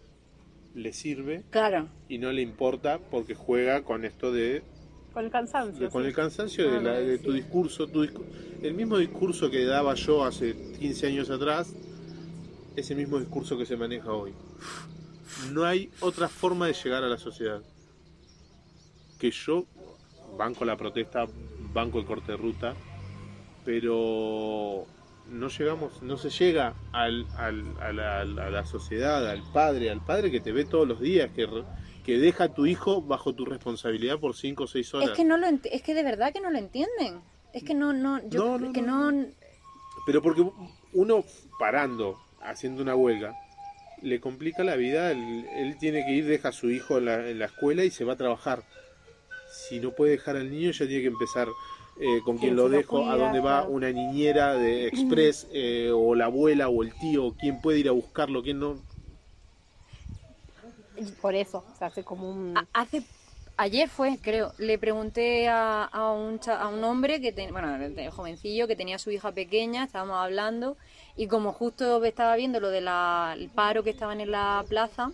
le 0.75 0.93
sirve 0.93 1.43
Claro. 1.51 1.89
y 2.09 2.19
no 2.19 2.31
le 2.31 2.43
importa 2.43 3.01
porque 3.11 3.35
juega 3.35 3.83
con 3.83 4.05
esto 4.05 4.31
de 4.31 4.63
Con 5.19 5.25
el 5.25 5.33
cansancio. 5.33 5.91
con 5.91 6.03
sí. 6.03 6.09
el 6.09 6.15
cansancio 6.15 6.71
de, 6.71 6.81
la- 6.81 6.93
de 6.93 7.19
tu 7.19 7.33
discurso, 7.33 7.89
tu 7.89 8.07
el 8.63 8.73
mismo 8.75 8.99
discurso 8.99 9.51
que 9.51 9.65
daba 9.65 9.95
yo 9.95 10.25
hace 10.25 10.55
15 10.79 11.09
años 11.09 11.29
atrás, 11.29 11.75
es 12.77 12.89
el 12.93 12.99
mismo 12.99 13.19
discurso 13.19 13.59
que 13.59 13.67
se 13.67 13.77
maneja 13.77 14.13
hoy. 14.13 14.33
No 15.53 15.65
hay 15.65 15.91
otra 15.99 16.29
forma 16.29 16.69
de 16.69 16.73
llegar 16.73 17.03
a 17.03 17.09
la 17.09 17.19
sociedad 17.19 17.61
que 19.19 19.33
yo 19.33 19.65
banco 20.39 20.65
la 20.65 20.77
protesta, 20.77 21.27
banco 21.73 21.99
el 21.99 22.07
corte 22.07 22.31
de 22.31 22.39
ruta, 22.39 22.75
pero 23.65 24.87
no 25.33 25.49
llegamos, 25.49 26.01
no 26.01 26.17
se 26.17 26.31
llega 26.31 26.75
al, 26.93 27.27
al- 27.37 27.75
a, 27.81 27.93
la, 27.93 28.21
a 28.21 28.51
la 28.51 28.65
sociedad, 28.65 29.29
al 29.29 29.43
padre, 29.53 29.91
al 29.91 30.05
padre 30.05 30.31
que 30.31 30.39
te 30.39 30.53
ve 30.53 30.65
todos 30.65 30.87
los 30.87 31.01
días, 31.01 31.29
que, 31.35 31.49
que 32.09 32.17
deja 32.17 32.45
a 32.45 32.55
tu 32.55 32.65
hijo 32.65 33.03
bajo 33.03 33.35
tu 33.35 33.45
responsabilidad 33.45 34.19
por 34.19 34.35
5 34.35 34.65
o 34.65 34.67
6 34.67 34.95
horas. 34.95 35.11
Es 35.11 35.15
que 35.15 35.27
no 35.27 35.37
lo 35.37 35.47
es 35.47 35.83
que 35.83 35.93
de 35.93 36.03
verdad 36.03 36.33
que 36.33 36.41
no 36.41 36.51
lo 36.51 36.57
entienden. 36.57 37.21
Es 37.53 37.63
que 37.65 37.75
no, 37.75 37.93
no, 37.93 38.27
yo 38.31 38.43
No, 38.43 38.59
no, 38.59 38.67
es 38.69 38.73
que 38.73 38.81
no, 38.81 39.13
no, 39.13 39.27
Pero 40.07 40.23
porque 40.23 40.43
uno 40.95 41.23
parando, 41.59 42.19
haciendo 42.41 42.81
una 42.83 42.97
huelga, 42.97 43.35
le 44.01 44.21
complica 44.21 44.65
la 44.65 44.77
vida. 44.77 45.11
Él, 45.11 45.45
él 45.55 45.77
tiene 45.79 46.07
que 46.07 46.13
ir, 46.13 46.25
deja 46.25 46.49
a 46.49 46.53
su 46.53 46.71
hijo 46.71 46.97
en 46.97 47.05
la, 47.05 47.29
en 47.29 47.39
la 47.39 47.45
escuela 47.45 47.85
y 47.85 47.91
se 47.91 48.05
va 48.05 48.15
a 48.15 48.17
trabajar. 48.17 48.63
Si 49.53 49.79
no 49.79 49.91
puede 49.91 50.13
dejar 50.13 50.37
al 50.37 50.51
niño, 50.51 50.71
ya 50.71 50.87
tiene 50.87 51.03
que 51.03 51.09
empezar 51.09 51.49
eh, 52.01 52.21
con 52.25 52.39
¿Quién 52.39 52.57
lo 52.57 52.71
dejo, 52.71 53.07
a 53.07 53.19
dónde 53.19 53.41
va 53.41 53.59
Claro. 53.59 53.71
una 53.71 53.93
niñera 53.93 54.55
de 54.55 54.87
express, 54.89 55.47
eh, 55.53 55.91
o 55.93 56.15
la 56.15 56.25
abuela, 56.25 56.71
o 56.71 56.83
el 56.83 56.95
tío, 56.95 57.35
quién 57.39 57.61
puede 57.61 57.81
ir 57.81 57.89
a 57.89 57.93
buscarlo, 57.93 58.43
quién 58.43 58.61
no. 58.61 58.88
Por 61.21 61.35
eso, 61.35 61.65
se 61.79 61.85
hace 61.85 62.05
como 62.05 62.29
un... 62.31 62.55
Hace 62.73 63.03
ayer 63.57 63.89
fue, 63.89 64.19
creo, 64.23 64.53
le 64.59 64.79
pregunté 64.79 65.49
a, 65.49 65.85
a 65.85 66.13
un 66.13 66.39
cha- 66.39 66.61
a 66.61 66.69
un 66.69 66.83
hombre 66.85 67.21
que 67.21 67.33
ten- 67.33 67.53
bueno, 67.53 67.77
de- 67.79 68.11
jovencillo 68.11 68.67
que 68.69 68.77
tenía 68.77 68.97
a 68.97 68.99
su 69.01 69.11
hija 69.11 69.33
pequeña, 69.33 69.85
estábamos 69.85 70.17
hablando 70.17 70.77
y 71.17 71.27
como 71.27 71.53
justo 71.53 72.05
estaba 72.05 72.37
viendo 72.37 72.61
lo 72.61 72.69
del 72.71 72.89
paro 73.55 73.83
que 73.83 73.91
estaban 73.91 74.21
en 74.21 74.31
la 74.31 74.65
plaza, 74.69 75.11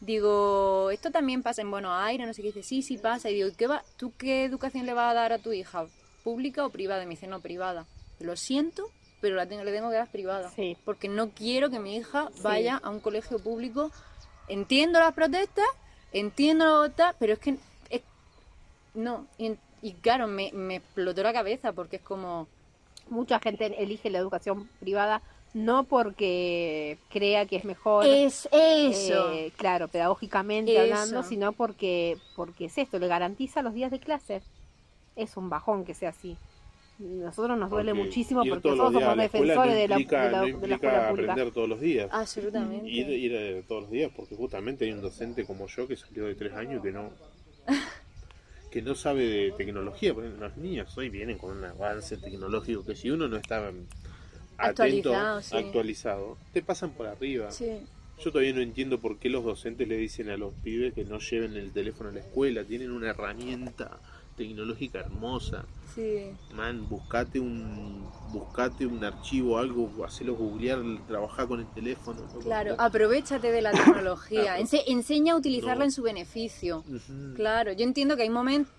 digo, 0.00 0.90
esto 0.90 1.10
también 1.10 1.42
pasa 1.42 1.62
en 1.62 1.70
Buenos 1.70 1.92
Aires, 1.94 2.26
no 2.26 2.34
sé 2.34 2.42
qué 2.42 2.48
dice, 2.48 2.62
sí, 2.62 2.82
sí 2.82 2.98
pasa 2.98 3.30
y 3.30 3.34
digo, 3.34 3.48
¿qué 3.56 3.66
va, 3.66 3.82
tú 3.96 4.12
qué 4.18 4.44
educación 4.44 4.86
le 4.86 4.92
vas 4.92 5.10
a 5.10 5.14
dar 5.14 5.32
a 5.32 5.38
tu 5.38 5.52
hija, 5.52 5.86
pública 6.22 6.64
o 6.64 6.70
privada? 6.70 7.02
Y 7.02 7.06
me 7.06 7.10
dice, 7.14 7.26
no, 7.26 7.40
privada. 7.40 7.86
Lo 8.20 8.36
siento, 8.36 8.90
pero 9.20 9.36
la 9.36 9.46
tengo, 9.46 9.64
le 9.64 9.72
tengo 9.72 9.90
que 9.90 9.96
dar 9.96 10.08
privada. 10.10 10.50
Sí. 10.54 10.76
Porque 10.84 11.08
no 11.08 11.30
quiero 11.30 11.70
que 11.70 11.78
mi 11.78 11.96
hija 11.96 12.28
Sí. 12.34 12.40
vaya 12.42 12.76
a 12.82 12.90
un 12.90 13.00
colegio 13.00 13.38
público. 13.38 13.90
Entiendo 14.48 14.98
las 15.00 15.12
protestas, 15.14 15.64
entiendo 16.12 16.88
tal, 16.90 17.14
pero 17.18 17.32
es 17.34 17.38
que 17.38 17.56
es- 17.90 18.02
no. 18.94 19.26
Y, 19.38 19.56
y 19.82 19.92
claro, 19.94 20.26
me, 20.26 20.50
me 20.52 20.76
explotó 20.76 21.22
la 21.22 21.32
cabeza 21.32 21.72
porque 21.72 21.96
es 21.96 22.02
como. 22.02 22.46
Mucha 23.08 23.38
gente 23.38 23.66
elige 23.80 24.10
la 24.10 24.18
educación 24.18 24.68
privada 24.80 25.22
no 25.54 25.84
porque 25.84 26.98
crea 27.08 27.46
que 27.46 27.56
es 27.56 27.64
mejor. 27.64 28.04
Es 28.04 28.46
eso. 28.52 29.32
eh, 29.32 29.52
claro, 29.56 29.88
pedagógicamente 29.88 30.72
Eso. 30.72 30.82
hablando, 30.82 31.22
sino 31.22 31.52
porque, 31.52 32.18
porque 32.34 32.66
es 32.66 32.76
esto, 32.76 32.98
le 32.98 33.06
garantiza 33.06 33.62
los 33.62 33.72
días 33.72 33.90
de 33.90 34.00
clase. 34.00 34.42
Es 35.14 35.36
un 35.36 35.48
bajón 35.48 35.84
que 35.84 35.94
sea 35.94 36.10
así. 36.10 36.36
Nosotros 36.98 37.58
nos 37.58 37.68
duele 37.70 37.92
Porque 37.92 38.04
muchísimo 38.04 38.42
ir 38.44 38.50
porque 38.50 38.68
todos 38.70 38.92
somos 38.92 39.16
defensores 39.18 39.74
de 39.74 39.88
la, 39.88 39.94
implica- 40.00 40.24
de 40.24 40.30
la- 40.30 40.38
no 40.38 40.44
de 40.46 40.50
la 40.50 40.56
implica 40.56 40.74
escuela 40.76 41.08
pública. 41.10 41.32
aprender 41.32 41.54
todos 41.54 41.68
los 41.68 41.80
días. 41.80 42.08
Absolutamente. 42.10 42.88
Ir, 42.88 43.08
ir 43.10 43.32
eh, 43.34 43.64
todos 43.68 43.82
los 43.82 43.90
días, 43.90 44.10
porque 44.16 44.34
justamente 44.34 44.86
hay 44.86 44.92
un 44.92 45.02
docente 45.02 45.44
como 45.44 45.66
yo 45.66 45.86
que 45.86 45.96
salió 45.96 46.24
de 46.26 46.34
tres 46.34 46.54
años 46.54 46.82
que 46.82 46.92
no 46.92 47.10
que 48.70 48.82
no 48.82 48.94
sabe 48.94 49.24
de 49.26 49.52
tecnología. 49.52 50.14
porque 50.14 50.30
Los 50.30 50.56
niños 50.56 50.96
hoy 50.96 51.08
vienen 51.10 51.38
con 51.38 51.56
un 51.56 51.64
avance 51.64 52.16
tecnológico 52.16 52.84
que 52.84 52.96
si 52.96 53.10
uno 53.10 53.28
no 53.28 53.36
está 53.36 53.58
atento, 53.68 53.84
Actualizado, 54.58 55.42
sí. 55.42 55.56
actualizado, 55.56 56.38
te 56.52 56.62
pasan 56.62 56.90
por 56.92 57.06
arriba. 57.06 57.50
Sí. 57.50 57.78
Yo 58.24 58.32
todavía 58.32 58.54
no 58.54 58.62
entiendo 58.62 58.98
por 58.98 59.18
qué 59.18 59.28
los 59.28 59.44
docentes 59.44 59.86
le 59.86 59.98
dicen 59.98 60.30
a 60.30 60.38
los 60.38 60.54
pibes 60.54 60.94
que 60.94 61.04
no 61.04 61.18
lleven 61.18 61.54
el 61.56 61.72
teléfono 61.72 62.08
a 62.08 62.12
la 62.12 62.20
escuela. 62.20 62.64
Tienen 62.64 62.90
una 62.90 63.10
herramienta 63.10 63.98
tecnológica 64.36 65.00
hermosa. 65.00 65.64
Sí. 65.94 66.30
Man, 66.54 66.88
buscate 66.88 67.40
un 67.40 68.04
buscate 68.32 68.84
un 68.86 69.02
archivo, 69.02 69.56
algo, 69.58 69.90
hacelo 70.04 70.34
googlear, 70.34 70.80
trabajar 71.08 71.46
con 71.48 71.60
el 71.60 71.66
teléfono. 71.72 72.20
Claro, 72.42 72.74
aprovechate 72.78 73.50
de 73.50 73.62
la 73.62 73.70
tecnología. 73.72 74.42
Claro. 74.42 74.62
Ense- 74.62 74.82
enseña 74.88 75.32
a 75.32 75.36
utilizarla 75.36 75.76
No. 75.76 75.84
en 75.84 75.92
su 75.92 76.02
beneficio. 76.02 76.84
Claro, 77.34 77.72
yo 77.72 77.84
entiendo 77.84 78.14
que 78.16 78.22
hay 78.24 78.30
momentos, 78.30 78.72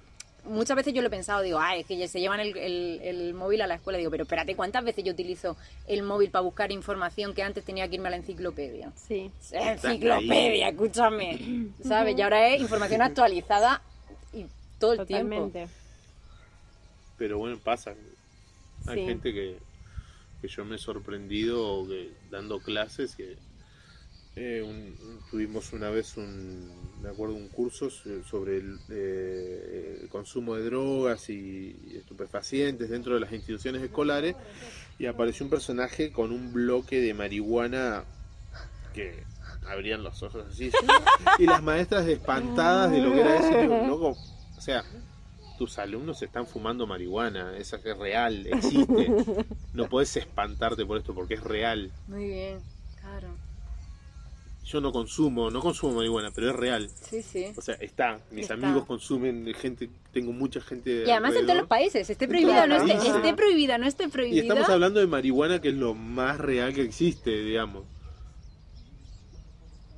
muchas 0.46 0.78
veces 0.78 0.94
yo 0.94 1.02
lo 1.02 1.08
he 1.08 1.12
pensado, 1.12 1.42
digo, 1.42 1.58
ay, 1.60 1.82
es 1.82 1.88
que 1.88 1.98
ya 1.98 2.08
se 2.08 2.20
llevan 2.20 2.40
el, 2.40 2.56
el- 2.56 3.00
el 3.02 3.34
móvil 3.34 3.62
a 3.62 3.68
la 3.68 3.76
escuela, 3.76 3.98
digo, 3.98 4.12
pero 4.12 4.24
espérate, 4.24 4.56
¿cuántas 4.56 4.84
veces 4.84 5.04
yo 5.04 5.12
utilizo 5.14 5.58
el 5.88 6.04
móvil 6.04 6.30
para 6.30 6.44
buscar 6.44 6.72
información 6.72 7.34
que 7.34 7.42
antes 7.42 7.64
tenía 7.66 7.88
que 7.88 7.96
irme 7.96 8.10
a 8.10 8.12
la 8.12 8.18
enciclopedia? 8.18 8.92
Sí. 8.96 9.32
Enciclopedia, 9.52 10.70
escúchame, 10.70 11.70
¿sabes? 11.84 12.16
Y 12.18 12.22
ahora 12.22 12.48
es 12.50 12.62
información 12.62 13.02
actualizada 13.02 13.82
todo 14.80 14.94
el 14.94 15.06
tiempo. 15.06 15.36
Totalmente. 15.36 15.68
Pero 17.18 17.38
bueno, 17.40 17.58
pasa. 17.64 17.96
Hay 18.88 19.00
Sí. 19.00 19.06
gente 19.06 19.34
que, 19.34 19.58
que 20.42 20.48
yo 20.48 20.64
me 20.66 20.76
he 20.76 20.80
sorprendido 20.80 21.88
que, 21.88 22.12
dando 22.30 22.60
clases 22.60 23.16
que 23.16 23.36
eh, 24.36 24.62
un- 24.62 24.96
tuvimos 25.32 25.74
una 25.74 25.90
vez 25.90 26.16
un, 26.16 27.02
me 27.02 27.10
acuerdo, 27.10 27.34
un 27.34 27.48
curso 27.50 27.90
so- 27.90 28.24
sobre 28.24 28.58
el, 28.58 28.78
eh, 28.90 30.00
el 30.04 30.10
consumo 30.10 30.56
de 30.56 30.64
drogas 30.66 31.28
y, 31.32 31.76
estupefacientes 31.98 32.88
dentro 32.92 33.16
de 33.16 33.20
las 33.22 33.32
instituciones 33.34 33.82
escolares 33.82 34.36
y 35.00 35.08
apareció 35.08 35.44
un 35.44 35.50
personaje 35.50 36.12
con 36.12 36.32
un 36.32 36.54
bloque 36.54 37.02
de 37.02 37.16
marihuana 37.16 38.04
que 38.94 39.24
abrían 39.68 40.04
los 40.04 40.22
ojos 40.22 40.46
así 40.48 40.70
y 41.40 41.46
las 41.48 41.64
maestras 41.64 42.08
espantadas 42.08 42.92
de 42.92 43.02
lo 43.02 43.12
que 43.14 43.22
era 43.22 43.38
eso 43.38 43.88
loco, 43.88 44.18
sea 44.68 44.84
tus 45.58 45.80
alumnos 45.80 46.22
están 46.22 46.46
fumando 46.46 46.86
marihuana, 46.86 47.58
esa 47.58 47.82
que 47.82 47.92
es 47.92 47.98
real, 47.98 48.46
existe. 48.48 49.12
No 49.74 49.88
puedes 49.90 50.16
espantarte 50.18 50.86
por 50.86 50.98
esto 50.98 51.14
porque 51.16 51.36
es 51.36 51.44
real. 51.44 51.92
Muy 52.08 52.26
bien, 52.28 52.60
claro. 53.00 53.30
yo 54.66 54.82
no 54.82 54.92
consumo, 54.92 55.50
no 55.50 55.62
consumo 55.62 55.96
marihuana, 55.96 56.32
pero 56.34 56.50
es 56.50 56.56
real. 56.56 56.90
Sí, 57.10 57.22
sí. 57.24 57.46
O 57.56 57.62
sea, 57.62 57.76
está. 57.76 58.20
Mis 58.32 58.44
Está. 58.50 58.54
amigos 58.56 58.86
consumen, 58.86 59.52
gente, 59.56 59.90
tengo 60.12 60.32
mucha 60.34 60.62
gente. 60.62 61.04
Y 61.08 61.10
además 61.12 61.36
en 61.36 61.46
todos 61.46 61.58
los 61.60 61.68
países, 61.68 62.08
esté 62.10 62.28
prohibida 62.28 62.64
o 62.64 62.68
no 62.68 62.76
esté, 62.76 62.94
esté 62.94 63.34
prohibida, 63.34 63.78
no 63.78 63.88
esté 63.88 64.04
Y 64.06 64.08
prohibida. 64.10 64.42
estamos 64.44 64.70
hablando 64.70 65.00
de 65.00 65.08
marihuana, 65.08 65.62
que 65.62 65.70
es 65.70 65.76
lo 65.76 65.94
más 65.96 66.38
real 66.40 66.74
que 66.74 66.82
existe, 66.82 67.32
digamos. 67.32 67.84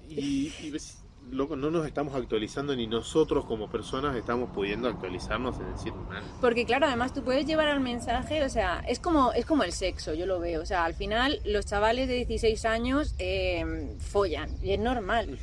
Y, 0.09 0.51
y 0.63 0.71
ves, 0.71 0.98
loco, 1.31 1.55
no 1.55 1.69
nos 1.71 1.85
estamos 1.85 2.13
actualizando 2.15 2.75
ni 2.75 2.87
nosotros 2.87 3.45
como 3.45 3.69
personas 3.69 4.15
estamos 4.15 4.49
pudiendo 4.51 4.87
actualizarnos 4.87 5.57
en 5.59 5.71
decir, 5.73 5.93
man, 5.93 6.23
Porque 6.41 6.65
claro, 6.65 6.87
además 6.87 7.13
tú 7.13 7.23
puedes 7.23 7.45
llevar 7.45 7.67
al 7.67 7.79
mensaje, 7.79 8.43
o 8.43 8.49
sea, 8.49 8.83
es 8.87 8.99
como, 8.99 9.31
es 9.33 9.45
como 9.45 9.63
el 9.63 9.71
sexo, 9.71 10.13
yo 10.13 10.25
lo 10.25 10.39
veo. 10.39 10.61
O 10.61 10.65
sea, 10.65 10.85
al 10.85 10.93
final 10.93 11.39
los 11.45 11.65
chavales 11.65 12.07
de 12.07 12.13
16 12.25 12.65
años 12.65 13.15
eh, 13.19 13.95
follan, 13.99 14.49
y 14.61 14.71
es 14.71 14.79
normal. 14.79 15.37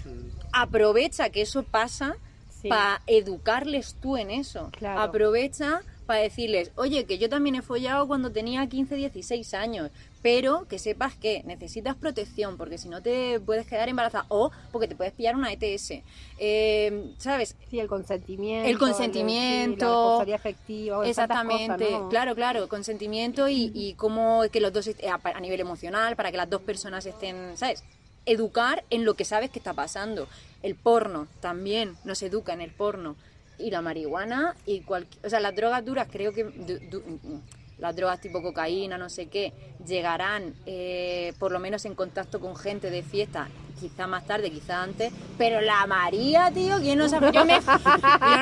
Aprovecha 0.52 1.30
que 1.30 1.42
eso 1.42 1.62
pasa 1.62 2.16
Sí. 2.62 2.68
para 2.70 3.02
educarles 3.06 3.96
tú 4.00 4.16
en 4.16 4.30
eso. 4.30 4.70
Claro. 4.72 5.00
Aprovecha 5.00 5.82
para 6.06 6.20
decirles, 6.20 6.72
oye, 6.76 7.04
que 7.04 7.18
yo 7.18 7.28
también 7.28 7.56
he 7.56 7.62
follado 7.62 8.06
cuando 8.06 8.30
tenía 8.32 8.66
15, 8.66 8.94
16 8.96 9.52
años, 9.54 9.90
pero 10.26 10.66
que 10.66 10.80
sepas 10.80 11.14
que 11.14 11.42
necesitas 11.44 11.94
protección, 11.94 12.56
porque 12.56 12.78
si 12.78 12.88
no 12.88 13.00
te 13.00 13.38
puedes 13.38 13.64
quedar 13.64 13.88
embarazada 13.88 14.24
o 14.28 14.50
porque 14.72 14.88
te 14.88 14.96
puedes 14.96 15.12
pillar 15.12 15.36
una 15.36 15.52
ETS. 15.52 16.02
Eh, 16.40 17.12
¿Sabes? 17.16 17.54
Sí, 17.70 17.78
el 17.78 17.86
consentimiento. 17.86 18.68
El 18.68 18.76
consentimiento. 18.76 20.22
sí, 20.24 20.30
la 20.30 20.36
afectiva. 20.36 21.06
Exactamente, 21.08 21.84
cosas, 21.86 22.00
¿no? 22.02 22.08
claro, 22.08 22.34
claro, 22.34 22.68
consentimiento 22.68 23.48
y, 23.48 23.70
y 23.72 23.94
cómo 23.94 24.42
que 24.50 24.58
los 24.60 24.72
dos, 24.72 24.88
est- 24.88 25.04
a, 25.04 25.20
a 25.22 25.40
nivel 25.40 25.60
emocional, 25.60 26.16
para 26.16 26.32
que 26.32 26.36
las 26.38 26.50
dos 26.50 26.62
personas 26.62 27.06
estén, 27.06 27.56
¿sabes? 27.56 27.84
Educar 28.24 28.82
en 28.90 29.04
lo 29.04 29.14
que 29.14 29.24
sabes 29.24 29.50
que 29.50 29.60
está 29.60 29.74
pasando. 29.74 30.26
El 30.64 30.74
porno 30.74 31.28
también 31.40 31.94
nos 32.04 32.20
educa 32.24 32.52
en 32.52 32.62
el 32.62 32.72
porno. 32.72 33.14
Y 33.58 33.70
la 33.70 33.80
marihuana 33.80 34.56
y 34.66 34.80
cualquier... 34.80 35.24
O 35.24 35.30
sea, 35.30 35.38
las 35.38 35.54
drogas 35.54 35.84
duras 35.84 36.08
creo 36.10 36.32
que... 36.32 36.42
du- 36.42 36.80
du- 36.90 37.40
las 37.78 37.94
drogas 37.94 38.20
tipo 38.20 38.42
cocaína, 38.42 38.96
no 38.98 39.08
sé 39.10 39.26
qué, 39.26 39.52
llegarán 39.86 40.54
eh, 40.66 41.32
por 41.38 41.52
lo 41.52 41.58
menos 41.58 41.84
en 41.84 41.94
contacto 41.94 42.40
con 42.40 42.56
gente 42.56 42.90
de 42.90 43.02
fiesta, 43.02 43.48
quizá 43.78 44.06
más 44.06 44.24
tarde, 44.26 44.50
quizá 44.50 44.82
antes, 44.82 45.12
pero 45.36 45.60
la 45.60 45.84
María, 45.86 46.50
tío, 46.54 46.78
¿quién 46.80 46.98
no 46.98 47.08
sabe? 47.10 47.30
Yo, 47.32 47.44
me, 47.44 47.52
yo 47.60 47.60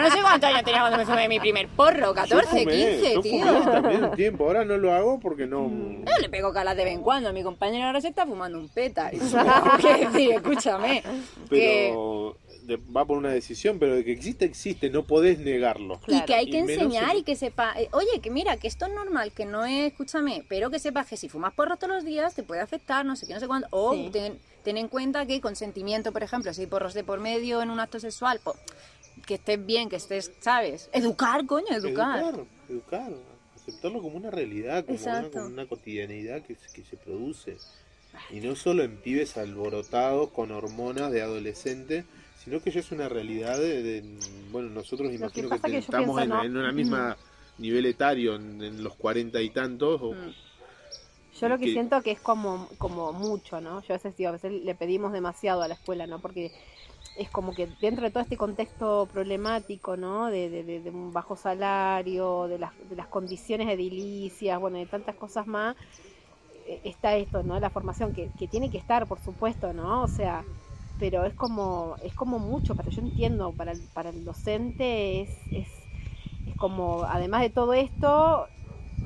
no 0.01 0.11
sé 0.11 0.21
cuántos 0.23 0.49
años 0.51 0.63
tenía 0.63 0.81
cuando 0.81 0.99
me 0.99 1.05
fumé 1.07 1.29
mi 1.29 1.41
primer 1.41 1.69
porro, 1.69 2.15
14, 2.15 2.35
Yo 2.37 2.43
fumé, 2.49 2.65
15, 2.67 3.15
yo 3.15 3.21
tío. 3.21 3.45
fumé 3.45 3.73
también 3.73 4.05
un 4.05 4.11
tiempo, 4.17 4.45
ahora 4.45 4.65
no 4.65 4.77
lo 4.77 4.95
hago 4.95 5.19
porque 5.19 5.47
no... 5.49 5.69
Yo 5.69 6.19
le 6.21 6.29
pego 6.29 6.53
calas 6.53 6.77
de 6.77 6.85
vez 6.85 6.95
en 6.95 7.03
cuando. 7.03 7.33
Mi 7.33 7.43
compañero 7.43 7.87
ahora 7.87 8.01
se 8.01 8.09
está 8.09 8.25
fumando 8.27 8.59
un 8.59 8.69
peta. 8.69 9.11
¿qué 9.81 10.07
decir? 10.07 10.33
Escúchame. 10.35 11.03
que- 11.51 11.89
Pero 11.91 12.37
de- 12.67 12.77
va 12.77 13.05
por 13.05 13.19
una 13.19 13.31
decisión, 13.31 13.79
pero 13.79 13.95
de 13.95 14.05
que 14.05 14.13
existe, 14.13 14.45
existe, 14.45 14.91
no 14.91 15.07
podés 15.07 15.39
negarlo. 15.39 16.01
Y 16.09 16.21
que 16.25 16.35
hay 16.35 16.51
que 16.51 16.59
enseñar 16.61 17.13
en- 17.13 17.19
y 17.19 17.23
que 17.23 17.37
sepa, 17.37 17.75
eh, 17.79 17.89
oye, 17.93 18.21
que 18.23 18.31
mira, 18.31 18.57
que 18.57 18.67
esto 18.69 18.87
es 18.87 18.93
normal, 18.95 19.33
que 19.33 19.45
no 19.45 19.65
es, 19.65 19.93
escúchame, 19.93 20.45
pero 20.49 20.71
que 20.71 20.79
sepas 20.79 21.07
que 21.07 21.17
si 21.17 21.29
fumas 21.29 21.53
porros 21.55 21.79
todos 21.79 21.95
los 21.95 22.05
días 22.05 22.35
te 22.35 22.43
puede 22.43 22.61
afectar, 22.61 23.05
no 23.05 23.17
sé 23.17 23.27
qué, 23.27 23.35
no 23.35 23.41
sé 23.41 23.47
cuándo. 23.47 23.69
O 23.71 23.95
Sí. 23.95 24.09
ten, 24.13 24.39
ten 24.63 24.77
en 24.79 24.89
cuenta 24.89 25.27
que 25.27 25.41
consentimiento, 25.41 26.13
por 26.13 26.23
ejemplo, 26.23 26.53
si 26.55 26.63
hay 26.63 26.67
porros 26.67 26.95
de 26.95 27.05
por 27.05 27.21
medio 27.21 27.61
en 27.63 27.71
un 27.71 27.81
acto 27.81 28.01
sexual, 28.01 28.41
po, 28.43 28.57
que 29.27 29.35
estés 29.35 29.65
bien, 29.65 29.89
que 29.89 29.97
estés, 29.97 30.33
¿sabes? 30.41 30.89
Educar, 30.93 31.47
coño, 31.47 31.69
educar. 31.71 32.19
Educar, 32.21 32.45
educar, 32.69 33.13
aceptarlo 33.57 34.01
como 34.03 34.17
una 34.17 34.31
realidad, 34.31 34.85
como, 34.85 34.99
una, 34.99 35.29
como 35.31 35.47
una 35.47 35.67
cotidianidad 35.67 36.43
que 36.43 36.57
se 36.57 36.97
produce. 36.97 37.57
Y 38.31 38.37
no 38.41 38.55
solo 38.55 38.85
en 38.85 38.97
pibes 38.99 39.37
alborotados 39.37 40.31
con 40.31 40.53
hormonas 40.53 41.11
de 41.11 41.21
adolescente, 41.23 42.05
sino 42.45 42.61
que 42.61 42.71
ya 42.71 42.81
es 42.81 42.93
una 42.93 43.09
realidad 43.09 43.59
de, 43.59 43.83
de- 43.83 44.03
bueno, 44.51 44.71
nosotros 44.71 45.13
imagino 45.13 45.49
que, 45.51 45.61
que 45.63 45.79
estamos 45.79 46.23
pienso, 46.23 46.23
en, 46.23 46.33
¿no? 46.33 46.45
en 46.45 46.57
una 46.57 46.73
misma 46.73 47.19
nivel 47.59 47.87
etario, 47.87 48.37
en, 48.37 48.63
en 48.63 48.83
los 48.85 48.97
cuarenta 48.97 49.41
y 49.43 49.51
tantos, 49.51 50.01
o- 50.03 50.17
Mm. 50.17 50.35
Yo 51.41 51.49
lo 51.49 51.59
que 51.59 51.67
que- 51.67 51.69
siento 51.69 52.03
que 52.03 52.13
es 52.13 52.21
como, 52.21 52.69
como 52.79 53.13
mucho, 53.13 53.61
¿no? 53.61 53.83
Yo 53.83 53.95
a 53.95 53.97
veces 53.97 54.17
digo, 54.17 54.29
a 54.29 54.33
veces 54.33 54.53
le 54.53 54.75
pedimos 54.77 55.13
demasiado 55.13 55.63
a 55.63 55.69
la 55.69 55.75
escuela, 55.75 56.07
¿no? 56.07 56.21
Porque 56.21 56.53
es 57.17 57.31
como 57.31 57.55
que 57.55 57.69
dentro 57.81 58.05
de 58.05 58.11
todo 58.13 58.23
este 58.23 58.37
contexto 58.37 59.09
problemático, 59.13 59.97
¿no? 59.97 60.27
De, 60.31 60.51
de, 60.51 60.65
de- 60.65 60.81
de 60.83 60.91
un 60.91 61.13
bajo 61.13 61.37
salario, 61.37 62.49
de 62.49 62.59
las, 62.59 62.73
de 62.89 62.97
las 62.97 63.09
condiciones 63.09 63.69
edilicias, 63.69 64.61
bueno, 64.61 64.79
de 64.79 64.87
tantas 64.87 65.17
cosas 65.17 65.47
más, 65.47 65.77
eh, 66.67 66.81
está 66.85 67.17
esto, 67.17 67.43
¿no? 67.43 67.59
La 67.61 67.71
formación 67.71 68.13
que, 68.13 68.31
que 68.37 68.49
tiene 68.49 68.71
que 68.71 68.79
estar, 68.79 69.07
por 69.09 69.21
supuesto, 69.21 69.73
¿no? 69.75 70.03
O 70.05 70.09
sea, 70.09 70.47
pero 70.99 71.25
es 71.25 71.35
como, 71.35 71.97
es 72.03 72.15
como 72.15 72.39
mucho, 72.39 72.75
para 72.75 72.91
yo 72.91 73.03
entiendo, 73.03 73.53
para 73.53 73.73
el, 73.73 73.81
para 73.93 74.11
el 74.11 74.25
docente 74.25 75.21
es, 75.23 75.31
es, 75.53 75.69
es 76.47 76.55
como, 76.57 77.05
además 77.05 77.41
de 77.43 77.51
todo 77.51 77.75
esto, 77.75 78.49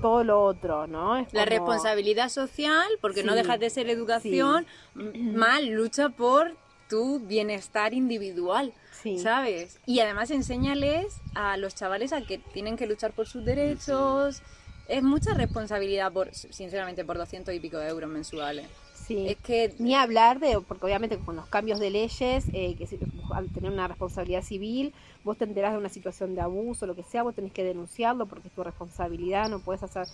todo 0.00 0.22
lo 0.24 0.44
otro, 0.44 0.86
¿no? 0.86 1.16
Es 1.16 1.32
La 1.32 1.44
responsabilidad 1.44 2.28
social, 2.28 2.86
porque 3.00 3.22
no 3.22 3.32
Sí, 3.32 3.38
dejas 3.38 3.60
de 3.60 3.70
ser 3.70 3.88
educación, 3.90 4.66
m- 4.94 5.32
mal 5.36 5.66
lucha 5.68 6.08
por 6.10 6.56
tu 6.88 7.20
bienestar 7.20 7.92
individual, 7.94 8.72
Sí. 8.92 9.18
¿sabes? 9.18 9.78
Y 9.86 10.00
además 10.00 10.30
enséñales 10.30 11.22
a 11.34 11.56
los 11.56 11.74
chavales 11.74 12.12
a 12.12 12.22
que 12.22 12.38
tienen 12.38 12.76
que 12.76 12.86
luchar 12.86 13.12
por 13.12 13.26
sus 13.26 13.44
derechos. 13.44 14.42
Es 14.86 15.02
mucha 15.02 15.34
responsabilidad, 15.34 16.12
por 16.12 16.34
sinceramente, 16.34 17.04
por 17.04 17.18
200 17.18 17.54
y 17.54 17.60
pico 17.60 17.76
de 17.78 17.88
euros 17.88 18.08
mensuales. 18.08 18.68
Sí. 19.08 19.16
Es 19.24 19.38
que 19.38 19.74
Ni 19.78 19.94
hablar 19.94 20.38
de, 20.40 20.60
porque 20.62 20.86
obviamente 20.86 21.18
con 21.18 21.36
los 21.36 21.46
cambios 21.48 21.80
de 21.80 21.90
leyes, 21.90 22.50
eh, 22.52 22.76
que 22.76 22.86
si- 22.86 22.98
al 23.34 23.50
tener 23.50 23.70
una 23.72 23.88
responsabilidad 23.88 24.42
civil, 24.42 24.94
vos 25.24 25.36
te 25.38 25.44
enterás 25.44 25.72
de 25.72 25.78
una 25.78 25.88
situación 25.88 26.34
de 26.34 26.40
abuso, 26.42 26.86
lo 26.86 26.94
que 26.94 27.02
sea, 27.04 27.22
vos 27.22 27.34
tenés 27.34 27.52
que 27.52 27.64
denunciarlo 27.64 28.26
porque 28.28 28.48
es 28.48 28.54
tu 28.54 28.64
responsabilidad, 28.64 29.48
no 29.50 29.60
puedes 29.60 29.82
hacer... 29.82 30.08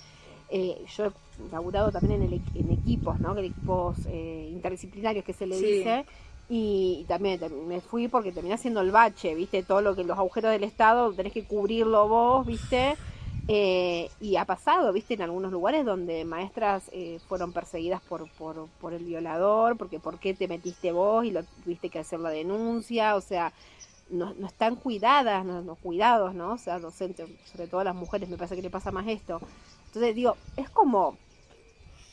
eh, 0.48 0.84
yo 0.96 1.06
he 1.06 1.12
laburado 1.50 1.92
también 1.92 2.22
en, 2.22 2.32
el 2.32 2.42
en 2.54 2.70
equipos, 2.70 3.20
¿no? 3.20 3.36
En 3.38 3.44
equipos 3.44 4.06
eh, 4.06 4.48
interdisciplinarios 4.52 5.24
que 5.24 5.32
se 5.32 5.46
le 5.46 5.58
Sí. 5.58 5.66
dice, 5.76 6.06
y, 6.48 6.98
y 7.02 7.04
también 7.06 7.40
me 7.66 7.80
fui 7.80 8.08
porque 8.08 8.32
terminé 8.32 8.54
haciendo 8.54 8.80
el 8.80 8.90
bache, 8.90 9.34
¿viste? 9.34 9.62
Todo 9.62 9.80
lo 9.80 9.96
que 9.96 10.04
los 10.04 10.18
agujeros 10.18 10.50
del 10.52 10.64
Estado 10.64 11.14
tenés 11.14 11.32
que 11.32 11.44
cubrirlo 11.46 12.08
vos, 12.08 12.46
¿viste? 12.46 12.98
Eh, 13.46 14.10
y 14.20 14.36
ha 14.36 14.46
pasado, 14.46 14.92
viste, 14.92 15.14
en 15.14 15.22
algunos 15.22 15.52
lugares 15.52 15.84
donde 15.84 16.24
maestras 16.24 16.84
eh, 16.92 17.18
fueron 17.28 17.52
perseguidas 17.52 18.00
por, 18.00 18.30
por, 18.30 18.94
el 18.94 19.04
violador, 19.04 19.76
porque 19.76 20.00
por 20.00 20.18
qué 20.18 20.32
te 20.32 20.48
metiste 20.48 20.92
vos 20.92 21.26
y 21.26 21.30
lo 21.30 21.42
tuviste 21.62 21.90
que 21.90 21.98
hacer 21.98 22.20
la 22.20 22.30
denuncia, 22.30 23.16
o 23.16 23.20
sea, 23.20 23.52
no, 24.08 24.32
no 24.34 24.46
están 24.46 24.76
cuidadas, 24.76 25.44
no, 25.44 25.60
no 25.60 25.74
cuidados, 25.74 26.34
¿no? 26.34 26.52
O 26.52 26.58
sea, 26.58 26.78
docentes, 26.78 27.28
sobre 27.44 27.66
todo 27.66 27.80
a 27.80 27.84
las 27.84 27.94
mujeres, 27.94 28.30
me 28.30 28.38
parece 28.38 28.56
que 28.56 28.62
le 28.62 28.70
pasa 28.70 28.90
más 28.90 29.06
esto. 29.08 29.40
Entonces 29.86 30.14
digo, 30.14 30.36
es 30.56 30.70
como, 30.70 31.18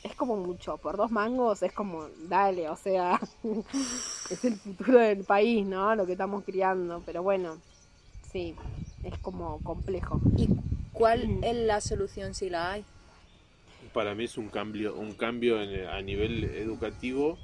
es 0.02 0.14
como 0.14 0.36
mucho, 0.36 0.76
por 0.78 0.98
dos 0.98 1.10
mangos 1.10 1.62
es 1.62 1.72
como, 1.72 2.04
dale, 2.28 2.68
o 2.68 2.76
sea, 2.76 3.18
es 4.30 4.44
el 4.44 4.56
futuro 4.56 4.98
del 4.98 5.24
país, 5.24 5.66
¿no? 5.66 5.94
Lo 5.94 6.04
que 6.04 6.12
estamos 6.12 6.44
criando, 6.44 7.02
pero 7.06 7.22
bueno, 7.22 7.56
sí, 8.30 8.54
es 9.02 9.18
como 9.18 9.60
complejo. 9.62 10.20
¿Y 10.36 10.48
cuál 10.92 11.26
Mm. 11.28 11.44
es 11.44 11.56
la 11.56 11.80
solución 11.80 12.34
si 12.34 12.50
la 12.50 12.72
hay? 12.72 12.84
para 13.92 14.14
mí 14.14 14.24
es 14.24 14.38
un 14.38 14.48
cambio, 14.48 14.94
un 14.94 15.12
cambio 15.14 15.60
en- 15.60 15.86
a 15.86 16.00
nivel 16.00 16.44
educativo, 16.44 17.36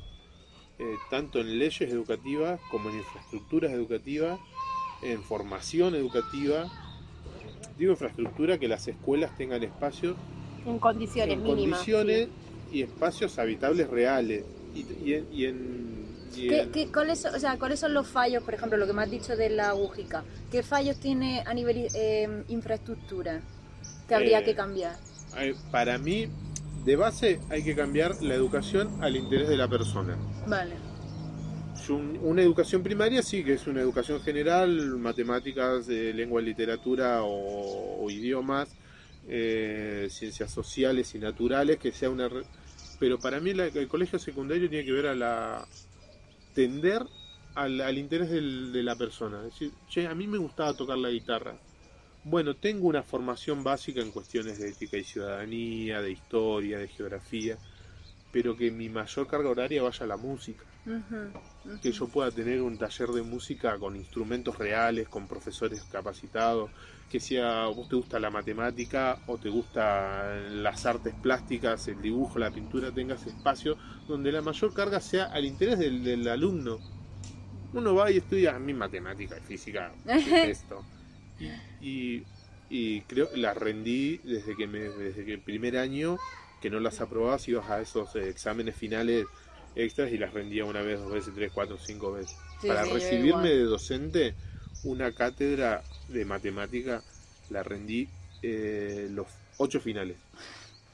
eh, 0.78 0.84
tanto 1.10 1.40
en 1.40 1.58
leyes 1.58 1.90
educativas 1.92 2.60
como 2.70 2.88
en 2.90 2.98
infraestructuras 2.98 3.72
educativas, 3.72 4.38
en 5.02 5.20
formación 5.24 5.96
educativa. 5.96 6.70
Digo 7.76 7.90
infraestructura, 7.92 8.56
que 8.56 8.68
las 8.68 8.86
escuelas 8.86 9.36
tengan 9.36 9.62
espacios 9.64 10.16
En 10.64 10.78
condiciones 10.78 11.34
en 11.36 11.42
mínimas. 11.42 11.78
condiciones 11.80 12.28
y 12.70 12.82
espacios 12.82 13.36
habitables 13.40 13.88
reales. 13.90 14.44
Y, 14.74 14.86
y 15.10 15.14
en, 15.14 15.26
y 15.32 15.44
en- 15.46 15.97
¿Qué, 16.34 16.88
cuáles, 16.92 17.20
son- 17.20 17.34
o 17.34 17.38
sea, 17.38 17.58
¿Cuáles 17.58 17.80
son 17.80 17.94
los 17.94 18.06
fallos, 18.06 18.42
por 18.42 18.54
ejemplo, 18.54 18.78
lo 18.78 18.86
que 18.86 18.92
me 18.92 19.02
has 19.02 19.10
dicho 19.10 19.36
de 19.36 19.50
la 19.50 19.70
agujica? 19.70 20.24
¿Qué 20.50 20.62
fallos 20.62 20.96
tiene 20.98 21.42
a 21.46 21.54
nivel 21.54 21.88
eh, 21.94 22.28
infraestructura 22.48 23.40
que 24.08 24.14
habría 24.14 24.40
Eh, 24.40 24.44
que 24.44 24.54
cambiar? 24.54 24.96
eh, 25.36 25.54
para 25.70 25.98
mí, 25.98 26.28
de 26.84 26.96
base, 26.96 27.40
hay 27.50 27.62
que 27.62 27.74
cambiar 27.74 28.22
la 28.22 28.34
educación 28.34 28.88
al 29.00 29.16
interés 29.16 29.48
de 29.48 29.56
la 29.56 29.68
persona. 29.68 30.16
Vale. 30.46 30.74
Un- 31.88 32.18
Una 32.22 32.42
educación 32.42 32.82
primaria 32.82 33.22
sí, 33.22 33.42
que 33.42 33.54
es 33.54 33.66
una 33.66 33.80
educación 33.80 34.20
general, 34.20 34.68
matemáticas, 34.98 35.88
eh, 35.88 36.12
lengua 36.14 36.42
y 36.42 36.44
literatura 36.44 37.22
o, 37.22 38.04
o 38.04 38.10
idiomas, 38.10 38.68
eh, 39.26 40.08
ciencias 40.10 40.50
sociales 40.50 41.14
y 41.14 41.18
naturales, 41.18 41.78
que 41.78 41.92
sea 41.92 42.10
una... 42.10 42.28
re- 42.28 42.44
Pero 42.98 43.18
para 43.18 43.40
mí 43.40 43.54
la- 43.54 43.66
el 43.66 43.88
colegio 43.88 44.18
secundario 44.18 44.68
tiene 44.68 44.84
que 44.84 44.92
ver 44.92 45.06
a 45.06 45.14
la... 45.14 45.66
tender 46.52 47.08
al, 47.54 47.80
al 47.80 47.98
interés 47.98 48.30
del- 48.30 48.72
de 48.72 48.82
la 48.82 48.96
persona. 48.96 49.38
Es 49.40 49.44
decir, 49.54 49.78
che, 49.86 50.06
a 50.06 50.14
mí 50.14 50.26
me 50.26 50.38
gustaba 50.38 50.76
tocar 50.76 50.98
la 50.98 51.10
guitarra. 51.10 51.62
Bueno, 52.22 52.56
tengo 52.56 52.88
una 52.88 53.02
formación 53.04 53.64
básica 53.64 54.00
en 54.02 54.12
cuestiones 54.12 54.58
de 54.58 54.70
ética 54.70 54.96
y 54.98 55.04
ciudadanía, 55.04 56.02
de 56.02 56.12
historia, 56.12 56.78
de 56.78 56.88
geografía, 56.88 57.60
pero 58.30 58.56
que 58.56 58.70
mi 58.70 58.88
mayor 58.88 59.26
carga 59.28 59.50
horaria 59.50 59.82
vaya 59.82 60.04
a 60.04 60.08
la 60.08 60.16
música. 60.16 60.66
Que 61.82 61.92
yo 61.92 62.08
pueda 62.08 62.30
tener 62.30 62.62
un 62.62 62.78
taller 62.78 63.08
de 63.10 63.22
música 63.22 63.78
con 63.78 63.96
instrumentos 63.96 64.58
reales, 64.58 65.08
con 65.08 65.26
profesores 65.26 65.82
capacitados, 65.90 66.70
que 67.10 67.20
si 67.20 67.36
a 67.36 67.66
vos 67.66 67.88
te 67.88 67.96
gusta 67.96 68.18
la 68.18 68.30
matemática 68.30 69.18
o 69.26 69.38
te 69.38 69.48
gusta 69.48 70.34
las 70.50 70.84
artes 70.86 71.14
plásticas, 71.14 71.88
el 71.88 72.00
dibujo, 72.02 72.38
la 72.38 72.50
pintura, 72.50 72.92
tengas 72.92 73.26
espacio 73.26 73.76
donde 74.06 74.32
la 74.32 74.42
mayor 74.42 74.74
carga 74.74 75.00
sea 75.00 75.24
al 75.24 75.44
interés 75.44 75.78
del, 75.78 76.04
del 76.04 76.26
alumno. 76.28 76.78
Uno 77.72 77.94
va 77.94 78.10
y 78.10 78.18
estudia 78.18 78.56
a 78.56 78.58
mí 78.58 78.72
matemática 78.72 79.36
y 79.38 79.40
física, 79.40 79.92
esto. 80.06 80.84
Y, 81.80 82.16
y, 82.16 82.26
y 82.70 83.00
creo 83.02 83.28
las 83.36 83.56
rendí 83.56 84.18
desde 84.18 84.56
que 84.56 84.66
me, 84.66 84.80
desde 84.80 85.24
que 85.24 85.34
el 85.34 85.40
primer 85.40 85.76
año 85.76 86.18
que 86.60 86.70
no 86.70 86.80
las 86.80 87.00
aprobabas 87.00 87.46
ibas 87.48 87.70
a 87.70 87.80
esos 87.80 88.14
eh, 88.16 88.28
exámenes 88.28 88.74
finales 88.74 89.26
extras 89.78 90.12
y 90.12 90.18
las 90.18 90.34
rendía 90.34 90.64
una 90.64 90.82
vez, 90.82 90.98
dos 90.98 91.12
veces, 91.12 91.32
tres, 91.34 91.50
cuatro, 91.54 91.78
cinco 91.78 92.12
veces. 92.12 92.36
Sí, 92.60 92.66
Para 92.66 92.84
sí, 92.84 92.90
recibirme 92.92 93.48
de 93.48 93.62
docente, 93.62 94.34
una 94.84 95.12
cátedra 95.12 95.82
de 96.08 96.24
matemática 96.24 97.02
la 97.50 97.62
rendí 97.62 98.08
eh, 98.42 99.08
los 99.10 99.26
ocho 99.56 99.80
finales. 99.80 100.16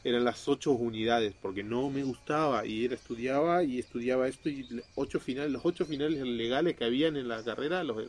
Eran 0.04 0.24
las 0.24 0.46
ocho 0.48 0.72
unidades, 0.72 1.34
porque 1.40 1.62
no 1.62 1.88
me 1.88 2.02
gustaba 2.02 2.66
y 2.66 2.84
era 2.84 2.94
estudiaba 2.94 3.62
y 3.62 3.78
estudiaba 3.78 4.28
esto 4.28 4.50
y 4.50 4.82
ocho 4.96 5.18
finales, 5.18 5.50
los 5.50 5.64
ocho 5.64 5.86
finales 5.86 6.20
legales 6.20 6.76
que 6.76 6.84
habían 6.84 7.16
en 7.16 7.28
la 7.28 7.42
carrera 7.42 7.82
los. 7.82 8.04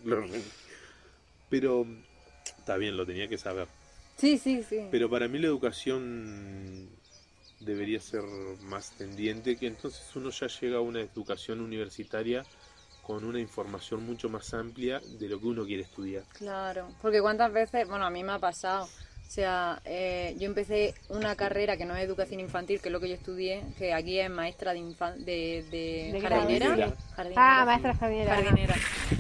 Pero 1.49 1.87
está 2.57 2.75
bien, 2.75 2.97
lo 2.97 3.05
tenía 3.05 3.29
que 3.29 3.37
saber. 3.37 3.67
Sí, 4.17 4.37
sí, 4.37 4.63
sí. 4.63 4.87
Pero 4.91 5.09
para 5.09 5.29
mí 5.29 5.39
la 5.39 5.47
educación 5.47 6.89
debería 7.65 7.99
ser 7.99 8.23
más 8.61 8.91
tendiente, 8.91 9.57
que 9.57 9.67
entonces 9.67 10.03
uno 10.15 10.29
ya 10.29 10.47
llega 10.47 10.77
a 10.77 10.81
una 10.81 11.01
educación 11.01 11.59
universitaria 11.61 12.45
con 13.01 13.23
una 13.23 13.39
información 13.39 14.03
mucho 14.05 14.29
más 14.29 14.53
amplia 14.53 14.99
de 15.19 15.27
lo 15.29 15.39
que 15.39 15.45
uno 15.47 15.65
quiere 15.65 15.83
estudiar. 15.83 16.23
Claro, 16.33 16.87
porque 17.01 17.21
cuántas 17.21 17.51
veces, 17.51 17.87
bueno, 17.87 18.05
a 18.05 18.09
mí 18.09 18.23
me 18.23 18.31
ha 18.33 18.39
pasado. 18.39 18.85
O 18.85 19.27
sea, 19.35 19.81
eh, 19.85 20.35
yo 20.37 20.45
empecé 20.45 20.93
una 21.09 21.35
carrera 21.35 21.77
que 21.77 21.85
no 21.85 21.95
es 21.95 22.03
educación 22.03 22.39
infantil, 22.39 22.79
que 22.79 22.89
es 22.89 22.93
lo 22.93 22.99
que 22.99 23.09
yo 23.09 23.15
estudié, 23.15 23.63
que 23.77 23.91
aquí 23.91 24.19
es 24.19 24.29
maestra 24.29 24.71
de, 24.73 24.79
infan- 24.79 25.17
de, 25.17 25.65
de 25.71 26.09
De 26.13 26.21
jardinera. 26.21 26.95
Ah, 27.17 27.23
sí. 27.61 27.65
maestra 27.65 27.95
jardinera. 27.95 28.35
jardinera. 28.35 28.75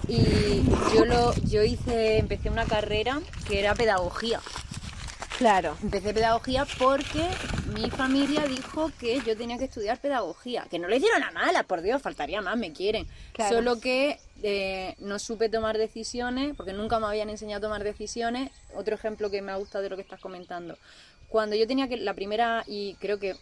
Y 0.07 0.63
yo 0.95 1.05
lo, 1.05 1.33
yo 1.47 1.63
hice, 1.63 2.17
empecé 2.19 2.49
una 2.51 2.65
carrera 2.65 3.19
que 3.47 3.59
era 3.59 3.73
pedagogía. 3.73 4.39
Claro. 5.37 5.75
Empecé 5.83 6.13
pedagogía 6.13 6.65
porque 6.79 7.27
mi 7.73 7.89
familia 7.89 8.45
dijo 8.47 8.89
que 8.99 9.19
yo 9.21 9.35
tenía 9.35 9.57
que 9.57 9.65
estudiar 9.65 9.99
pedagogía. 9.99 10.65
Que 10.69 10.79
no 10.79 10.87
le 10.87 10.97
hicieron 10.97 11.23
a 11.23 11.31
mala, 11.31 11.63
por 11.63 11.81
Dios, 11.81 12.01
faltaría 12.01 12.41
más, 12.41 12.57
me 12.57 12.71
quieren. 12.71 13.05
Claro. 13.33 13.57
Solo 13.57 13.79
que 13.81 14.17
eh, 14.43 14.95
no 14.99 15.19
supe 15.19 15.49
tomar 15.49 15.77
decisiones, 15.77 16.55
porque 16.55 16.71
nunca 16.71 16.99
me 16.99 17.07
habían 17.07 17.29
enseñado 17.29 17.59
a 17.59 17.69
tomar 17.69 17.83
decisiones. 17.83 18.49
Otro 18.75 18.95
ejemplo 18.95 19.29
que 19.29 19.41
me 19.41 19.51
ha 19.51 19.57
gustado 19.57 19.83
de 19.83 19.89
lo 19.89 19.97
que 19.97 20.03
estás 20.03 20.21
comentando. 20.21 20.77
Cuando 21.27 21.55
yo 21.55 21.67
tenía 21.67 21.89
que, 21.89 21.97
la 21.97 22.13
primera, 22.13 22.63
y 22.65 22.95
creo 22.95 23.19
que, 23.19 23.35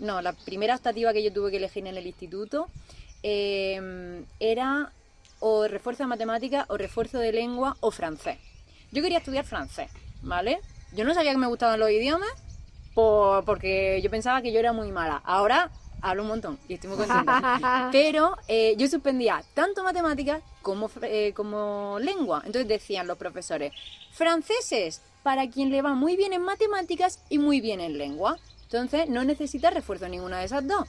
no, 0.00 0.20
la 0.20 0.34
primera 0.34 0.74
optativa 0.74 1.12
que 1.14 1.22
yo 1.22 1.32
tuve 1.32 1.50
que 1.50 1.56
elegir 1.56 1.86
en 1.86 1.96
el 1.96 2.06
instituto 2.06 2.68
eh, 3.22 4.22
era 4.38 4.92
o 5.40 5.66
refuerzo 5.66 6.02
de 6.02 6.08
matemáticas, 6.08 6.66
o 6.68 6.76
refuerzo 6.76 7.18
de 7.18 7.32
lengua, 7.32 7.76
o 7.80 7.90
francés. 7.90 8.38
Yo 8.90 9.02
quería 9.02 9.18
estudiar 9.18 9.44
francés, 9.44 9.90
¿vale? 10.20 10.60
Yo 10.92 11.04
no 11.04 11.14
sabía 11.14 11.32
que 11.32 11.38
me 11.38 11.46
gustaban 11.46 11.78
los 11.80 11.90
idiomas 11.90 12.28
por- 12.94 13.44
porque 13.44 14.00
yo 14.02 14.10
pensaba 14.10 14.42
que 14.42 14.52
yo 14.52 14.58
era 14.58 14.72
muy 14.72 14.90
mala. 14.92 15.20
Ahora 15.24 15.70
hablo 16.00 16.22
un 16.22 16.28
montón 16.28 16.58
y 16.68 16.74
estoy 16.74 16.90
muy 16.90 16.98
contenta. 16.98 17.88
Pero 17.92 18.36
eh, 18.48 18.74
yo 18.78 18.88
suspendía 18.88 19.42
tanto 19.54 19.82
matemáticas 19.84 20.42
como, 20.62 20.90
eh, 21.02 21.32
como 21.34 21.98
lengua. 22.00 22.42
Entonces 22.44 22.68
decían 22.68 23.06
los 23.06 23.18
profesores, 23.18 23.72
franceses, 24.12 25.00
para 25.22 25.48
quien 25.48 25.70
le 25.70 25.82
va 25.82 25.94
muy 25.94 26.16
bien 26.16 26.32
en 26.32 26.42
matemáticas 26.42 27.20
y 27.28 27.38
muy 27.38 27.60
bien 27.60 27.80
en 27.80 27.98
lengua. 27.98 28.38
Entonces 28.64 29.08
no 29.08 29.24
necesitas 29.24 29.72
refuerzo 29.74 30.04
en 30.06 30.12
ninguna 30.12 30.38
de 30.40 30.44
esas 30.46 30.66
dos. 30.66 30.86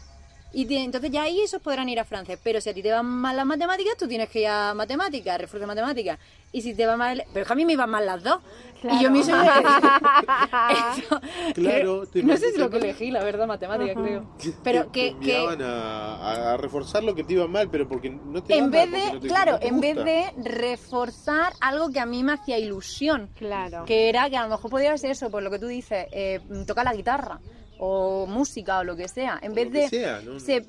Y 0.51 0.73
entonces 0.75 1.11
ya 1.11 1.23
ahí 1.23 1.41
esos 1.41 1.61
podrán 1.61 1.87
ir 1.89 1.99
a 1.99 2.05
francés. 2.05 2.39
Pero 2.43 2.59
si 2.61 2.69
a 2.69 2.73
ti 2.73 2.81
te 2.81 2.91
van 2.91 3.05
mal 3.05 3.35
las 3.35 3.45
matemáticas, 3.45 3.95
tú 3.97 4.07
tienes 4.07 4.29
que 4.29 4.41
ir 4.41 4.47
a 4.47 4.73
matemáticas, 4.73 5.37
refuerzo 5.39 5.61
de 5.61 5.67
matemáticas. 5.67 6.17
Y 6.51 6.61
si 6.63 6.73
te 6.73 6.85
va 6.87 6.97
mal... 6.97 7.23
Pero 7.31 7.41
es 7.43 7.47
que 7.47 7.53
a 7.53 7.55
mí 7.55 7.65
me 7.65 7.73
iban 7.73 7.89
mal 7.89 8.05
las 8.05 8.23
dos. 8.23 8.39
Y 8.83 9.03
yo 9.03 9.11
me 9.11 9.19
hice... 9.19 9.31
Eso, 10.97 11.21
Claro, 11.53 12.03
no 12.23 12.37
sé 12.37 12.51
si 12.51 12.57
lo 12.57 12.69
que 12.69 12.77
elegí, 12.77 13.11
la 13.11 13.23
verdad, 13.23 13.47
matemática, 13.47 13.93
creo. 13.93 14.35
Pero 14.63 14.91
que, 14.91 15.15
que 15.21 15.37
a, 15.37 16.53
a 16.53 16.57
reforzar 16.57 17.03
lo 17.03 17.13
que 17.15 17.23
te 17.23 17.33
iba 17.33 17.47
mal, 17.47 17.69
pero 17.69 17.87
porque 17.87 18.09
no 18.09 18.41
te 18.43 18.57
en 18.57 18.71
vez 18.71 18.89
mal, 18.89 18.91
de, 18.91 18.99
porque 18.99 19.13
no 19.15 19.19
te- 19.21 19.27
claro, 19.27 19.51
no 19.53 19.67
en 19.67 19.79
vez 19.81 19.95
de 19.95 20.33
reforzar 20.43 21.53
algo 21.61 21.89
que 21.91 21.99
a 21.99 22.05
mí 22.05 22.23
me 22.23 22.33
hacía 22.33 22.57
ilusión, 22.57 23.29
Claro. 23.37 23.85
que 23.85 24.09
era 24.09 24.29
que 24.29 24.37
a 24.37 24.43
lo 24.43 24.49
mejor 24.49 24.71
podía 24.71 24.97
ser 24.97 25.11
eso, 25.11 25.29
por 25.29 25.43
lo 25.43 25.49
que 25.51 25.59
tú 25.59 25.67
dices, 25.67 26.07
eh, 26.11 26.39
tocar 26.65 26.85
la 26.85 26.93
guitarra 26.93 27.39
o 27.79 28.25
música 28.27 28.79
o 28.79 28.83
lo 28.83 28.95
que 28.95 29.07
sea, 29.07 29.39
en 29.41 29.53
O 29.53 29.55
vez 29.55 29.65
lo 29.67 29.71
que 29.73 29.79
de... 29.79 29.89
sea, 29.89 30.21
¿no? 30.21 30.39
se- 30.39 30.65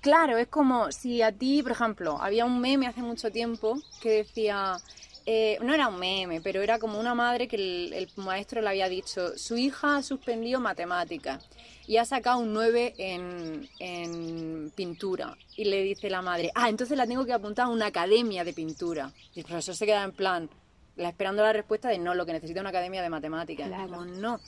Claro, 0.00 0.38
es 0.38 0.46
como 0.46 0.92
si 0.92 1.20
a 1.22 1.32
ti, 1.32 1.62
por 1.64 1.72
ejemplo, 1.72 2.18
había 2.20 2.44
un 2.44 2.60
meme 2.60 2.86
hace 2.86 3.02
mucho 3.02 3.32
tiempo 3.32 3.76
que 4.00 4.10
decía, 4.10 4.76
eh, 5.24 5.58
no 5.62 5.74
era 5.74 5.88
un 5.88 5.98
meme, 5.98 6.40
pero 6.40 6.62
era 6.62 6.78
como 6.78 7.00
una 7.00 7.12
madre 7.14 7.48
que 7.48 7.56
el, 7.56 7.92
el 7.92 8.08
maestro 8.16 8.60
le 8.62 8.68
había 8.68 8.88
dicho, 8.88 9.36
su 9.36 9.56
hija 9.56 9.96
ha 9.96 10.02
suspendido 10.04 10.60
matemáticas 10.60 11.44
y 11.88 11.96
ha 11.96 12.04
sacado 12.04 12.38
un 12.38 12.52
9 12.52 12.94
en, 12.98 13.68
en 13.80 14.70
pintura. 14.76 15.36
Y 15.56 15.64
le 15.64 15.82
dice 15.82 16.08
la 16.08 16.22
madre, 16.22 16.52
ah, 16.54 16.68
entonces 16.68 16.96
la 16.96 17.06
tengo 17.06 17.24
que 17.24 17.32
apuntar 17.32 17.64
a 17.66 17.68
una 17.68 17.86
academia 17.86 18.44
de 18.44 18.52
pintura. 18.52 19.10
Y 19.34 19.40
el 19.40 19.44
profesor 19.46 19.74
se 19.74 19.86
queda 19.86 20.04
en 20.04 20.12
plan, 20.12 20.48
la- 20.94 21.08
esperando 21.08 21.42
la 21.42 21.52
respuesta 21.52 21.88
de 21.88 21.98
no, 21.98 22.14
lo 22.14 22.24
que 22.26 22.32
necesita 22.32 22.60
es 22.60 22.62
una 22.62 22.70
academia 22.70 23.02
de 23.02 23.10
matemáticas. 23.10 23.66
Claro. 23.68 23.88
Como, 23.88 24.04
no. 24.04 24.38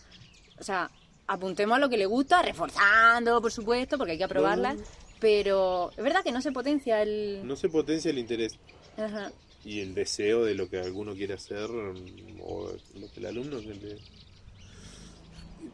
O 0.61 0.63
sea, 0.63 0.89
apuntemos 1.29 1.77
a 1.77 1.79
lo 1.81 1.89
que 1.89 1.97
le 1.99 2.07
gusta, 2.07 2.43
reforzando, 2.43 3.41
por 3.41 3.53
supuesto, 3.53 3.97
porque 3.99 4.13
hay 4.13 4.19
que 4.19 4.25
aprobarla. 4.25 4.77
Pero 5.21 5.91
es 5.97 6.03
verdad 6.03 6.23
que 6.25 6.33
no 6.33 6.41
se 6.41 6.53
potencia 6.53 7.03
el... 7.03 7.41
No 7.45 7.55
se 7.57 7.69
potencia 7.69 8.11
el 8.11 8.19
interés 8.19 8.59
Ajá. 8.97 9.31
y 9.65 9.81
el 9.81 9.95
deseo 9.95 10.45
de 10.45 10.55
lo 10.55 10.69
que 10.69 10.79
alguno 10.81 11.15
quiere 11.15 11.35
hacer 11.35 11.69
mm, 11.69 12.41
o 12.41 12.71
lo 13.01 13.11
que 13.13 13.21
el 13.21 13.27
alumno 13.27 13.61
que 13.61 13.75
le- 13.75 13.99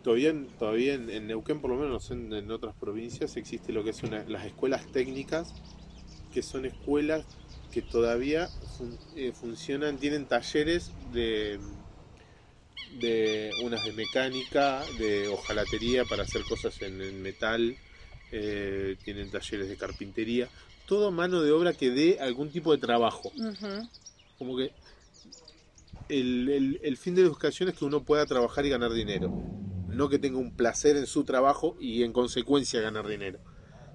Todavía, 0.02 0.30
en- 0.30 0.48
todavía 0.59 0.94
en, 0.94 1.09
en 1.11 1.26
Neuquén, 1.26 1.61
por 1.61 1.70
lo 1.70 1.76
menos 1.76 2.11
en, 2.11 2.32
en 2.32 2.50
otras 2.50 2.74
provincias, 2.74 3.36
existe 3.36 3.72
lo 3.72 3.84
que 3.84 3.90
es 3.90 4.02
una- 4.02 4.24
las 4.24 4.44
escuelas 4.46 4.86
técnicas, 4.92 5.52
que 6.32 6.42
son 6.42 6.64
escuelas 6.66 7.24
que 7.70 7.80
todavía 7.82 8.48
fun- 8.78 8.98
eh, 9.16 9.32
funcionan, 9.32 9.98
tienen 9.98 10.26
talleres 10.26 10.90
de, 11.12 11.59
de 13.01 13.51
unas 13.62 13.84
de 13.84 13.92
mecánica, 13.92 14.82
de 14.99 15.28
hojalatería 15.28 16.05
para 16.05 16.22
hacer 16.22 16.42
cosas 16.42 16.80
en, 16.82 17.01
en 17.03 17.22
metal, 17.22 17.76
eh, 18.32 18.97
tienen 19.05 19.30
talleres 19.30 19.68
de 19.68 19.76
carpintería, 19.76 20.49
todo 20.86 21.11
mano 21.11 21.40
de 21.42 21.53
obra 21.53 21.72
que 21.72 21.90
dé 21.90 22.18
algún 22.20 22.51
tipo 22.51 22.72
de 22.72 22.78
trabajo. 22.78 23.30
Como 24.38 24.57
que 24.57 24.72
el, 26.09 26.49
el- 26.49 26.80
el 26.82 26.97
fin 26.97 27.14
de 27.14 27.22
la 27.22 27.28
educación 27.28 27.68
es 27.68 27.76
que 27.76 27.84
uno 27.84 28.03
pueda 28.05 28.26
trabajar 28.26 28.66
y 28.66 28.70
ganar 28.70 28.92
dinero. 28.92 29.32
No 29.88 30.09
que 30.09 30.18
tenga 30.18 30.38
un 30.38 30.51
placer 30.57 30.97
en 30.97 31.07
su 31.07 31.24
trabajo 31.24 31.76
y 31.80 32.03
en 32.03 32.12
consecuencia 32.12 32.80
ganar 32.80 33.07
dinero. 33.07 33.38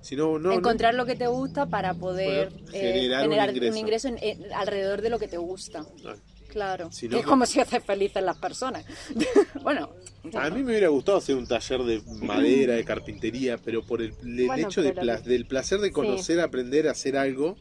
Sino, 0.02 0.40
no, 0.40 0.50
no- 0.50 0.54
Encontrar 0.54 0.94
lo 0.96 1.06
que 1.06 1.16
te 1.16 1.28
gusta 1.28 1.66
para 1.66 1.94
poder 1.94 2.50
Poder 2.50 2.64
eh, 2.74 2.92
generar 2.94 3.28
un 3.28 3.34
ingreso. 3.34 3.72
un 3.74 3.78
ingreso 3.78 4.08
en- 4.08 4.54
alrededor 4.54 5.02
de 5.02 5.10
lo 5.10 5.20
que 5.20 5.28
te 5.28 5.38
gusta. 5.38 5.86
Ah. 6.06 6.16
Claro. 6.50 6.92
Si 6.92 7.08
Que 7.08 7.14
no, 7.16 7.20
es 7.22 7.26
como 7.26 7.46
si 7.46 7.60
haces 7.60 7.84
felices 7.84 8.22
las 8.24 8.38
personas. 8.38 8.84
bueno, 9.64 9.92
A 10.36 10.50
mí 10.50 10.64
me 10.64 10.72
hubiera 10.72 10.88
gustado 10.90 11.20
hacer 11.20 11.36
un 11.36 11.48
taller 11.48 11.84
de 11.84 12.02
madera, 12.22 12.74
de 12.74 12.84
carpintería, 12.84 13.58
pero 13.58 13.86
por 13.86 14.02
el, 14.02 14.14
el 14.24 14.48
Bueno, 14.48 14.68
hecho 14.68 14.82
de 14.82 14.94
pla- 14.94 15.22
del 15.22 15.46
placer 15.46 15.80
de 15.80 15.92
conocer, 15.92 16.40
aprender 16.40 16.88
a 16.88 16.92
hacer 16.92 17.16
algo, 17.18 17.56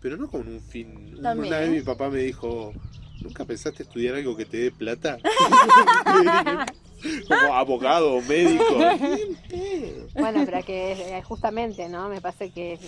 pero 0.00 0.16
no 0.16 0.28
con 0.30 0.46
un 0.48 0.60
fin. 0.62 1.16
También. 1.20 1.52
Una 1.52 1.60
vez 1.60 1.70
mi 1.70 1.80
papá 1.80 2.08
me 2.08 2.20
dijo, 2.20 2.72
¿nunca 3.20 3.44
pensaste 3.44 3.82
estudiar 3.82 4.14
algo 4.14 4.36
que 4.36 4.44
te 4.46 4.56
dé 4.58 4.70
plata? 4.70 5.18
Como 7.28 7.54
abogado, 7.54 8.20
médico. 8.22 8.64
Bueno, 10.14 10.42
pero 10.44 10.62
que 10.64 10.92
eh, 10.92 11.22
justamente, 11.22 11.88
¿no? 11.88 12.08
Me 12.08 12.20
parece 12.20 12.50
que 12.50 12.78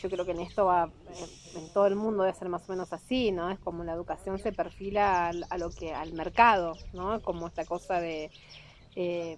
yo 0.00 0.10
creo 0.10 0.24
que 0.24 0.32
en 0.32 0.40
esto 0.40 0.66
va, 0.66 0.90
eh, 1.10 1.58
en 1.58 1.72
todo 1.72 1.86
el 1.86 1.96
mundo 1.96 2.22
debe 2.24 2.36
ser 2.36 2.48
más 2.48 2.68
o 2.68 2.72
menos 2.72 2.92
así, 2.92 3.32
¿no? 3.32 3.50
Es 3.50 3.58
como 3.58 3.84
la 3.84 3.92
educación 3.92 4.38
se 4.38 4.52
perfila 4.52 5.28
al, 5.28 5.44
a 5.48 5.58
lo 5.58 5.70
que, 5.70 5.92
al 5.92 6.12
mercado, 6.12 6.76
¿no? 6.92 7.20
Como 7.22 7.46
esta 7.46 7.64
cosa 7.64 8.00
de 8.00 8.30
eh, 8.96 9.36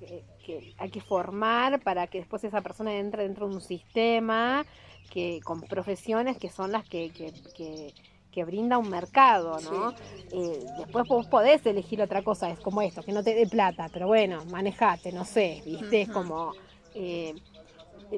que, 0.00 0.24
que 0.44 0.74
hay 0.78 0.90
que 0.90 1.00
formar 1.00 1.80
para 1.80 2.06
que 2.06 2.18
después 2.18 2.42
esa 2.44 2.60
persona 2.60 2.94
entre 2.96 3.24
dentro 3.24 3.48
de 3.48 3.54
un 3.54 3.60
sistema 3.60 4.64
que 5.10 5.40
con 5.44 5.60
profesiones 5.62 6.38
que 6.38 6.50
son 6.50 6.72
las 6.72 6.88
que, 6.88 7.10
que, 7.10 7.94
que- 8.36 8.44
brinda 8.44 8.76
un 8.78 8.90
mercado, 8.90 9.58
¿no? 9.62 9.92
Eh, 10.32 10.60
después 10.78 11.08
vos 11.08 11.26
podés 11.26 11.64
elegir 11.66 12.00
otra 12.02 12.22
cosa, 12.22 12.50
es 12.50 12.58
como 12.60 12.82
esto, 12.82 13.02
que 13.02 13.12
no 13.12 13.22
te 13.24 13.34
dé 13.34 13.46
plata, 13.46 13.88
pero 13.92 14.06
bueno, 14.06 14.44
manejate, 14.44 15.10
no 15.10 15.24
sé, 15.24 15.62
¿viste? 15.64 16.02
Es 16.02 16.08
como... 16.10 16.52
eh, 16.94 17.34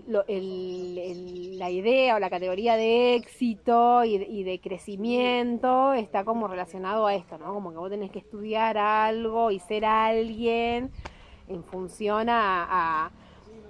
lo- 0.06 0.24
el- 0.28 0.98
el- 0.98 1.58
la 1.58 1.70
idea 1.70 2.16
o 2.16 2.18
la 2.18 2.28
categoría 2.28 2.76
de 2.76 3.14
éxito 3.14 4.04
y 4.04 4.18
de, 4.18 4.26
y 4.26 4.42
de 4.42 4.60
crecimiento 4.60 5.94
está 5.94 6.24
como 6.24 6.46
relacionado 6.46 7.06
a 7.06 7.14
esto, 7.14 7.38
¿no? 7.38 7.54
Como 7.54 7.70
que 7.70 7.78
vos 7.78 7.88
tenés 7.90 8.10
que 8.10 8.18
estudiar 8.18 8.76
algo 8.76 9.50
y 9.50 9.58
ser 9.60 9.84
alguien 9.86 10.90
en 11.48 11.64
función 11.64 12.28
a, 12.28 12.66
a 13.06 13.10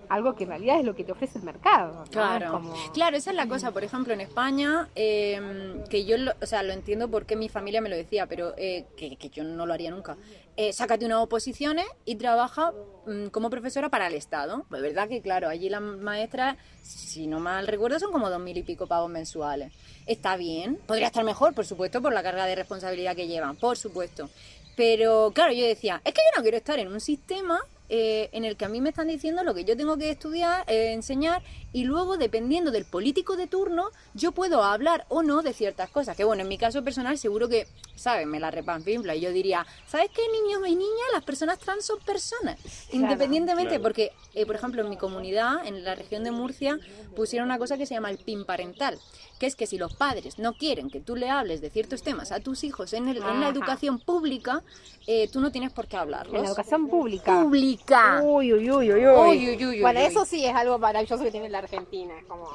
algo 0.08 0.34
que 0.34 0.44
en 0.44 0.50
realidad 0.50 0.78
es 0.80 0.84
lo 0.84 0.94
que 0.94 1.04
te 1.04 1.12
ofrece 1.12 1.38
el 1.38 1.44
mercado. 1.44 1.94
¿no? 1.94 2.04
Claro, 2.10 2.44
Es 2.46 2.50
como- 2.50 2.74
claro, 2.92 3.16
esa 3.16 3.30
es 3.30 3.36
la 3.36 3.46
cosa. 3.48 3.70
Por 3.72 3.84
ejemplo, 3.84 4.12
en 4.14 4.20
España, 4.20 4.88
eh, 4.94 5.82
que 5.90 6.04
yo, 6.04 6.16
lo, 6.18 6.32
o 6.40 6.46
sea, 6.46 6.62
lo 6.62 6.72
entiendo 6.72 7.08
porque 7.08 7.36
mi 7.36 7.48
familia 7.48 7.80
me 7.80 7.88
lo 7.88 7.96
decía, 7.96 8.26
pero 8.26 8.54
eh, 8.56 8.86
que, 8.96 9.16
que 9.16 9.28
yo 9.28 9.44
no 9.44 9.66
lo 9.66 9.74
haría 9.74 9.90
nunca. 9.90 10.16
Eh, 10.56 10.72
sácate 10.72 11.06
unas 11.06 11.18
oposiciones 11.22 11.86
y 12.04 12.16
trabaja 12.16 12.72
mm, 13.06 13.26
como 13.28 13.48
profesora 13.50 13.88
para 13.90 14.08
el 14.08 14.14
Estado. 14.14 14.64
Es 14.72 14.82
verdad 14.82 15.08
que, 15.08 15.22
claro, 15.22 15.48
allí 15.48 15.68
las 15.68 15.80
maestras, 15.80 16.56
si 16.82 17.26
no 17.26 17.38
mal 17.38 17.66
recuerdo, 17.68 18.00
son 18.00 18.10
como 18.10 18.28
dos 18.28 18.40
mil 18.40 18.56
y 18.56 18.62
pico 18.64 18.86
pagos 18.88 19.08
mensuales. 19.10 19.72
Está 20.06 20.36
bien, 20.36 20.76
podría 20.86 21.06
estar 21.06 21.22
mejor, 21.24 21.54
por 21.54 21.64
supuesto, 21.66 22.02
por 22.02 22.12
la 22.12 22.22
carga 22.22 22.46
de 22.46 22.54
responsabilidad 22.56 23.14
que 23.14 23.28
llevan, 23.28 23.56
por 23.56 23.76
supuesto. 23.76 24.28
Pero 24.74 25.32
claro, 25.34 25.52
yo 25.52 25.64
decía, 25.66 26.00
es 26.04 26.12
que 26.14 26.20
yo 26.20 26.36
no 26.36 26.42
quiero 26.42 26.56
estar 26.56 26.78
en 26.78 26.88
un 26.88 27.00
sistema 27.00 27.60
eh, 27.88 28.28
en 28.32 28.44
el 28.44 28.56
que 28.56 28.64
a 28.64 28.68
mí 28.68 28.80
me 28.80 28.90
están 28.90 29.08
diciendo 29.08 29.42
lo 29.44 29.54
que 29.54 29.64
yo 29.64 29.76
tengo 29.76 29.96
que 29.96 30.10
estudiar, 30.10 30.64
eh, 30.68 30.92
enseñar, 30.92 31.42
y 31.72 31.84
luego, 31.84 32.16
dependiendo 32.16 32.70
del 32.70 32.84
político 32.84 33.36
de 33.36 33.46
turno, 33.46 33.90
yo 34.14 34.32
puedo 34.32 34.62
hablar 34.62 35.06
o 35.08 35.22
no 35.22 35.42
de 35.42 35.52
ciertas 35.52 35.90
cosas. 35.90 36.16
Que 36.16 36.24
bueno, 36.24 36.42
en 36.42 36.48
mi 36.48 36.58
caso 36.58 36.82
personal, 36.84 37.18
seguro 37.18 37.48
que, 37.48 37.66
¿sabes? 37.98 38.26
Me 38.26 38.40
la 38.40 38.50
repanfifla 38.50 39.14
y 39.14 39.20
yo 39.20 39.32
diría, 39.32 39.66
¿sabes 39.86 40.10
qué, 40.14 40.22
niños 40.30 40.62
y 40.66 40.74
niñas? 40.76 41.08
Las 41.12 41.24
personas 41.24 41.58
trans 41.58 41.84
son 41.84 41.98
personas. 42.00 42.58
Independientemente, 42.92 43.70
Claro. 43.70 43.82
porque, 43.82 44.12
eh, 44.34 44.46
por 44.46 44.54
ejemplo, 44.56 44.82
en 44.82 44.88
mi 44.88 44.96
comunidad, 44.96 45.66
en 45.66 45.84
la 45.84 45.94
región 45.94 46.24
de 46.24 46.30
Murcia, 46.30 46.78
pusieron 47.16 47.46
una 47.48 47.58
cosa 47.58 47.76
que 47.76 47.86
se 47.86 47.94
llama 47.94 48.10
el 48.10 48.18
PIN 48.18 48.44
parental, 48.44 48.98
que 49.38 49.46
es 49.46 49.56
que 49.56 49.66
si 49.66 49.78
los 49.78 49.94
padres 49.94 50.38
no 50.38 50.54
quieren 50.54 50.90
que 50.90 51.00
tú 51.00 51.16
le 51.16 51.30
hables 51.30 51.60
de 51.60 51.70
ciertos 51.70 52.02
temas 52.02 52.32
a 52.32 52.40
tus 52.40 52.64
hijos 52.64 52.92
en, 52.92 53.08
el- 53.08 53.18
en 53.18 53.40
la 53.40 53.48
educación 53.48 53.98
pública, 53.98 54.62
eh, 55.06 55.28
tú 55.32 55.40
no 55.40 55.50
tienes 55.52 55.72
por 55.72 55.86
qué 55.86 55.96
hablarlos. 55.96 56.34
En 56.34 56.42
la 56.42 56.48
educación 56.48 56.88
pública. 56.88 57.42
Pública. 57.42 58.20
Uy, 58.22 58.52
uy, 58.52 58.70
uy, 58.70 58.92
uy, 58.92 59.06
uy. 59.06 59.28
Uy, 59.28 59.50
uy, 59.56 59.66
uy, 59.66 59.80
bueno, 59.80 60.00
uy. 60.00 60.06
eso 60.06 60.24
sí 60.24 60.44
es 60.44 60.54
algo 60.54 60.78
maravilloso 60.78 61.22
que 61.24 61.30
tiene 61.30 61.48
la 61.48 61.58
Argentina. 61.58 62.18
Es 62.18 62.24
como. 62.26 62.48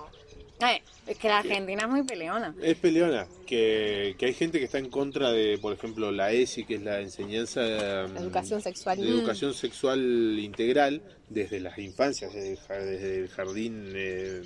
Es 1.05 1.17
que 1.17 1.27
la 1.27 1.39
Argentina 1.39 1.83
es 1.83 1.89
muy 1.89 2.03
peleona. 2.03 2.55
Es 2.61 2.77
peleona, 2.77 3.27
que, 3.45 4.15
que 4.17 4.27
hay 4.27 4.33
gente 4.33 4.59
que 4.59 4.65
está 4.65 4.77
en 4.77 4.89
contra 4.89 5.31
de, 5.31 5.57
por 5.57 5.73
ejemplo, 5.73 6.09
la 6.11 6.31
ESI, 6.31 6.63
que 6.63 6.75
es 6.75 6.81
la 6.81 7.01
enseñanza 7.01 7.59
mm, 7.61 8.13
La 8.13 8.19
educación 8.21 8.61
sexual. 8.61 8.97
de 9.01 9.09
educación 9.09 9.53
sexual 9.53 9.99
integral 10.39 11.01
desde 11.29 11.59
las 11.59 11.77
infancias, 11.79 12.33
desde 12.33 12.51
el 12.53 12.57
ja- 12.59 12.75
desde 12.77 13.17
el 13.19 13.27
jardín, 13.29 13.91
eh, 13.93 14.41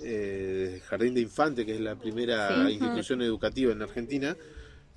eh, 0.00 0.80
jardín 0.86 1.14
de 1.14 1.20
infante, 1.22 1.64
que 1.66 1.74
es 1.74 1.80
la 1.80 1.96
primera 1.96 2.66
Sí. 2.66 2.74
institución 2.74 3.22
educativa 3.22 3.72
en 3.72 3.82
Argentina. 3.82 4.36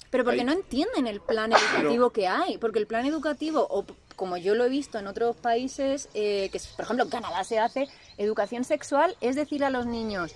Pero 0.09 0.23
porque 0.23 0.39
Hay- 0.39 0.45
no 0.45 0.51
entienden 0.53 1.07
el 1.07 1.21
plan 1.21 1.51
educativo 1.53 2.09
que 2.09 2.27
hay. 2.27 2.57
Porque 2.57 2.79
el 2.79 2.87
plan 2.87 3.05
educativo, 3.05 3.65
o 3.69 3.85
como 4.15 4.37
yo 4.37 4.55
lo 4.55 4.65
he 4.65 4.69
visto 4.69 4.97
en 4.99 5.07
otros 5.07 5.35
países, 5.37 6.09
eh, 6.13 6.49
que 6.51 6.59
por 6.75 6.85
ejemplo 6.85 7.05
en 7.05 7.09
Canadá 7.11 7.43
se 7.43 7.59
hace, 7.59 7.87
educación 8.17 8.63
sexual 8.65 9.15
es 9.21 9.35
decir 9.35 9.63
a 9.63 9.69
los 9.69 9.85
niños, 9.85 10.33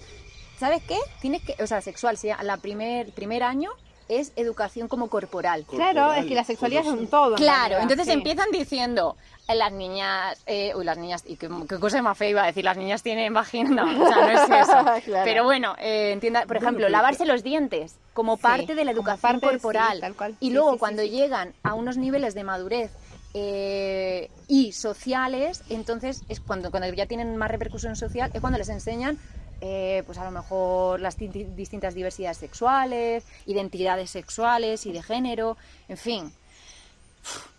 ¿sabes 0.57 0.81
qué? 0.87 0.97
Tienes 1.21 1.41
que, 1.43 1.61
o 1.61 1.67
sea, 1.67 1.81
sexual, 1.81 2.17
sí, 2.17 2.29
la 2.43 2.57
primer, 2.57 3.11
primer 3.11 3.43
año 3.43 3.71
es 4.09 4.31
educación 4.35 4.87
como 4.87 5.07
corporal. 5.09 5.65
Claro, 5.67 6.13
es 6.13 6.25
que 6.25 6.35
la 6.35 6.43
sexualidad 6.43 6.81
es 6.83 6.87
un 6.89 7.07
todo. 7.07 7.35
Claro, 7.35 7.77
entonces 7.79 8.05
sí. 8.07 8.11
empiezan 8.13 8.47
diciendo 8.51 9.15
eh, 9.47 9.55
las 9.55 9.71
niñas, 9.71 10.41
eh, 10.45 10.73
uy, 10.75 10.83
las 10.85 10.97
niñas, 10.97 11.23
y 11.27 11.35
qué, 11.37 11.49
qué 11.67 11.79
cosa 11.79 12.01
más 12.01 12.17
fea 12.17 12.29
iba 12.29 12.43
a 12.43 12.47
decir, 12.47 12.63
las 12.63 12.77
niñas 12.77 13.01
tienen 13.03 13.33
vagina, 13.33 13.69
no, 13.85 14.03
o 14.03 14.07
sea, 14.07 14.17
no 14.25 14.29
es 14.29 14.67
eso. 14.67 14.85
Claro. 15.05 15.25
Pero 15.25 15.43
bueno, 15.43 15.75
eh, 15.79 16.11
entienda, 16.11 16.45
por 16.45 16.57
ejemplo, 16.57 16.87
lavarse 16.89 17.25
los 17.25 17.43
dientes 17.43 17.95
como 18.13 18.35
Sí, 18.37 18.41
parte 18.43 18.75
de 18.75 18.85
la 18.85 18.91
educación 18.91 19.19
parte 19.39 19.45
de- 19.47 19.53
sí, 19.53 19.59
corporal. 19.59 19.99
tal 20.01 20.15
cual. 20.15 20.35
Y 20.39 20.47
Sí, 20.47 20.53
luego 20.53 20.77
cuando 20.77 21.01
sí. 21.01 21.09
llegan 21.09 21.53
a 21.63 21.73
unos 21.73 21.97
niveles 21.97 22.33
de 22.35 22.43
madurez 22.43 22.91
eh, 23.33 24.29
y 24.47 24.71
sociales, 24.73 25.63
entonces 25.69 26.23
es 26.29 26.39
cuando, 26.39 26.69
cuando 26.71 26.87
ya 26.93 27.05
tienen 27.07 27.35
más 27.37 27.49
repercusión 27.49 27.95
social, 27.95 28.29
es 28.33 28.39
cuando 28.41 28.59
les 28.59 28.69
enseñan 28.69 29.17
eh, 29.65 30.03
pues 30.05 30.17
a 30.17 30.25
lo 30.25 30.31
mejor 30.31 30.99
las 30.99 31.17
di- 31.17 31.27
distintas 31.27 31.95
diversidades 31.95 32.37
sexuales, 32.37 33.23
identidades 33.45 34.09
sexuales 34.09 34.85
y 34.85 34.91
de 34.91 35.01
género, 35.01 35.55
en 35.87 35.97
fin. 35.97 36.33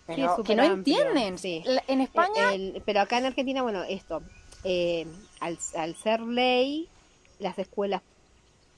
Pero 0.06 0.42
que 0.44 0.54
no 0.54 0.64
amplio, 0.64 0.98
entienden. 1.00 1.38
sí. 1.38 1.64
En 1.88 2.02
España 2.02 2.52
El- 2.52 2.82
pero 2.84 3.00
acá 3.00 3.16
en 3.18 3.24
Argentina, 3.24 3.62
bueno, 3.62 3.82
esto, 3.84 4.22
eh, 4.64 5.06
al, 5.40 5.58
al 5.76 5.96
ser 5.96 6.20
ley, 6.20 6.88
las 7.38 7.58
escuelas 7.58 8.02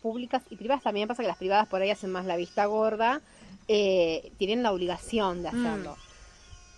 públicas 0.02 0.42
y 0.50 0.56
privadas, 0.56 0.84
también 0.84 1.08
pasa 1.08 1.22
que 1.22 1.28
las 1.28 1.36
privadas 1.36 1.66
por 1.66 1.82
ahí 1.82 1.90
hacen 1.90 2.12
más 2.12 2.26
la 2.26 2.36
vista 2.36 2.66
gorda, 2.66 3.20
eh, 3.66 4.30
tienen 4.38 4.62
la 4.62 4.70
obligación 4.70 5.42
de 5.42 5.50
Mm. 5.50 5.64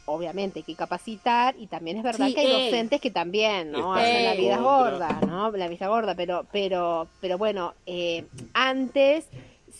Obviamente 0.08 0.60
hay 0.60 0.62
que 0.64 0.74
capacitar 0.74 1.54
y 1.58 1.66
también 1.66 1.96
es 1.98 2.02
verdad 2.02 2.26
Sí, 2.28 2.34
que 2.34 2.40
hay 2.40 2.46
ey. 2.46 2.64
docentes 2.66 3.00
que 3.00 3.10
también 3.10 3.70
no 3.70 3.94
hacen 3.94 4.24
la 4.24 4.34
vida 4.34 4.58
gorda, 4.58 5.20
¿no? 5.26 5.50
La 5.52 5.68
vista 5.68 5.88
gorda, 5.88 6.14
pero 6.14 6.46
pero 6.52 7.08
pero 7.20 7.38
bueno, 7.38 7.74
eh, 7.86 8.26
antes 8.54 9.28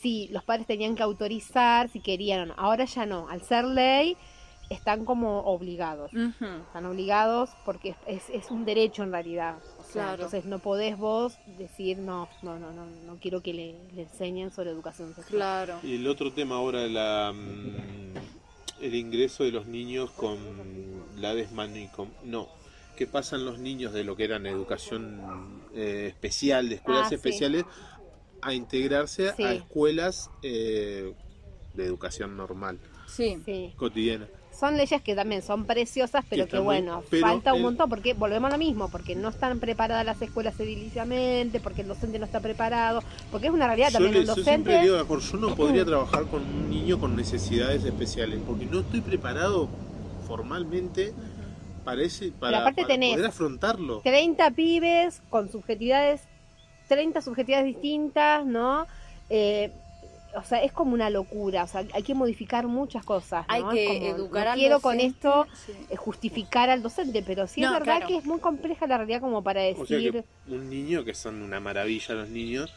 sí 0.00 0.28
los 0.30 0.44
padres 0.44 0.66
tenían 0.66 0.94
que 0.94 1.02
autorizar 1.02 1.88
si 1.88 2.00
querían 2.00 2.40
o 2.42 2.46
no. 2.46 2.54
Ahora 2.56 2.84
ya 2.84 3.06
no, 3.06 3.28
al 3.28 3.42
ser 3.42 3.64
ley 3.64 4.16
están 4.70 5.06
como 5.06 5.40
obligados. 5.40 6.12
Están 6.12 6.84
obligados 6.84 7.48
porque 7.64 7.94
es, 8.06 8.28
es 8.28 8.50
un 8.50 8.66
derecho 8.66 9.02
en 9.02 9.12
realidad. 9.12 9.56
O 9.78 9.82
sea, 9.82 9.92
Claro. 10.04 10.14
Entonces 10.24 10.44
no 10.44 10.58
podés 10.58 10.98
vos 10.98 11.38
decir, 11.56 11.96
no, 11.96 12.28
no, 12.42 12.58
no, 12.58 12.70
no, 12.72 12.84
no 13.06 13.16
quiero 13.18 13.40
que 13.42 13.54
le, 13.54 13.74
le 13.94 14.02
enseñen 14.02 14.50
sobre 14.52 14.68
educación 14.70 15.14
sexual. 15.14 15.38
Claro. 15.38 15.78
Y 15.82 15.94
el 15.94 16.06
otro 16.06 16.30
tema 16.34 16.56
ahora, 16.56 16.86
la, 16.86 17.32
mm, 17.34 18.14
el 18.80 18.94
ingreso 18.94 19.44
de 19.44 19.52
los 19.52 19.66
niños 19.66 20.10
con 20.12 20.38
la 21.16 21.34
desmanicom... 21.34 22.08
No, 22.24 22.48
¿qué 22.96 23.06
pasan 23.06 23.44
los 23.44 23.58
niños 23.58 23.92
de 23.92 24.04
lo 24.04 24.16
que 24.16 24.24
eran 24.24 24.46
educación 24.46 25.20
eh, 25.74 26.06
especial, 26.08 26.68
de 26.68 26.76
escuelas 26.76 27.06
Ah, 27.06 27.08
sí. 27.10 27.14
especiales, 27.16 27.64
a 28.42 28.54
integrarse 28.54 29.32
Sí. 29.36 29.42
a 29.42 29.52
escuelas 29.52 30.30
eh, 30.42 31.12
de 31.74 31.84
educación 31.84 32.36
normal, 32.36 32.78
Sí. 33.06 33.36
Sí. 33.44 33.72
cotidiana? 33.76 34.28
Son 34.58 34.76
leyes 34.76 35.00
que 35.02 35.14
también 35.14 35.42
son 35.42 35.66
preciosas, 35.66 36.24
pero 36.28 36.48
que 36.48 36.56
muy- 36.56 36.64
bueno, 36.64 37.04
pero 37.10 37.26
falta 37.26 37.52
un 37.52 37.58
el- 37.58 37.64
montón, 37.64 37.88
porque 37.88 38.14
volvemos 38.14 38.48
a 38.48 38.52
lo 38.54 38.58
mismo, 38.58 38.88
porque 38.88 39.14
no 39.14 39.28
están 39.28 39.60
preparadas 39.60 40.04
las 40.04 40.20
escuelas 40.20 40.58
ediliciamente, 40.58 41.60
porque 41.60 41.82
el 41.82 41.88
docente 41.88 42.18
no 42.18 42.24
está 42.24 42.40
preparado, 42.40 43.02
porque 43.30 43.46
es 43.46 43.52
una 43.52 43.66
realidad 43.68 43.88
Yo, 43.90 43.92
también 43.94 44.14
le- 44.14 44.20
el 44.20 44.26
yo 44.26 44.34
docente. 44.34 44.50
siempre 44.50 44.80
digo, 44.82 44.98
"Acor, 44.98 45.20
yo 45.20 45.38
no 45.38 45.54
podría 45.54 45.84
trabajar 45.86 46.24
con 46.26 46.42
un 46.42 46.70
niño 46.70 46.98
con 46.98 47.14
necesidades 47.14 47.84
especiales, 47.84 48.40
porque 48.44 48.66
no 48.66 48.80
estoy 48.80 49.00
preparado 49.00 49.68
formalmente 50.26 51.12
para, 51.84 52.02
ese, 52.02 52.32
para, 52.32 52.58
aparte 52.58 52.82
para 52.82 52.94
tenés 52.94 53.12
poder 53.14 53.26
afrontarlo. 53.26 54.00
30 54.02 54.50
pibes 54.50 55.22
con 55.30 55.50
subjetividades, 55.50 56.22
30 56.88 57.20
subjetividades 57.22 57.66
distintas, 57.66 58.44
¿no? 58.44 58.86
Eh, 59.30 59.70
o 60.36 60.42
sea, 60.42 60.62
es 60.62 60.72
como 60.72 60.92
una 60.94 61.10
locura, 61.10 61.64
o 61.64 61.66
sea, 61.66 61.84
hay 61.92 62.02
que 62.02 62.14
modificar 62.14 62.66
muchas 62.66 63.04
cosas, 63.04 63.46
¿no? 63.48 63.54
Hay 63.54 63.62
que 63.74 63.86
como, 63.86 64.06
educar 64.16 64.44
no 64.46 64.50
al 64.52 64.58
quiero 64.58 64.80
con 64.80 65.00
esto 65.00 65.46
sí. 65.66 65.72
eh, 65.90 65.96
justificar 65.96 66.70
al 66.70 66.82
docente, 66.82 67.22
pero 67.26 67.46
sí 67.46 67.60
No, 67.60 67.68
es 67.68 67.72
verdad 67.80 67.96
claro. 67.96 68.06
que 68.08 68.16
es 68.18 68.24
muy 68.24 68.38
compleja 68.40 68.86
la 68.86 68.98
realidad 68.98 69.20
como 69.20 69.42
para 69.42 69.60
O 69.62 69.86
sea 69.86 69.96
decir, 69.98 70.12
que 70.12 70.24
un 70.52 70.68
niño 70.70 71.04
que 71.04 71.14
son 71.14 71.42
una 71.42 71.60
maravilla 71.60 72.14
los 72.14 72.28
niños 72.28 72.72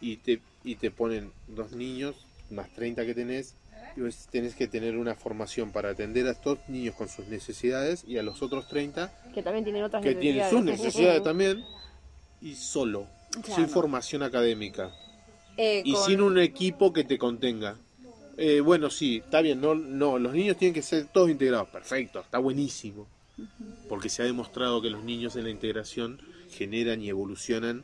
y 0.00 0.16
te, 0.16 0.40
y 0.64 0.74
te 0.76 0.90
ponen 0.90 1.32
dos 1.46 1.72
niños 1.72 2.16
más 2.50 2.68
30 2.70 3.06
que 3.06 3.14
tenés 3.14 3.54
y 3.96 4.00
vos 4.02 4.26
tenés 4.30 4.54
que 4.54 4.66
tener 4.68 4.96
una 4.98 5.14
formación 5.14 5.70
para 5.72 5.90
atender 5.90 6.26
a 6.26 6.32
estos 6.32 6.58
niños 6.68 6.94
con 6.96 7.08
sus 7.08 7.26
necesidades 7.28 8.04
y 8.06 8.18
a 8.18 8.22
los 8.22 8.42
otros 8.42 8.68
30 8.68 9.10
que 9.32 9.42
también 9.42 9.64
tienen 9.64 9.84
otras 9.84 10.02
que 10.02 10.14
tienen 10.14 10.38
necesidades. 10.42 10.50
sus 10.50 10.84
necesidades 10.84 11.22
también 11.22 11.64
y 12.42 12.54
solo, 12.56 13.06
Claro. 13.30 13.54
sin 13.54 13.68
formación 13.68 14.22
académica 14.22 14.90
Eh, 15.56 15.82
y 15.84 15.92
con- 15.92 16.04
sin 16.04 16.20
un 16.20 16.38
equipo 16.38 16.92
que 16.92 17.04
te 17.04 17.18
contenga. 17.18 17.76
Eh, 18.36 18.60
bueno, 18.60 18.90
sí, 18.90 19.18
está 19.24 19.40
bien, 19.40 19.60
no, 19.60 19.74
no, 19.74 20.18
los 20.18 20.34
niños 20.34 20.56
tienen 20.58 20.74
que 20.74 20.82
ser 20.82 21.06
todos 21.06 21.30
integrados, 21.30 21.68
perfecto, 21.68 22.20
está 22.20 22.38
buenísimo, 22.38 23.06
porque 23.88 24.10
se 24.10 24.22
ha 24.22 24.26
demostrado 24.26 24.82
que 24.82 24.90
los 24.90 25.02
niños 25.04 25.36
en 25.36 25.44
la 25.44 25.50
integración 25.50 26.20
generan 26.50 27.00
y 27.00 27.08
evolucionan. 27.08 27.82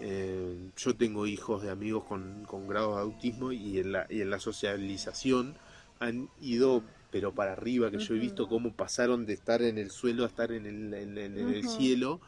Eh, 0.00 0.70
yo 0.76 0.96
tengo 0.96 1.26
hijos 1.28 1.62
de 1.62 1.70
amigos 1.70 2.02
con, 2.04 2.44
con 2.46 2.66
grados 2.66 2.96
de 2.96 3.02
autismo 3.02 3.52
y 3.52 3.78
en, 3.78 3.92
la, 3.92 4.06
y 4.10 4.20
en 4.20 4.30
la 4.30 4.40
socialización 4.40 5.54
han 6.00 6.28
ido, 6.42 6.82
pero 7.12 7.32
para 7.32 7.52
arriba, 7.52 7.92
que 7.92 7.98
yo 7.98 8.14
he 8.14 8.18
visto 8.18 8.48
cómo 8.48 8.72
pasaron 8.72 9.26
de 9.26 9.34
estar 9.34 9.62
en 9.62 9.78
el 9.78 9.92
suelo 9.92 10.24
a 10.24 10.26
estar 10.26 10.50
en 10.50 10.66
el, 10.66 10.92
en- 10.94 11.16
en- 11.18 11.38
en 11.38 11.48
el 11.50 11.68
cielo, 11.68 12.20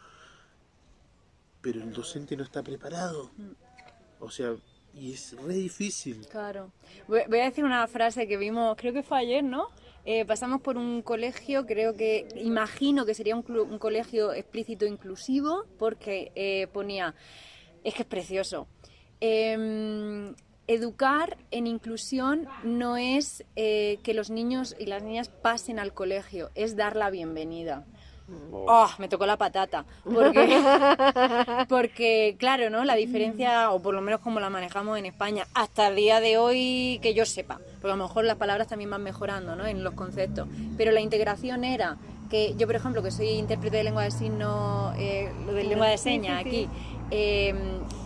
pero 1.61 1.82
el 1.82 1.93
docente 1.93 2.37
no 2.37 2.45
está 2.45 2.62
preparado. 2.62 3.30
O 4.20 4.30
sea, 4.30 4.55
y 4.97 5.12
es 5.12 5.36
re 5.40 5.55
difícil. 5.55 6.26
Claro. 6.28 6.72
Voy, 7.07 7.20
a 7.20 7.44
decir 7.44 7.64
una 7.64 7.86
frase 7.86 8.26
que 8.26 8.36
vimos, 8.36 8.76
creo 8.76 8.92
que 8.92 9.03
fue 9.03 9.18
ayer, 9.18 9.44
¿no? 9.44 9.68
eh, 10.05 10.24
pasamos 10.24 10.61
por 10.61 10.76
un 10.76 11.03
colegio, 11.03 11.66
creo 11.66 11.94
que, 11.94 12.26
imagino 12.36 13.05
que 13.05 13.14
sería 13.14 13.36
un, 13.36 13.44
un 13.49 13.78
colegio 13.78 14.32
explícito 14.32 14.86
inclusivo, 14.86 15.64
porque 15.78 16.32
eh, 16.34 16.68
ponía, 16.72 17.14
es 17.84 17.94
que 17.94 18.03
es 18.03 18.09
precioso, 18.09 18.68
Em, 19.20 20.34
educar 20.66 21.38
en 21.51 21.66
inclusión 21.66 22.47
no 22.64 22.97
es 22.97 23.44
eh, 23.55 23.99
que 24.03 24.12
los 24.12 24.30
niños 24.30 24.76
y 24.78 24.86
las 24.86 25.03
niñas 25.03 25.28
pasen 25.28 25.78
al 25.78 25.94
colegio, 25.94 26.51
es 26.55 26.76
dar 26.76 26.97
la 26.97 27.09
bienvenida. 27.09 27.86
Oh, 28.53 28.89
me 28.99 29.09
tocó 29.09 29.24
la 29.27 29.37
patata. 29.37 29.85
Porque, 30.03 30.59
porque, 31.68 32.37
claro, 32.39 32.70
¿no? 32.70 32.85
La 32.85 32.95
diferencia, 32.97 33.70
o 33.70 33.81
por 33.81 33.95
lo 33.95 34.01
menos 34.01 34.20
como 34.20 34.41
la 34.41 34.51
manejamos 34.51 34.99
en 34.99 35.07
España, 35.07 35.47
hasta 35.55 35.89
el 35.89 35.97
día 35.97 36.20
de 36.20 36.37
hoy, 36.39 36.99
que 37.03 37.14
yo 37.14 37.24
sepa, 37.24 37.61
porque 37.81 37.93
a 37.93 37.97
lo 37.97 38.03
mejor 38.03 38.24
las 38.24 38.37
palabras 38.37 38.66
también 38.68 38.91
van 38.91 39.03
mejorando, 39.03 39.55
¿no? 39.57 39.66
En 39.66 39.85
los 39.85 39.95
conceptos. 39.95 40.49
Pero 40.77 40.91
la 40.93 41.01
integración 41.01 41.64
era 41.64 41.97
que 42.31 42.55
yo, 42.57 42.66
por 42.66 42.74
ejemplo, 42.74 43.03
que 43.03 43.12
soy 43.12 43.29
intérprete 43.29 43.77
de 43.77 43.85
lengua 43.85 44.03
de 44.03 44.11
signo, 44.11 44.93
eh, 44.99 45.31
lo 45.47 45.53
de 45.53 45.62
lengua 45.64 45.87
de 45.89 45.97
señas 45.99 46.41
aquí, 46.41 46.68
eh, 47.12 47.55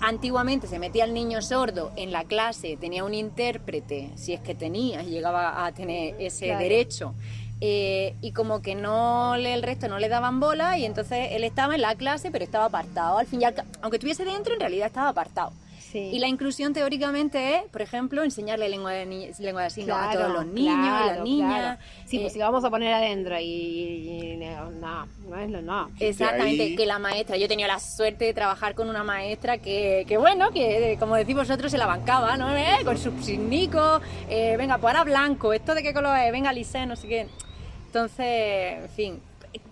antiguamente 0.02 0.66
se 0.66 0.78
metía 0.78 1.04
el 1.06 1.14
niño 1.14 1.40
sordo 1.40 1.90
en 1.96 2.12
la 2.12 2.24
clase, 2.24 2.76
tenía 2.78 3.02
un 3.04 3.14
intérprete, 3.14 4.10
si 4.16 4.34
es 4.34 4.40
que 4.40 4.54
tenía, 4.54 5.02
y 5.02 5.06
llegaba 5.06 5.64
a 5.64 5.72
tener 5.72 6.16
ese 6.18 6.46
Claro. 6.46 6.60
derecho. 6.60 7.14
Eh, 7.60 8.14
y 8.20 8.32
como 8.32 8.62
que 8.62 8.74
no 8.74 9.36
le, 9.36 9.52
el 9.54 9.62
resto 9.62 9.88
no 9.88 9.98
le 9.98 10.08
daban 10.08 10.40
bola 10.40 10.78
y 10.78 10.84
entonces 10.86 11.28
él 11.32 11.44
estaba 11.44 11.74
en 11.74 11.82
la 11.82 11.94
clase 11.94 12.30
pero 12.30 12.44
estaba 12.44 12.64
apartado 12.66 13.18
al 13.18 13.26
fin 13.26 13.42
y 13.42 13.44
al 13.44 13.54
aunque 13.82 13.96
estuviese 13.98 14.24
dentro 14.24 14.54
en 14.54 14.60
realidad 14.60 14.86
estaba 14.86 15.08
apartado 15.10 15.52
Sí. 15.90 15.98
y 16.12 16.20
la 16.20 16.28
inclusión 16.28 16.72
teóricamente 16.72 17.56
es 17.56 17.62
por 17.64 17.82
ejemplo 17.82 18.22
enseñarle 18.22 18.68
lengua 18.68 18.92
de, 18.92 19.06
ni- 19.06 19.30
lengua 19.40 19.64
de 19.64 19.70
signos 19.70 19.96
a 19.98 20.12
Claro, 20.12 20.20
todos 20.20 20.32
los 20.44 20.46
niños 20.54 20.72
y 20.76 20.88
las 20.88 21.04
claro, 21.06 21.24
niñas 21.24 21.58
claro. 21.60 21.80
Sí, 22.06 22.18
pues 22.20 22.30
Eh, 22.30 22.34
si 22.34 22.38
vamos 22.38 22.64
a 22.64 22.70
poner 22.70 22.94
adentro 22.94 23.36
y, 23.40 23.42
y- 23.44 24.32
y- 24.34 24.36
no, 24.36 25.06
no 25.28 25.36
es 25.36 25.50
lo 25.50 25.60
no. 25.62 25.90
Exactamente, 25.98 26.62
ahí- 26.62 26.76
que 26.76 26.86
la 26.86 27.00
maestra, 27.00 27.36
yo 27.38 27.46
he 27.46 27.48
tenido 27.48 27.66
la 27.66 27.80
suerte 27.80 28.24
de 28.24 28.32
trabajar 28.34 28.76
con 28.76 28.88
una 28.88 29.02
maestra 29.02 29.58
que, 29.58 30.04
que 30.06 30.16
bueno, 30.16 30.50
que 30.52 30.92
eh, 30.92 30.96
como 30.96 31.16
decís 31.16 31.34
vosotros 31.34 31.72
se 31.72 31.78
la 31.78 31.86
bancaba, 31.86 32.36
¿no? 32.36 32.56
Eh, 32.56 32.76
Con 32.84 32.96
sus 32.96 33.24
signicos, 33.24 34.00
eh, 34.28 34.54
venga, 34.56 34.78
pues 34.78 34.94
ahora 34.94 35.02
blanco, 35.02 35.52
¿esto 35.52 35.74
de 35.74 35.82
qué 35.82 35.92
color 35.92 36.16
es? 36.18 36.30
Venga, 36.30 36.52
lisé, 36.52 36.86
no 36.86 36.94
sé 36.94 37.08
qué. 37.08 37.26
Entonces, 37.90 38.84
en 38.84 38.88
fin, 38.90 39.20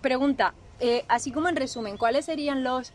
pregunta, 0.01 0.53
eh, 0.81 1.05
así 1.07 1.31
como 1.31 1.47
en 1.47 1.55
resumen, 1.55 1.95
¿cuáles 1.95 2.25
serían 2.25 2.65
los 2.65 2.91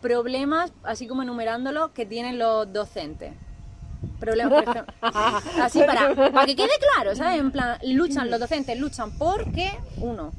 problemas, 0.00 0.72
así 0.84 1.08
como 1.08 1.24
enumerándolos, 1.24 1.90
que 1.90 2.06
tienen 2.06 2.38
los 2.38 2.72
docentes? 2.72 3.32
Problemas, 4.20 4.52
por 4.52 4.62
ejemplo. 4.62 4.94
Así 5.60 5.80
para, 5.80 6.14
para 6.14 6.46
que 6.46 6.54
quede 6.54 6.70
claro, 6.94 7.16
¿sabes? 7.16 7.40
En 7.40 7.50
plan, 7.50 7.78
luchan, 7.84 8.30
los 8.30 8.38
docentes 8.38 8.78
luchan 8.78 9.10
porque, 9.18 9.72
uno, 9.96 10.32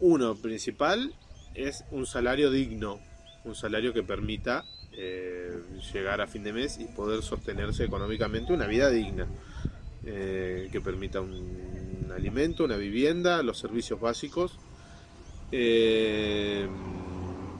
Uno 0.00 0.34
principal 0.36 1.12
es 1.54 1.84
un 1.90 2.06
salario 2.06 2.50
digno, 2.50 3.00
un 3.44 3.54
salario 3.54 3.92
que 3.92 4.02
permita 4.02 4.64
eh, 4.92 5.60
llegar 5.92 6.22
a 6.22 6.26
fin 6.26 6.42
de 6.42 6.54
mes 6.54 6.78
y 6.78 6.86
poder 6.86 7.22
sostenerse 7.22 7.84
económicamente 7.84 8.52
una 8.54 8.66
vida 8.66 8.88
digna, 8.88 9.26
eh, 10.06 10.70
que 10.72 10.80
permita 10.80 11.20
un, 11.20 11.79
alimento, 12.12 12.64
una 12.64 12.76
vivienda, 12.76 13.42
los 13.42 13.58
servicios 13.58 14.00
básicos. 14.00 14.58
Eh, 15.52 16.66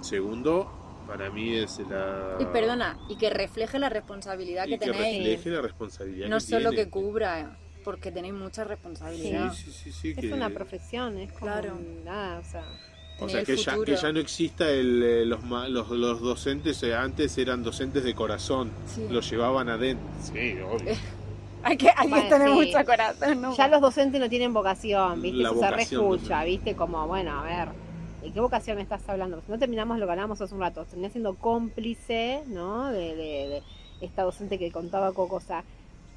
segundo, 0.01 0.71
para 1.07 1.31
mí 1.31 1.55
es 1.57 1.79
la... 1.91 2.37
Y 2.39 2.45
perdona, 2.47 2.99
y 3.09 3.17
que 3.17 3.31
refleje 3.31 3.79
la 3.79 3.89
responsabilidad 3.89 4.67
y 4.67 4.71
que 4.71 4.79
que 4.79 4.93
tenéis. 4.93 5.19
refleje 5.19 5.51
la 5.51 5.63
responsabilidad 5.63 6.29
No 6.29 6.37
que 6.37 6.41
solo 6.43 6.71
tiene. 6.71 6.85
que 6.85 6.91
cubra, 6.91 7.57
porque 7.85 8.13
tenéis 8.13 8.35
mucha 8.35 8.65
responsabilidad. 8.65 9.53
Sí, 9.53 9.65
sí, 9.65 9.73
sí, 9.73 9.93
sí, 9.93 10.09
Es 10.11 10.17
que- 10.19 10.33
una 10.33 10.51
profesión, 10.51 11.19
es 11.19 11.33
como 11.33 11.47
Claro. 11.53 11.79
nada, 12.05 12.39
o 12.39 12.45
sea. 12.45 12.65
O 13.23 13.27
que 13.27 13.55
ya, 13.57 13.77
que 13.85 13.97
ya 13.97 14.13
no 14.13 14.19
exista 14.21 14.71
el, 14.71 15.03
eh, 15.03 15.27
los, 15.27 15.43
ma- 15.45 15.69
los, 15.69 15.91
los 15.91 16.23
docentes, 16.23 16.83
eh, 16.85 16.95
antes 16.95 17.37
eran 17.37 17.63
docentes 17.63 18.03
de 18.03 18.15
corazón, 18.15 18.71
Sí. 18.87 19.07
los 19.11 19.31
llevaban 19.31 19.69
adentro. 19.69 20.07
Sí, 20.33 20.57
obvio. 20.61 20.95
Hay 21.63 21.77
que, 21.77 21.89
hay 21.97 22.09
que 22.09 22.09
Bueno, 22.11 22.29
tener 22.29 22.49
sí. 22.49 22.55
mucho 22.55 22.85
corazón, 22.87 23.41
¿no? 23.43 23.55
Ya 23.57 23.69
los 23.69 23.81
docentes 23.81 24.21
no 24.21 24.29
tienen 24.29 24.53
vocación, 24.55 25.21
¿viste? 25.21 25.45
Se 25.59 25.71
reescucha, 25.71 26.39
no- 26.41 26.45
¿viste? 26.47 26.75
Como, 26.75 27.07
bueno, 27.07 27.39
a 27.41 27.43
ver, 27.43 27.69
¿de 28.21 28.33
qué 28.33 28.41
vocación 28.41 28.77
me 28.77 28.83
estás 28.83 29.07
hablando? 29.09 29.41
Si 29.43 29.51
no 29.53 29.59
terminamos 29.59 29.99
lo 29.99 30.07
que 30.07 30.13
hablamos 30.13 30.41
hace 30.41 30.55
un 30.55 30.61
rato, 30.61 30.85
terminé 30.87 31.11
siendo 31.11 31.37
cómplice, 31.37 32.45
¿no? 32.47 32.91
De, 32.91 33.15
de- 33.15 33.63
de 34.01 34.07
esta 34.07 34.23
docente 34.23 34.59
que 34.59 34.71
contaba 34.73 35.13
Coco, 35.13 35.37
o 35.37 35.41
sea, 35.41 35.65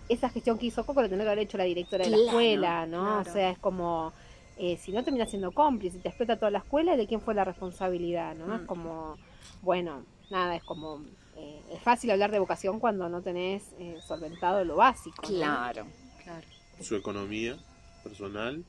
esa 0.07 0.29
gestión 0.29 0.57
que 0.57 0.67
hizo 0.67 0.85
Coco 0.85 1.01
la 1.01 1.09
tendría 1.09 1.25
que 1.27 1.31
haber 1.33 1.43
hecho 1.45 1.57
la 1.57 1.63
directora 1.65 2.05
de 2.05 2.11
la 2.11 2.17
escuela, 2.17 2.85
¿no? 2.85 3.01
claro. 3.03 3.21
O 3.21 3.25
sea, 3.25 3.49
es 3.49 3.59
como, 3.59 4.13
eh, 4.55 4.77
si 4.77 4.91
no 4.93 5.03
terminas 5.03 5.29
siendo 5.29 5.51
cómplice 5.53 5.97
y 5.97 6.01
te 6.01 6.09
explota 6.09 6.37
toda 6.37 6.51
la 6.51 6.59
escuela, 6.59 6.95
¿de 6.95 7.07
quién 7.07 7.21
fue 7.21 7.33
la 7.35 7.43
responsabilidad, 7.45 8.35
no? 8.35 8.53
Es 8.55 8.61
Mm. 8.61 8.65
como, 8.65 9.17
bueno, 9.61 10.05
nada, 10.29 10.55
es 10.55 10.63
como, 10.63 11.01
eh, 11.37 11.61
es 11.71 11.81
fácil 11.81 12.11
hablar 12.11 12.31
de 12.31 12.39
vocación 12.39 12.79
cuando 12.79 13.09
no 13.09 13.21
tenés 13.21 13.63
eh, 13.79 13.99
solventado 14.05 14.63
lo 14.63 14.75
básico, 14.75 15.21
¿no? 15.23 15.29
Claro, 15.29 15.87
claro. 16.23 16.47
Su 16.81 16.95
economía 16.95 17.57
personal, 18.03 18.63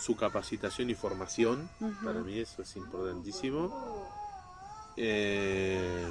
su 0.00 0.16
capacitación 0.16 0.90
y 0.90 0.94
formación, 0.94 1.68
para 2.04 2.20
mí 2.20 2.38
eso 2.38 2.62
es 2.62 2.76
importantísimo. 2.76 3.72
Eh, 4.96 6.06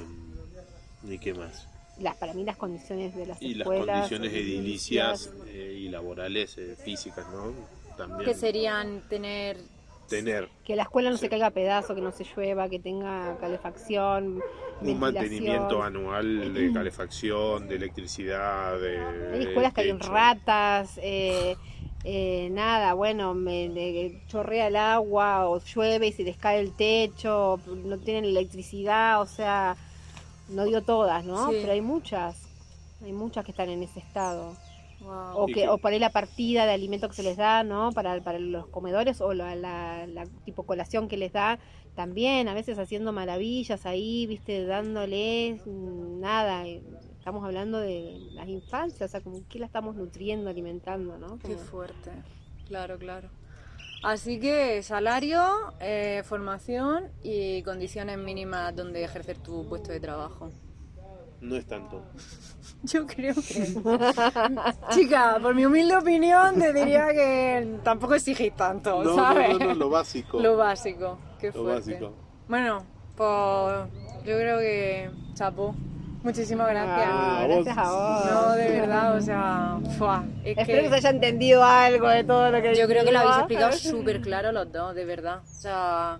¿Y 1.04 1.18
qué 1.18 1.34
más? 1.34 1.66
Las, 1.98 2.16
para 2.16 2.34
mí 2.34 2.44
las 2.44 2.56
condiciones 2.56 3.14
de 3.14 3.26
las 3.26 3.40
Y 3.40 3.54
las 3.54 3.66
condiciones 3.66 4.32
edilicias 4.32 5.30
eh, 5.46 5.76
y 5.78 5.88
laborales, 5.88 6.58
eh, 6.58 6.76
físicas, 6.76 7.26
¿no? 7.30 7.52
También 7.96 8.28
Que 8.28 8.34
serían 8.34 9.00
tener... 9.08 9.58
tener 10.06 10.48
que 10.64 10.76
la 10.76 10.82
escuela 10.84 11.10
no 11.10 11.16
Sí. 11.16 11.22
se 11.22 11.28
caiga 11.28 11.46
a 11.48 11.50
pedazo, 11.50 11.94
que 11.94 12.00
no 12.00 12.12
se 12.12 12.24
llueva, 12.24 12.68
que 12.68 12.78
tenga 12.78 13.36
calefacción, 13.38 14.40
un 14.80 14.98
mantenimiento 15.00 15.82
anual 15.82 16.52
de 16.52 16.72
calefacción, 16.72 17.68
de 17.68 17.76
electricidad, 17.76 18.78
de 18.78 18.98
Hay 19.34 19.42
escuelas 19.44 19.72
que 19.72 19.80
hay 19.82 19.92
ratas, 19.92 20.98
eh, 21.02 21.56
eh, 22.04 22.48
nada, 22.52 22.94
bueno, 22.94 23.34
me, 23.34 23.68
me 23.68 24.22
chorrea 24.28 24.68
el 24.68 24.76
agua 24.76 25.48
o 25.48 25.60
llueve 25.60 26.06
y 26.08 26.12
se 26.12 26.22
les 26.22 26.36
cae 26.36 26.60
el 26.60 26.72
techo, 26.72 27.58
no 27.66 27.98
tienen 27.98 28.24
electricidad, 28.26 29.20
o 29.20 29.26
sea, 29.26 29.76
no 30.48 30.64
dio 30.64 30.82
todas, 30.82 31.24
¿no? 31.24 31.50
Sí. 31.50 31.58
Pero 31.60 31.72
hay 31.72 31.80
muchas, 31.80 32.36
hay 33.02 33.12
muchas 33.12 33.44
que 33.44 33.50
están 33.50 33.70
en 33.70 33.82
ese 33.82 33.98
estado. 34.00 34.54
Wow. 35.00 35.42
O, 35.42 35.46
que, 35.46 35.52
que- 35.54 35.68
o 35.68 35.78
por 35.78 35.92
ahí 35.92 35.98
la 35.98 36.10
partida 36.10 36.64
de 36.66 36.72
alimento 36.72 37.08
que 37.08 37.14
se 37.14 37.22
les 37.22 37.36
da, 37.36 37.62
¿no? 37.64 37.92
Para, 37.92 38.20
para 38.22 38.38
los 38.38 38.66
comedores 38.68 39.20
o 39.20 39.34
la, 39.34 39.54
la, 39.54 40.06
la 40.06 40.24
tipo 40.44 40.62
colación 40.64 41.06
que 41.08 41.16
les 41.16 41.32
da, 41.32 41.58
también 41.94 42.48
a 42.48 42.54
veces 42.54 42.78
haciendo 42.78 43.12
maravillas 43.12 43.84
ahí, 43.86 44.26
viste, 44.26 44.64
dándoles 44.64 45.60
mm, 45.66 46.20
nada. 46.20 46.66
eh, 46.66 46.82
Estamos 47.18 47.44
hablando 47.44 47.80
de 47.80 48.18
las 48.34 48.46
infancias, 48.48 49.10
o 49.10 49.10
sea, 49.10 49.20
como 49.20 49.40
que 49.48 49.58
la 49.58 49.66
estamos 49.66 49.96
nutriendo, 49.96 50.48
alimentando, 50.48 51.18
¿no? 51.18 51.38
Qué 51.40 51.56
fuerte. 51.56 52.12
Claro, 52.68 52.96
claro. 52.98 53.28
Así 54.04 54.38
que 54.38 54.82
salario, 54.84 55.42
eh, 55.80 56.22
formación 56.24 57.10
y 57.24 57.62
condiciones 57.62 58.16
mínimas 58.18 58.76
donde 58.76 59.02
ejercer 59.02 59.38
tu 59.38 59.68
puesto 59.68 59.90
de 59.90 59.98
trabajo. 59.98 60.52
No 61.40 61.56
es 61.56 61.66
tanto. 61.66 62.02
Yo 62.82 63.06
creo 63.06 63.34
que... 63.34 63.74
Chica, 64.90 65.38
por 65.40 65.54
mi 65.54 65.64
humilde 65.64 65.96
opinión 65.96 66.58
te 66.58 66.72
diría 66.72 67.08
que 67.08 67.78
tampoco 67.82 68.14
exigís 68.14 68.54
tanto, 68.54 69.02
No, 69.02 69.10
no, 69.10 69.16
¿sabes? 69.16 69.58
no, 69.58 69.66
no, 69.66 69.74
lo 69.74 69.90
básico. 69.90 70.40
Lo 70.40 70.56
básico, 70.56 71.18
qué 71.40 71.48
Lo 71.48 71.52
fuerte. 71.64 71.92
básico. 71.92 72.12
Bueno, 72.48 72.84
pues 73.16 73.88
yo 74.24 74.36
creo 74.36 74.58
que 74.58 75.10
chapo. 75.34 75.74
Muchísimas 76.22 76.68
gracias. 76.68 77.08
Ah, 77.08 77.44
gracias 77.48 77.78
a 77.78 77.92
vos. 77.92 78.24
No, 78.30 78.52
de 78.52 78.68
verdad, 78.80 79.16
o 79.16 79.20
sea, 79.20 79.78
fuá, 79.96 80.24
es 80.44 80.58
Espero 80.58 80.82
que... 80.82 80.88
se 80.88 80.94
haya 80.96 81.10
entendido 81.10 81.62
algo 81.62 82.08
de 82.08 82.24
todo 82.24 82.50
lo 82.50 82.60
que 82.60 82.74
Yo 82.74 82.88
creo 82.88 83.04
que 83.04 83.12
lo 83.12 83.20
habéis 83.20 83.36
explicado 83.38 83.72
súper 83.78 84.20
claro 84.20 84.50
los 84.52 84.72
dos, 84.72 84.94
de 84.94 85.04
verdad. 85.04 85.38
O 85.44 85.46
sea, 85.60 86.18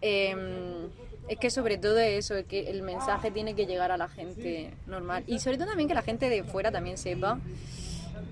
em, 0.00 0.88
es 1.28 1.38
que 1.38 1.50
sobre 1.50 1.78
todo 1.78 1.98
eso, 1.98 2.34
es 2.36 2.46
que 2.46 2.70
el 2.70 2.82
mensaje 2.82 3.30
tiene 3.30 3.54
que 3.54 3.66
llegar 3.66 3.90
a 3.92 3.96
la 3.96 4.08
gente 4.08 4.72
normal. 4.86 5.24
Y 5.26 5.38
sobre 5.40 5.56
todo 5.58 5.68
también 5.68 5.88
que 5.88 5.94
la 5.94 6.02
gente 6.02 6.28
de 6.28 6.44
fuera 6.44 6.70
también 6.70 6.96
sepa 6.98 7.40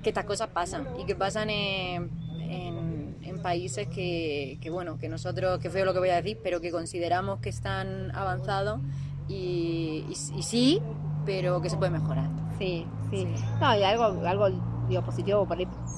que 0.02 0.10
estas 0.10 0.24
cosas 0.24 0.48
pasan 0.48 0.86
y 0.98 1.04
que 1.04 1.14
pasan 1.14 1.50
en, 1.50 2.10
en- 2.50 3.16
en 3.22 3.38
países 3.42 3.88
que, 3.88 4.58
que, 4.60 4.70
bueno, 4.70 4.98
que 4.98 5.08
nosotros, 5.08 5.58
que 5.60 5.70
feo 5.70 5.84
lo 5.84 5.92
que 5.92 5.98
voy 5.98 6.10
a 6.10 6.16
decir, 6.16 6.38
pero 6.42 6.60
que 6.60 6.70
consideramos 6.70 7.40
que 7.40 7.48
están 7.48 8.10
avanzados 8.14 8.80
y, 9.28 10.04
y- 10.08 10.38
y 10.38 10.42
sí, 10.42 10.80
pero 11.24 11.60
que 11.62 11.70
se 11.70 11.76
puede 11.76 11.90
mejorar. 11.90 12.28
Sí, 12.58 12.86
sí. 13.10 13.26
No, 13.60 13.74
y 13.76 13.82
algo, 13.82 14.04
algo 14.26 14.48
digo, 14.88 15.02
positivo, 15.02 15.48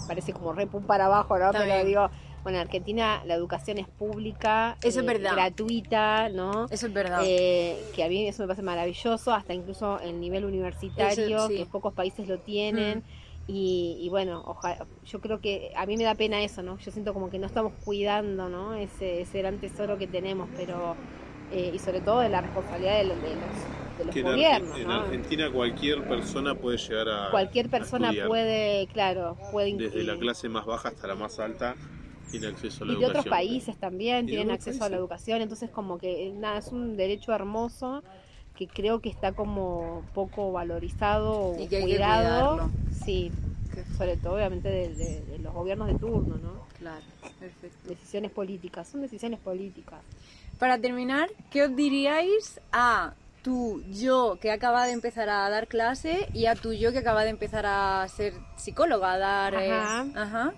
parece 0.06 0.32
como 0.32 0.52
re 0.52 0.66
pum 0.66 0.84
para 0.84 1.06
abajo, 1.06 1.36
¿no? 1.38 1.50
También. 1.50 1.76
Pero 1.78 1.88
digo, 1.88 2.10
bueno, 2.46 2.60
en 2.60 2.64
Argentina 2.68 3.22
la 3.26 3.34
educación 3.34 3.78
es 3.78 3.88
pública, 3.88 4.76
Eso 4.80 5.00
es 5.00 5.04
eh, 5.04 5.08
verdad. 5.08 5.32
gratuita, 5.32 6.28
¿no? 6.28 6.66
Eso 6.70 6.86
es 6.86 6.92
verdad. 6.92 7.22
Eh, 7.24 7.76
que 7.92 8.04
a 8.04 8.08
mí 8.08 8.24
eso 8.28 8.44
me 8.44 8.46
parece 8.46 8.62
maravilloso, 8.62 9.34
hasta 9.34 9.52
incluso 9.52 9.98
el 9.98 10.20
nivel 10.20 10.44
universitario, 10.44 11.38
Eso, 11.38 11.48
sí. 11.48 11.56
que 11.56 11.66
pocos 11.66 11.92
países 11.92 12.28
lo 12.28 12.38
tienen. 12.38 13.02
Y, 13.48 13.98
y 14.00 14.08
bueno, 14.10 14.44
ojalá, 14.46 14.86
yo 15.04 15.20
creo 15.20 15.40
que 15.40 15.72
a 15.74 15.86
mí 15.86 15.96
me 15.96 16.04
da 16.04 16.14
pena 16.14 16.40
eso, 16.40 16.62
¿no? 16.62 16.78
Yo 16.78 16.92
siento 16.92 17.12
como 17.12 17.30
que 17.30 17.40
no 17.40 17.46
estamos 17.46 17.72
cuidando, 17.84 18.48
¿no? 18.48 18.74
Ese, 18.74 19.22
ese 19.22 19.38
gran 19.40 19.58
tesoro 19.58 19.98
que 19.98 20.06
tenemos, 20.06 20.48
pero, 20.56 20.94
eh, 21.50 21.72
y 21.74 21.80
sobre 21.80 22.00
todo 22.00 22.20
de 22.20 22.28
la 22.28 22.42
responsabilidad 22.42 22.98
de, 22.98 23.04
los- 23.06 23.22
de 23.22 23.28
los, 23.34 23.98
de 23.98 24.04
los 24.04 24.14
Que 24.14 24.20
en, 24.20 24.26
Arge- 24.26 24.30
gobiernos, 24.34 24.78
en 24.78 24.86
¿no? 24.86 24.94
Argentina 25.00 25.50
cualquier 25.50 26.06
persona 26.06 26.54
puede 26.54 26.78
llegar 26.78 27.08
a. 27.08 27.30
Cualquier 27.32 27.68
persona 27.68 28.12
puede, 28.28 28.86
claro, 28.92 29.36
puede 29.50 29.74
Desde 29.74 30.04
la 30.04 30.16
clase 30.16 30.48
más 30.48 30.64
baja 30.64 30.90
hasta 30.90 31.08
la 31.08 31.16
más 31.16 31.40
alta, 31.40 31.74
tiene 32.30 32.46
acceso 32.48 32.84
a 32.84 32.86
la 32.88 32.92
y 32.94 32.96
de 32.96 33.06
otros 33.06 33.26
países 33.26 33.76
también 33.76 34.26
tienen 34.28 34.50
acceso 34.50 34.84
a 34.84 34.88
la 34.88 34.96
educación, 34.96 35.40
entonces 35.42 35.70
como 35.70 35.98
que 35.98 36.28
eh, 36.28 36.32
nada, 36.32 36.58
es 36.58 36.72
un 36.72 36.96
derecho 36.96 37.32
hermoso 37.32 38.02
que 38.56 38.66
creo 38.66 39.00
que 39.00 39.08
está 39.10 39.32
como 39.32 40.02
poco 40.14 40.52
valorizado 40.52 41.32
o 41.32 41.60
Y 41.60 41.68
que 41.68 41.76
hay 41.76 41.82
que 41.82 41.88
cuidado, 41.88 42.70
sí, 42.90 43.32
sobre 43.96 44.16
todo 44.16 44.34
obviamente 44.34 44.68
de, 44.68 44.94
de- 44.94 45.22
de 45.26 45.38
los 45.38 45.52
gobiernos 45.52 45.88
de 45.88 45.94
turno, 45.94 46.38
¿no? 46.38 46.62
Claro, 46.78 47.04
perfecto. 47.38 47.88
Decisiones 47.88 48.30
políticas, 48.30 48.88
son 48.88 49.02
decisiones 49.02 49.40
políticas. 49.40 50.00
Para 50.58 50.78
terminar, 50.78 51.28
¿qué 51.50 51.64
os 51.64 51.76
diríais 51.76 52.60
a 52.72 53.12
tu 53.42 53.82
yo 53.90 54.38
que 54.40 54.50
acaba 54.50 54.86
de 54.86 54.92
empezar 54.92 55.28
a 55.28 55.48
dar 55.50 55.68
clase 55.68 56.28
y 56.32 56.46
a 56.46 56.54
tu 56.54 56.72
yo 56.72 56.92
que 56.92 56.98
acaba 56.98 57.24
de 57.24 57.30
empezar 57.30 57.64
a 57.66 58.06
ser 58.08 58.32
psicóloga, 58.56 59.12
a 59.12 59.18
dar... 59.18 59.54
eh, 59.54 59.68
Ajá. 60.14 60.54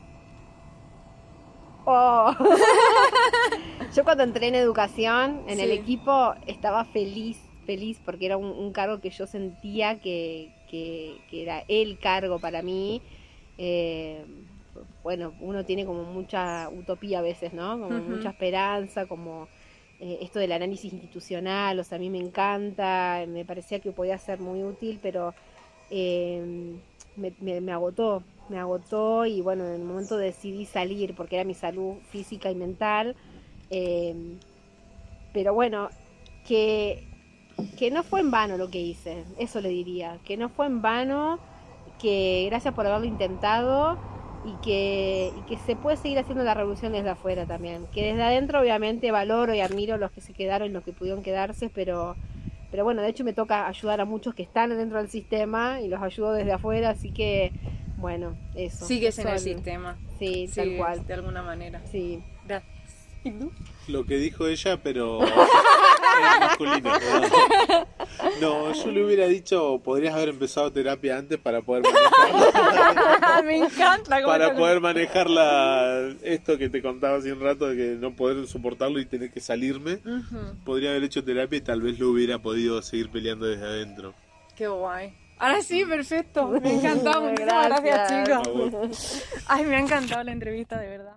Oh. 1.90 2.34
Yo 3.94 4.04
cuando 4.04 4.22
entré 4.22 4.48
en 4.48 4.54
educación, 4.54 5.40
en 5.48 5.58
el 5.58 5.70
equipo, 5.72 6.34
estaba 6.46 6.84
feliz, 6.84 7.38
feliz, 7.64 7.98
porque 8.04 8.26
era 8.26 8.36
un, 8.36 8.46
un 8.50 8.72
cargo 8.72 9.00
que 9.00 9.08
yo 9.08 9.26
sentía 9.26 9.98
que, 9.98 10.50
que- 10.70 11.16
que 11.30 11.42
era 11.42 11.64
el 11.66 11.98
cargo 11.98 12.38
para 12.38 12.60
mí. 12.60 13.00
Eh, 13.56 14.22
bueno, 15.02 15.32
uno 15.40 15.64
tiene 15.64 15.86
como 15.86 16.04
mucha 16.04 16.68
utopía 16.68 17.20
a 17.20 17.22
veces, 17.22 17.54
¿no? 17.54 17.80
Como 17.80 17.98
mucha 18.00 18.28
esperanza, 18.30 19.06
como 19.06 19.48
eh, 19.98 20.18
esto 20.20 20.38
del 20.38 20.52
análisis 20.52 20.92
institucional, 20.92 21.78
o 21.80 21.84
sea, 21.84 21.96
a 21.96 21.98
mí 22.00 22.10
me 22.10 22.18
encanta, 22.18 23.24
me 23.26 23.46
parecía 23.46 23.80
que 23.80 23.90
podía 23.92 24.18
ser 24.18 24.38
muy 24.40 24.62
útil, 24.62 24.98
pero 25.02 25.34
eh, 25.90 26.76
me, 27.16 27.32
me- 27.40 27.60
me 27.62 27.72
agotó, 27.72 28.22
me 28.50 28.58
agotó 28.58 29.26
y 29.26 29.40
bueno, 29.40 29.64
en 29.66 29.72
el 29.72 29.84
momento 29.84 30.16
decidí 30.16 30.64
salir 30.66 31.14
porque 31.14 31.36
era 31.36 31.44
mi 31.44 31.54
salud 31.54 31.96
física 32.10 32.50
y 32.50 32.54
mental. 32.54 33.16
eh, 33.70 34.38
pero 35.32 35.54
bueno, 35.54 35.88
que, 36.46 37.06
que 37.78 37.90
no 37.90 38.02
fue 38.02 38.20
en 38.20 38.30
vano 38.30 38.56
lo 38.56 38.70
que 38.70 38.80
hice, 38.80 39.24
eso 39.38 39.60
le 39.60 39.68
diría, 39.68 40.18
que 40.24 40.36
no 40.36 40.48
fue 40.48 40.66
en 40.66 40.82
vano, 40.82 41.38
que 42.00 42.46
gracias 42.50 42.74
por 42.74 42.86
haberlo 42.86 43.06
intentado 43.06 43.98
y 44.44 44.52
que, 44.62 45.32
que 45.46 45.58
se 45.58 45.76
puede 45.76 45.96
seguir 45.96 46.18
haciendo 46.18 46.44
la 46.44 46.54
revolución 46.54 46.92
desde 46.92 47.10
afuera 47.10 47.44
también. 47.44 47.86
Que 47.92 48.04
desde 48.04 48.22
adentro 48.22 48.60
obviamente 48.60 49.10
valoro 49.10 49.54
y 49.54 49.60
admiro 49.60 49.96
los 49.98 50.10
que 50.10 50.20
se 50.20 50.32
quedaron 50.32 50.68
y 50.68 50.72
los 50.72 50.84
que 50.84 50.92
pudieron 50.92 51.22
quedarse, 51.22 51.70
pero, 51.70 52.16
pero 52.70 52.84
bueno, 52.84 53.02
de 53.02 53.08
hecho 53.08 53.24
me 53.24 53.32
toca 53.32 53.66
ayudar 53.66 54.00
a 54.00 54.04
muchos 54.04 54.34
que 54.34 54.42
están 54.42 54.70
dentro 54.70 54.98
del 54.98 55.08
sistema 55.08 55.80
y 55.80 55.88
los 55.88 56.00
ayudo 56.02 56.32
desde 56.32 56.52
afuera, 56.52 56.90
así 56.90 57.10
que 57.10 57.52
bueno, 57.98 58.36
eso. 58.54 58.86
Sigues 58.86 59.18
en 59.18 59.28
el 59.28 59.38
sistema. 59.38 59.98
Sí, 60.18 60.48
tal 60.54 60.64
Sigues 60.64 60.78
cual. 60.78 61.06
De 61.06 61.14
alguna 61.14 61.42
manera. 61.42 61.82
Sí. 61.90 62.22
Gracias. 62.46 62.72
¿Y 63.24 63.32
tú? 63.32 63.50
Lo 63.88 64.04
que 64.06 64.16
dijo 64.18 64.46
ella, 64.46 64.80
pero 64.82 65.20
masculino. 66.40 66.92
No, 68.40 68.72
yo 68.72 68.90
le 68.92 69.04
hubiera 69.04 69.26
dicho, 69.26 69.80
podrías 69.82 70.14
haber 70.14 70.28
empezado 70.30 70.72
terapia 70.72 71.18
antes 71.18 71.38
para 71.38 71.62
poder 71.62 71.82
manejar, 71.82 73.44
Me 73.44 73.56
encanta. 73.56 74.16
cómo 74.22 74.28
para 74.32 74.54
poder 74.54 74.80
manejar 74.80 75.28
la, 75.28 76.12
esto 76.22 76.58
que 76.58 76.68
te 76.68 76.80
contaba 76.80 77.18
hace 77.18 77.32
un 77.32 77.40
rato 77.40 77.68
de 77.68 77.76
que 77.76 77.96
no 77.96 78.14
poder 78.14 78.46
soportarlo 78.46 79.00
y 79.00 79.06
tener 79.06 79.30
que 79.32 79.40
salirme. 79.40 79.98
Podría 80.64 80.90
haber 80.90 81.04
hecho 81.04 81.24
terapia 81.24 81.58
y 81.58 81.62
tal 81.62 81.82
vez 81.82 81.98
lo 81.98 82.10
hubiera 82.10 82.38
podido 82.38 82.80
seguir 82.82 83.10
peleando 83.10 83.46
desde 83.46 83.64
adentro. 83.64 84.14
Qué 84.56 84.68
guay. 84.68 85.12
Ahora 85.38 85.62
sí, 85.62 85.84
perfecto. 85.84 86.48
Me 86.48 86.68
ha 86.68 86.72
encantado. 86.72 87.20
Muchísimas 87.30 87.68
gracias, 87.68 88.10
Gracias. 88.10 88.42
chicos. 88.42 89.24
Ay, 89.46 89.64
me 89.64 89.76
ha 89.76 89.80
encantado 89.80 90.24
la 90.24 90.32
entrevista, 90.32 90.78
de 90.78 90.88
verdad. 90.88 91.06